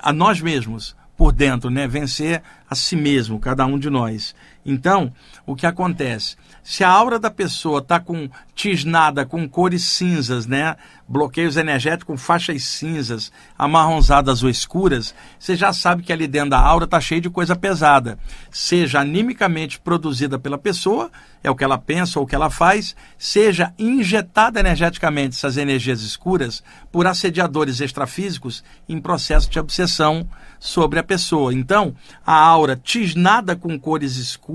a 0.00 0.12
nós 0.12 0.40
mesmos 0.40 0.94
por 1.16 1.32
dentro, 1.32 1.70
né? 1.70 1.86
Vencer 1.86 2.42
a 2.68 2.74
si 2.74 2.96
mesmo, 2.96 3.38
cada 3.38 3.64
um 3.66 3.78
de 3.78 3.90
nós. 3.90 4.34
Então, 4.64 5.12
o 5.44 5.56
que 5.56 5.66
acontece? 5.66 6.36
Se 6.62 6.84
a 6.84 6.88
aura 6.88 7.18
da 7.18 7.30
pessoa 7.30 7.80
está 7.80 7.98
com 7.98 8.30
tisnada 8.54 9.26
com 9.26 9.48
cores 9.48 9.84
cinzas, 9.84 10.46
né? 10.46 10.76
Bloqueios 11.08 11.56
energéticos 11.56 12.06
com 12.06 12.16
faixas 12.16 12.62
cinzas, 12.62 13.32
amarronzadas 13.58 14.42
ou 14.42 14.48
escuras, 14.48 15.14
você 15.38 15.56
já 15.56 15.72
sabe 15.72 16.02
que 16.02 16.12
ali 16.12 16.28
dentro 16.28 16.50
da 16.50 16.60
aura 16.60 16.84
está 16.84 17.00
cheio 17.00 17.20
de 17.20 17.28
coisa 17.28 17.56
pesada. 17.56 18.18
Seja 18.50 19.00
animicamente 19.00 19.80
produzida 19.80 20.38
pela 20.38 20.56
pessoa, 20.56 21.10
é 21.42 21.50
o 21.50 21.56
que 21.56 21.64
ela 21.64 21.76
pensa 21.76 22.20
ou 22.20 22.24
o 22.24 22.28
que 22.28 22.34
ela 22.34 22.50
faz, 22.50 22.94
seja 23.18 23.74
injetada 23.78 24.60
energeticamente 24.60 25.36
essas 25.36 25.56
energias 25.56 26.02
escuras 26.02 26.62
por 26.92 27.06
assediadores 27.06 27.80
extrafísicos 27.80 28.62
em 28.88 29.00
processo 29.00 29.50
de 29.50 29.58
obsessão 29.58 30.26
sobre 30.60 31.00
a 31.00 31.02
pessoa. 31.02 31.52
Então, 31.52 31.94
a 32.24 32.34
aura 32.34 32.76
tisnada 32.76 33.56
com 33.56 33.78
cores 33.78 34.16
escuras 34.16 34.51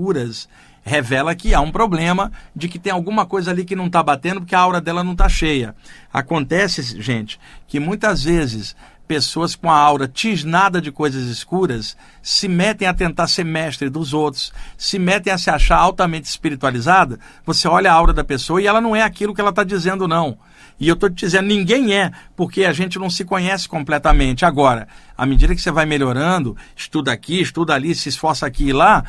revela 0.82 1.34
que 1.34 1.54
há 1.54 1.60
um 1.60 1.70
problema 1.70 2.32
de 2.56 2.68
que 2.68 2.78
tem 2.78 2.92
alguma 2.92 3.26
coisa 3.26 3.50
ali 3.50 3.64
que 3.64 3.76
não 3.76 3.86
está 3.86 4.02
batendo 4.02 4.40
porque 4.40 4.54
a 4.54 4.60
aura 4.60 4.80
dela 4.80 5.04
não 5.04 5.12
está 5.12 5.28
cheia. 5.28 5.74
Acontece, 6.12 7.00
gente, 7.00 7.38
que 7.66 7.78
muitas 7.78 8.24
vezes 8.24 8.74
pessoas 9.06 9.56
com 9.56 9.70
a 9.70 9.76
aura 9.76 10.06
tisnada 10.06 10.82
de 10.82 10.92
coisas 10.92 11.28
escuras 11.28 11.96
se 12.22 12.46
metem 12.46 12.86
a 12.86 12.92
tentar 12.92 13.26
ser 13.26 13.42
mestre 13.42 13.88
dos 13.88 14.12
outros, 14.12 14.52
se 14.76 14.98
metem 14.98 15.32
a 15.32 15.38
se 15.38 15.48
achar 15.48 15.78
altamente 15.78 16.28
espiritualizada. 16.28 17.18
Você 17.46 17.66
olha 17.66 17.90
a 17.90 17.94
aura 17.94 18.12
da 18.12 18.22
pessoa 18.22 18.60
e 18.60 18.66
ela 18.66 18.80
não 18.80 18.94
é 18.94 19.02
aquilo 19.02 19.34
que 19.34 19.40
ela 19.40 19.50
está 19.50 19.64
dizendo, 19.64 20.06
não. 20.06 20.36
E 20.80 20.86
eu 20.86 20.94
estou 20.94 21.10
te 21.10 21.24
dizendo, 21.24 21.46
ninguém 21.46 21.92
é, 21.92 22.12
porque 22.36 22.64
a 22.64 22.72
gente 22.72 22.98
não 22.98 23.10
se 23.10 23.24
conhece 23.24 23.68
completamente. 23.68 24.44
Agora, 24.44 24.86
à 25.16 25.26
medida 25.26 25.54
que 25.54 25.60
você 25.60 25.72
vai 25.72 25.84
melhorando, 25.84 26.56
estuda 26.76 27.10
aqui, 27.10 27.40
estuda 27.40 27.74
ali, 27.74 27.94
se 27.94 28.08
esforça 28.08 28.46
aqui 28.46 28.68
e 28.68 28.72
lá, 28.72 29.04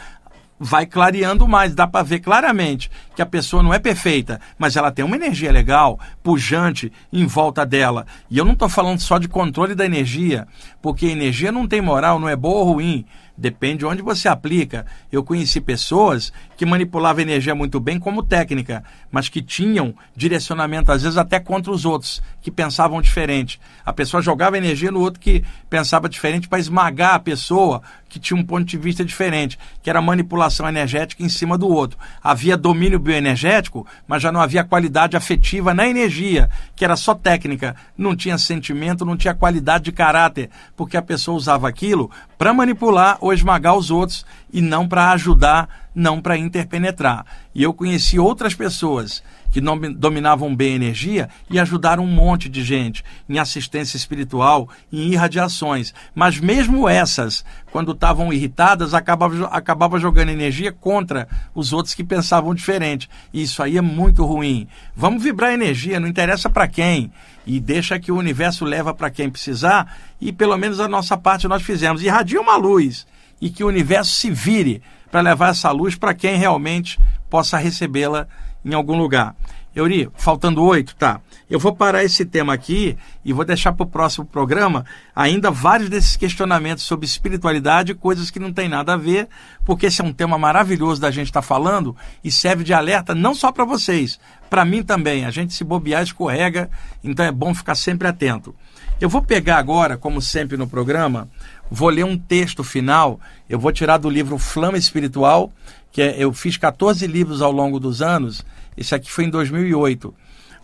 vai 0.60 0.86
clareando 0.86 1.48
mais. 1.48 1.74
Dá 1.74 1.88
para 1.88 2.04
ver 2.04 2.20
claramente 2.20 2.92
que 3.16 3.22
a 3.22 3.26
pessoa 3.26 3.64
não 3.64 3.74
é 3.74 3.80
perfeita, 3.80 4.42
mas 4.58 4.76
ela 4.76 4.92
tem 4.92 5.06
uma 5.06 5.16
energia 5.16 5.52
legal, 5.52 6.00
pujante 6.22 6.92
em 7.12 7.26
volta 7.26 7.66
dela. 7.66 8.06
E 8.30 8.38
eu 8.38 8.46
não 8.46 8.54
estou 8.54 8.68
falando 8.68 9.00
só 9.00 9.18
de 9.18 9.28
controle 9.28 9.74
da 9.74 9.86
energia, 9.86 10.48
porque 10.82 11.06
energia 11.06 11.52
não 11.52 11.68
tem 11.68 11.82
moral, 11.82 12.20
não 12.20 12.28
é 12.28 12.36
boa 12.36 12.60
ou 12.60 12.74
ruim. 12.74 13.06
Depende 13.40 13.78
de 13.78 13.86
onde 13.86 14.02
você 14.02 14.28
aplica. 14.28 14.86
Eu 15.10 15.24
conheci 15.24 15.62
pessoas 15.62 16.34
que 16.58 16.66
manipulavam 16.66 17.22
energia 17.22 17.56
muito 17.56 17.80
bem 17.80 17.98
como 17.98 18.22
técnica, 18.22 18.84
mas 19.10 19.30
que 19.30 19.42
tinham 19.42 19.96
direcionamento, 20.14 20.92
às 20.92 21.04
vezes 21.04 21.18
até 21.18 21.40
contra 21.40 21.72
os 21.72 21.86
outros, 21.86 22.22
que 22.42 22.52
pensavam 22.52 23.02
diferente. 23.02 23.58
A 23.86 23.94
pessoa 23.94 24.22
jogava 24.22 24.58
energia 24.58 24.92
no 24.92 25.00
outro 25.00 25.22
que 25.22 25.42
pensava 25.70 26.10
diferente 26.10 26.50
para 26.50 26.60
esmagar 26.60 27.14
a 27.14 27.20
pessoa 27.20 27.82
que 28.10 28.20
tinha 28.20 28.38
um 28.38 28.44
ponto 28.44 28.66
de 28.66 28.78
vista 28.78 29.06
diferente, 29.06 29.58
que 29.82 29.90
era 29.90 30.02
manipulação 30.02 30.68
energética 30.68 31.24
em 31.24 31.30
cima 31.30 31.58
do 31.58 31.70
outro. 31.70 31.98
Havia 32.22 32.58
domínio 32.58 33.00
bioenergético, 33.00 33.86
mas 34.08 34.22
já 34.22 34.32
não 34.32 34.42
havia 34.42 34.64
qualidade 34.64 35.16
afetiva 35.16 35.74
na 35.74 35.88
energia, 35.88 36.50
que 36.76 36.84
era 36.84 36.96
só 36.96 37.14
técnica, 37.14 37.76
não 37.98 38.16
tinha 38.16 38.38
sentimento, 38.38 39.06
não 39.06 39.16
tinha 39.16 39.36
qualidade 39.36 39.86
de 39.86 39.92
caráter, 39.92 40.50
porque 40.76 40.98
a 40.98 41.02
pessoa 41.02 41.38
usava 41.38 41.70
aquilo 41.70 42.10
para 42.38 42.54
manipular 42.54 43.18
ou 43.22 43.32
esmagar 43.32 43.76
os 43.76 43.92
outros 43.92 44.26
e 44.52 44.62
não 44.62 44.88
para 44.88 45.12
ajudar, 45.12 45.70
não 45.94 46.20
para 46.20 46.38
interpenetrar. 46.38 47.26
E 47.54 47.62
eu 47.62 47.74
conheci 47.74 48.18
outras 48.18 48.56
pessoas 48.56 49.22
que 49.52 49.60
dominavam 49.60 50.56
bem 50.56 50.74
a 50.74 50.76
energia 50.76 51.30
e 51.50 51.60
ajudaram 51.60 52.04
um 52.04 52.08
monte 52.08 52.48
de 52.48 52.64
gente 52.64 53.04
em 53.28 53.40
assistência 53.40 53.98
espiritual, 53.98 54.70
em 54.92 55.12
irradiações. 55.12 55.94
Mas 56.14 56.40
mesmo 56.40 56.88
essas, 56.88 57.44
quando 57.72 57.92
estavam 57.92 58.32
irritadas, 58.32 58.94
acabavam 58.94 59.48
acabava 59.52 60.00
jogando 60.00 60.30
energia 60.30 60.72
contra 60.72 61.28
os 61.54 61.74
outros 61.74 61.96
que 61.96 62.04
pensavam 62.04 62.54
diferente. 62.54 63.10
E 63.34 63.42
isso 63.42 63.62
aí 63.64 63.78
é 63.78 63.82
muito 63.82 64.26
ruim. 64.26 64.68
Vamos 64.96 65.24
vibrar 65.24 65.54
energia, 65.54 66.00
não 66.00 66.08
interessa 66.08 66.50
para 66.50 66.68
quem. 66.68 67.12
E 67.46 67.60
deixa 67.60 68.00
que 68.00 68.12
o 68.12 68.18
universo 68.18 68.66
leva 68.66 68.94
para 68.94 69.10
quem 69.10 69.30
precisar. 69.30 69.98
E 70.22 70.32
pelo 70.32 70.58
menos 70.58 70.80
a 70.80 70.88
nossa 70.88 71.18
parte 71.18 71.48
nós 71.48 71.64
fizemos. 71.64 72.04
Irradia 72.04 72.40
uma 72.40 72.56
luz 72.56 73.08
e 73.42 73.50
que 73.50 73.64
o 73.64 73.68
universo 73.68 74.14
se 74.14 74.30
vire 74.30 74.82
para 75.12 75.22
levar 75.22 75.50
essa 75.50 75.72
luz 75.72 75.96
para 75.96 76.14
quem 76.14 76.38
realmente 76.38 77.00
possa 77.30 77.58
recebê-la 77.58 78.28
em 78.64 78.74
algum 78.74 78.98
lugar. 78.98 79.36
Euri, 79.76 80.10
faltando 80.16 80.64
oito, 80.64 80.96
tá. 80.96 81.22
Eu 81.50 81.60
vou 81.60 81.76
parar 81.76 82.04
esse 82.04 82.26
tema 82.26 82.54
aqui 82.54 82.98
e 83.24 83.32
vou 83.32 83.46
deixar 83.46 83.72
para 83.72 83.84
o 83.84 83.90
próximo 83.90 84.26
programa 84.26 84.86
ainda 85.16 85.52
vários 85.52 85.90
desses 85.90 86.18
questionamentos 86.18 86.84
sobre 86.84 87.06
espiritualidade, 87.06 87.94
coisas 87.94 88.32
que 88.32 88.40
não 88.40 88.52
tem 88.52 88.68
nada 88.68 88.94
a 88.94 88.98
ver, 88.98 89.28
porque 89.66 89.86
esse 89.86 90.02
é 90.02 90.04
um 90.04 90.12
tema 90.12 90.38
maravilhoso 90.38 91.00
da 91.00 91.12
gente 91.12 91.28
estar 91.28 91.42
tá 91.42 91.48
falando 91.48 91.96
e 92.24 92.32
serve 92.32 92.64
de 92.64 92.74
alerta 92.74 93.14
não 93.14 93.34
só 93.36 93.52
para 93.52 93.64
vocês, 93.64 94.20
para 94.50 94.66
mim 94.66 94.84
também. 94.84 95.26
A 95.26 95.32
gente 95.32 95.54
se 95.54 95.64
bobear 95.64 96.04
escorrega, 96.04 96.70
então 97.04 97.26
é 97.26 97.32
bom 97.32 97.54
ficar 97.54 97.76
sempre 97.76 98.08
atento. 98.08 98.56
Eu 99.00 99.08
vou 99.08 99.22
pegar 99.22 99.58
agora, 99.58 99.98
como 99.98 100.22
sempre 100.22 100.58
no 100.58 100.68
programa, 100.68 101.30
vou 101.70 101.90
ler 101.90 102.06
um 102.06 102.18
texto 102.18 102.64
final. 102.64 103.20
Eu 103.50 103.60
vou 103.60 103.72
tirar 103.72 103.98
do 103.98 104.10
livro 104.10 104.38
Flama 104.38 104.78
Espiritual, 104.78 105.52
que 105.92 106.02
é, 106.02 106.16
eu 106.18 106.34
fiz 106.34 106.58
14 106.58 107.06
livros 107.08 107.42
ao 107.42 107.52
longo 107.52 107.80
dos 107.80 108.02
anos. 108.02 108.46
Esse 108.78 108.96
aqui 108.96 109.12
foi 109.12 109.26
em 109.26 109.30
2008. 109.30 110.14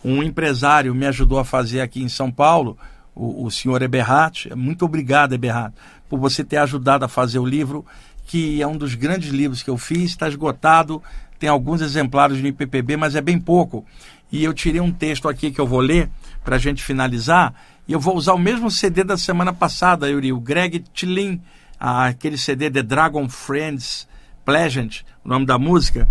Um 0.04 0.22
empresário 0.22 0.94
me 0.94 1.06
ajudou 1.06 1.38
a 1.38 1.44
fazer 1.44 1.80
aqui 1.80 2.02
em 2.02 2.08
São 2.08 2.30
Paulo, 2.30 2.76
o, 3.14 3.44
o 3.44 3.50
senhor 3.50 3.82
Eberhardt. 3.82 4.54
Muito 4.54 4.84
obrigado, 4.84 5.34
Eberhardt, 5.34 5.76
por 6.08 6.18
você 6.18 6.44
ter 6.44 6.58
ajudado 6.58 7.04
a 7.04 7.08
fazer 7.08 7.38
o 7.38 7.46
livro, 7.46 7.84
que 8.26 8.60
é 8.60 8.66
um 8.66 8.76
dos 8.76 8.94
grandes 8.94 9.30
livros 9.30 9.62
que 9.62 9.70
eu 9.70 9.78
fiz. 9.78 10.10
Está 10.10 10.28
esgotado, 10.28 11.02
tem 11.38 11.48
alguns 11.48 11.80
exemplares 11.80 12.40
no 12.40 12.48
IPPB, 12.48 12.96
mas 12.96 13.14
é 13.14 13.20
bem 13.20 13.38
pouco. 13.38 13.84
E 14.30 14.42
eu 14.42 14.52
tirei 14.52 14.80
um 14.80 14.92
texto 14.92 15.28
aqui 15.28 15.50
que 15.50 15.60
eu 15.60 15.66
vou 15.66 15.80
ler 15.80 16.10
para 16.44 16.56
a 16.56 16.58
gente 16.58 16.82
finalizar 16.82 17.54
e 17.88 17.92
eu 17.92 18.00
vou 18.00 18.16
usar 18.16 18.34
o 18.34 18.38
mesmo 18.38 18.70
CD 18.70 19.04
da 19.04 19.16
semana 19.16 19.52
passada, 19.52 20.08
Yuri, 20.08 20.32
o 20.32 20.40
Greg 20.40 20.80
Tillin, 20.92 21.40
aquele 21.78 22.36
CD 22.36 22.70
The 22.70 22.82
Dragon 22.82 23.28
Friends 23.28 24.08
Pleasant, 24.44 25.02
o 25.24 25.28
nome 25.28 25.46
da 25.46 25.56
música. 25.56 26.08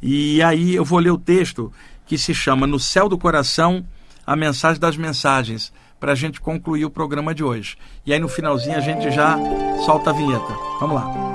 E 0.00 0.42
aí 0.42 0.74
eu 0.74 0.84
vou 0.84 0.98
ler 0.98 1.10
o 1.10 1.18
texto 1.18 1.72
que 2.06 2.16
se 2.16 2.32
chama 2.32 2.66
No 2.66 2.80
Céu 2.80 3.08
do 3.08 3.18
Coração, 3.18 3.84
a 4.26 4.34
mensagem 4.34 4.80
das 4.80 4.96
mensagens, 4.96 5.72
para 6.00 6.12
a 6.12 6.14
gente 6.14 6.40
concluir 6.40 6.86
o 6.86 6.90
programa 6.90 7.34
de 7.34 7.44
hoje. 7.44 7.76
E 8.06 8.12
aí 8.12 8.18
no 8.18 8.28
finalzinho 8.28 8.76
a 8.76 8.80
gente 8.80 9.10
já 9.10 9.36
solta 9.84 10.10
a 10.10 10.12
vinheta. 10.14 10.54
Vamos 10.80 10.96
lá. 10.96 11.28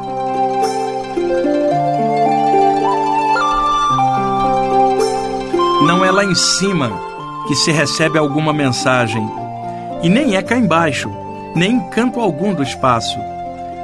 Não 5.86 6.04
é 6.04 6.10
lá 6.10 6.24
em 6.24 6.34
cima 6.34 6.91
que 7.48 7.56
se 7.56 7.72
recebe 7.72 8.18
alguma 8.18 8.54
mensagem 8.54 9.43
e 10.04 10.10
nem 10.10 10.36
é 10.36 10.41
cá 10.41 10.58
embaixo, 10.58 11.10
nem 11.56 11.78
em 11.78 11.89
canto 11.89 12.20
algum 12.20 12.54
do 12.54 12.62
espaço. 12.62 13.18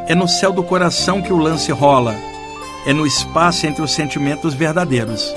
É 0.05 0.13
no 0.13 0.27
céu 0.27 0.51
do 0.51 0.61
coração 0.61 1.21
que 1.21 1.31
o 1.31 1.37
lance 1.37 1.71
rola. 1.71 2.13
É 2.85 2.91
no 2.91 3.07
espaço 3.07 3.65
entre 3.65 3.81
os 3.81 3.91
sentimentos 3.91 4.53
verdadeiros. 4.53 5.33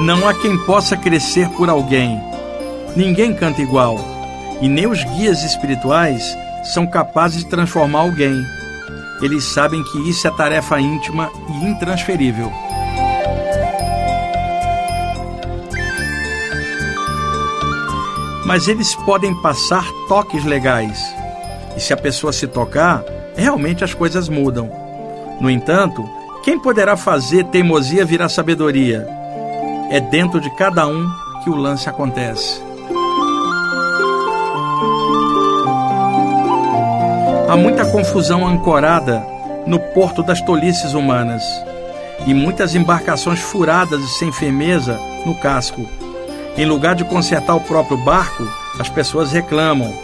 Não 0.00 0.26
há 0.26 0.34
quem 0.34 0.58
possa 0.64 0.96
crescer 0.96 1.48
por 1.50 1.68
alguém. 1.68 2.20
Ninguém 2.96 3.32
canta 3.34 3.62
igual. 3.62 3.98
E 4.60 4.68
nem 4.68 4.86
os 4.86 5.04
guias 5.04 5.44
espirituais 5.44 6.36
são 6.64 6.86
capazes 6.86 7.44
de 7.44 7.50
transformar 7.50 8.00
alguém. 8.00 8.42
Eles 9.22 9.44
sabem 9.44 9.82
que 9.84 10.08
isso 10.08 10.26
é 10.26 10.30
tarefa 10.30 10.80
íntima 10.80 11.30
e 11.48 11.66
intransferível. 11.66 12.50
Mas 18.48 18.66
eles 18.66 18.94
podem 18.94 19.34
passar 19.34 19.84
toques 20.08 20.42
legais. 20.42 21.14
E 21.76 21.80
se 21.80 21.92
a 21.92 21.96
pessoa 21.98 22.32
se 22.32 22.46
tocar, 22.46 23.04
realmente 23.36 23.84
as 23.84 23.92
coisas 23.92 24.26
mudam. 24.26 24.70
No 25.38 25.50
entanto, 25.50 26.02
quem 26.42 26.58
poderá 26.58 26.96
fazer 26.96 27.44
teimosia 27.44 28.06
virar 28.06 28.30
sabedoria? 28.30 29.06
É 29.90 30.00
dentro 30.00 30.40
de 30.40 30.48
cada 30.56 30.86
um 30.86 31.10
que 31.44 31.50
o 31.50 31.56
lance 31.56 31.90
acontece. 31.90 32.62
Há 37.50 37.54
muita 37.54 37.84
confusão 37.84 38.46
ancorada 38.46 39.22
no 39.66 39.78
porto 39.78 40.22
das 40.22 40.40
tolices 40.40 40.94
humanas 40.94 41.44
e 42.26 42.32
muitas 42.32 42.74
embarcações 42.74 43.40
furadas 43.40 44.02
e 44.02 44.08
sem 44.18 44.32
firmeza 44.32 44.98
no 45.26 45.34
casco 45.34 45.86
em 46.58 46.66
lugar 46.66 46.96
de 46.96 47.04
consertar 47.04 47.54
o 47.54 47.60
próprio 47.60 47.96
barco, 47.96 48.42
as 48.80 48.88
pessoas 48.88 49.30
reclamam. 49.30 49.96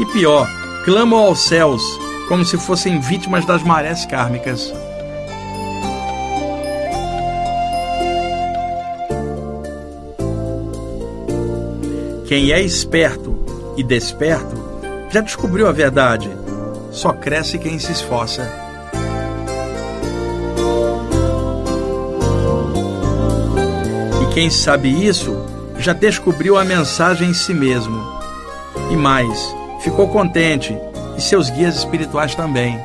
E 0.00 0.06
pior, 0.06 0.48
clamam 0.84 1.20
aos 1.20 1.38
céus, 1.38 1.80
como 2.28 2.44
se 2.44 2.58
fossem 2.58 2.98
vítimas 2.98 3.44
das 3.44 3.62
marés 3.62 4.04
kármicas. 4.04 4.72
Quem 12.26 12.50
é 12.50 12.60
esperto 12.60 13.36
e 13.76 13.84
desperto 13.84 14.56
já 15.08 15.20
descobriu 15.20 15.68
a 15.68 15.72
verdade. 15.72 16.28
Só 16.90 17.12
cresce 17.12 17.58
quem 17.58 17.78
se 17.78 17.92
esforça. 17.92 18.50
E 24.22 24.34
quem 24.34 24.50
sabe 24.50 24.88
isso 24.88 25.51
já 25.82 25.92
descobriu 25.92 26.56
a 26.56 26.64
mensagem 26.64 27.30
em 27.30 27.34
si 27.34 27.52
mesmo. 27.52 28.00
E 28.90 28.96
mais, 28.96 29.52
ficou 29.82 30.08
contente, 30.08 30.78
e 31.16 31.20
seus 31.20 31.50
guias 31.50 31.74
espirituais 31.74 32.36
também. 32.36 32.80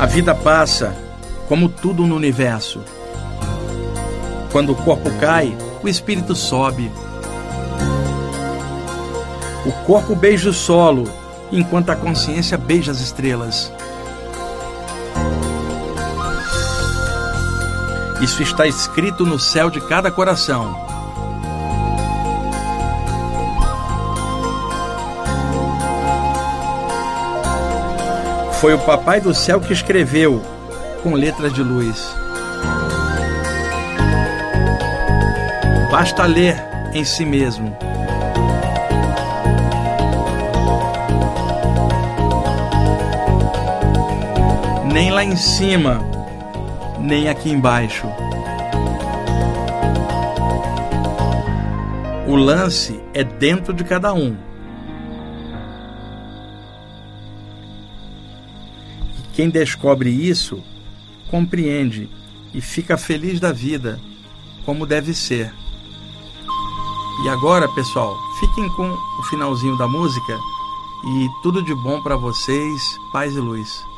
A 0.00 0.06
vida 0.06 0.34
passa, 0.34 0.96
como 1.48 1.68
tudo 1.68 2.04
no 2.04 2.16
universo. 2.16 2.82
Quando 4.50 4.72
o 4.72 4.76
corpo 4.76 5.08
cai, 5.20 5.56
o 5.80 5.88
espírito 5.88 6.34
sobe. 6.34 6.90
Corpo 9.86 10.14
beija 10.14 10.50
o 10.50 10.52
solo, 10.52 11.04
enquanto 11.50 11.90
a 11.90 11.96
consciência 11.96 12.56
beija 12.56 12.92
as 12.92 13.00
estrelas. 13.00 13.72
Isso 18.20 18.40
está 18.42 18.66
escrito 18.66 19.26
no 19.26 19.38
céu 19.38 19.68
de 19.68 19.80
cada 19.80 20.08
coração. 20.10 20.76
Foi 28.60 28.72
o 28.74 28.78
Papai 28.78 29.20
do 29.20 29.34
Céu 29.34 29.60
que 29.60 29.72
escreveu, 29.72 30.40
com 31.02 31.14
letras 31.14 31.52
de 31.52 31.64
luz. 31.64 32.14
Basta 35.90 36.24
ler 36.24 36.56
em 36.94 37.04
si 37.04 37.26
mesmo. 37.26 37.76
Nem 44.92 45.10
lá 45.10 45.24
em 45.24 45.36
cima, 45.36 46.00
nem 47.00 47.26
aqui 47.30 47.50
embaixo. 47.50 48.06
O 52.28 52.36
lance 52.36 53.02
é 53.14 53.24
dentro 53.24 53.72
de 53.72 53.84
cada 53.84 54.12
um. 54.12 54.36
Quem 59.32 59.48
descobre 59.48 60.10
isso, 60.10 60.62
compreende 61.30 62.10
e 62.52 62.60
fica 62.60 62.98
feliz 62.98 63.40
da 63.40 63.50
vida, 63.50 63.98
como 64.66 64.86
deve 64.86 65.14
ser. 65.14 65.54
E 67.24 67.28
agora, 67.30 67.66
pessoal, 67.68 68.14
fiquem 68.40 68.68
com 68.76 68.90
o 68.90 69.22
finalzinho 69.30 69.78
da 69.78 69.88
música 69.88 70.38
e 71.04 71.28
tudo 71.42 71.62
de 71.62 71.74
bom 71.74 72.02
para 72.02 72.14
vocês, 72.14 72.82
paz 73.10 73.34
e 73.34 73.40
luz. 73.40 73.91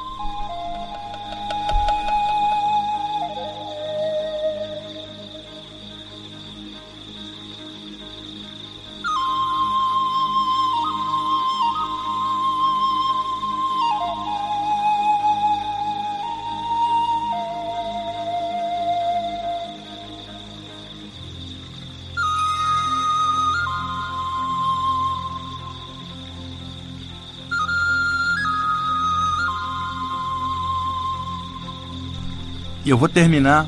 E 32.85 32.91
eu 32.91 32.99
vou 32.99 33.09
terminar 33.09 33.66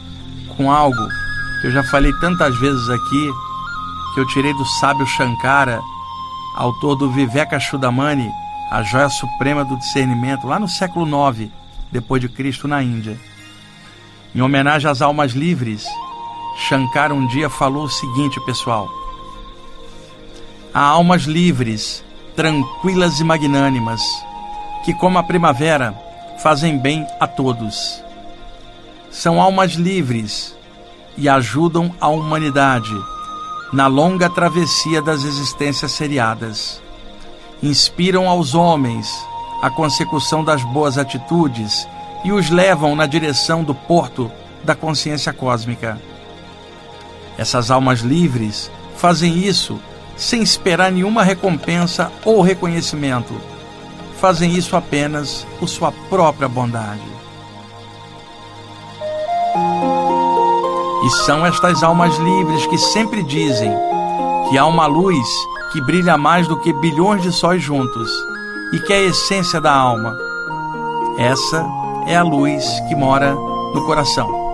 com 0.57 0.71
algo 0.71 1.09
que 1.61 1.69
eu 1.69 1.71
já 1.71 1.83
falei 1.83 2.12
tantas 2.21 2.55
vezes 2.59 2.89
aqui, 2.91 3.31
que 4.12 4.21
eu 4.21 4.27
tirei 4.27 4.53
do 4.53 4.64
sábio 4.79 5.07
Shankara, 5.07 5.81
autor 6.55 6.97
do 6.97 7.11
Viveka 7.11 7.59
Chudamani, 7.59 8.31
a 8.71 8.83
joia 8.83 9.09
suprema 9.09 9.64
do 9.64 9.77
discernimento, 9.79 10.47
lá 10.47 10.59
no 10.59 10.69
século 10.69 11.07
IX, 11.07 11.51
depois 11.91 12.21
de 12.21 12.29
Cristo, 12.29 12.69
na 12.69 12.83
Índia. 12.83 13.19
Em 14.35 14.43
homenagem 14.43 14.91
às 14.91 15.01
almas 15.01 15.33
livres, 15.33 15.87
Shankara 16.69 17.14
um 17.14 17.27
dia 17.27 17.49
falou 17.49 17.85
o 17.85 17.91
seguinte, 17.91 18.39
pessoal: 18.45 18.87
Há 20.75 20.81
almas 20.81 21.23
livres, 21.23 22.05
tranquilas 22.35 23.19
e 23.19 23.25
magnânimas, 23.25 24.03
que, 24.85 24.93
como 24.93 25.17
a 25.17 25.23
primavera, 25.23 25.95
fazem 26.39 26.77
bem 26.77 27.07
a 27.19 27.27
todos 27.27 28.05
são 29.17 29.41
almas 29.41 29.73
livres 29.73 30.55
e 31.17 31.27
ajudam 31.27 31.91
a 31.99 32.07
humanidade 32.07 32.95
na 33.73 33.87
longa 33.87 34.29
travessia 34.29 35.01
das 35.01 35.25
existências 35.25 35.93
seriadas. 35.93 36.83
Inspiram 37.62 38.29
aos 38.29 38.55
homens 38.55 39.11
a 39.62 39.71
consecução 39.71 40.45
das 40.45 40.62
boas 40.64 40.99
atitudes 40.99 41.89
e 42.27 42.31
os 42.31 42.51
levam 42.51 42.95
na 42.95 43.07
direção 43.07 43.64
do 43.64 43.75
porto 43.75 44.31
da 44.62 44.75
consciência 44.75 45.33
cósmica. 45.33 45.99
Essas 47.39 47.71
almas 47.71 48.01
livres 48.01 48.71
fazem 48.97 49.39
isso 49.39 49.81
sem 50.14 50.43
esperar 50.43 50.93
nenhuma 50.93 51.25
recompensa 51.25 52.12
ou 52.23 52.43
reconhecimento. 52.43 53.33
Fazem 54.21 54.53
isso 54.53 54.77
apenas 54.77 55.47
por 55.59 55.71
sua 55.71 55.91
própria 56.11 56.49
bondade. 56.51 57.16
E 61.04 61.11
são 61.24 61.46
estas 61.46 61.82
almas 61.82 62.16
livres 62.16 62.66
que 62.66 62.78
sempre 62.78 63.22
dizem 63.22 63.72
que 64.48 64.59
há 64.59 64.66
uma 64.66 64.86
luz 64.86 65.28
que 65.72 65.80
brilha 65.80 66.16
mais 66.16 66.48
do 66.48 66.57
que 66.57 66.72
bilhões 66.72 67.22
de 67.22 67.32
sóis 67.32 67.62
juntos 67.62 68.11
e 68.72 68.78
que 68.80 68.92
é 68.92 68.96
a 68.96 69.02
essência 69.02 69.61
da 69.61 69.72
alma. 69.72 70.16
Essa 71.18 71.66
é 72.07 72.16
a 72.16 72.22
luz 72.22 72.64
que 72.88 72.94
mora 72.94 73.34
no 73.34 73.84
coração. 73.84 74.45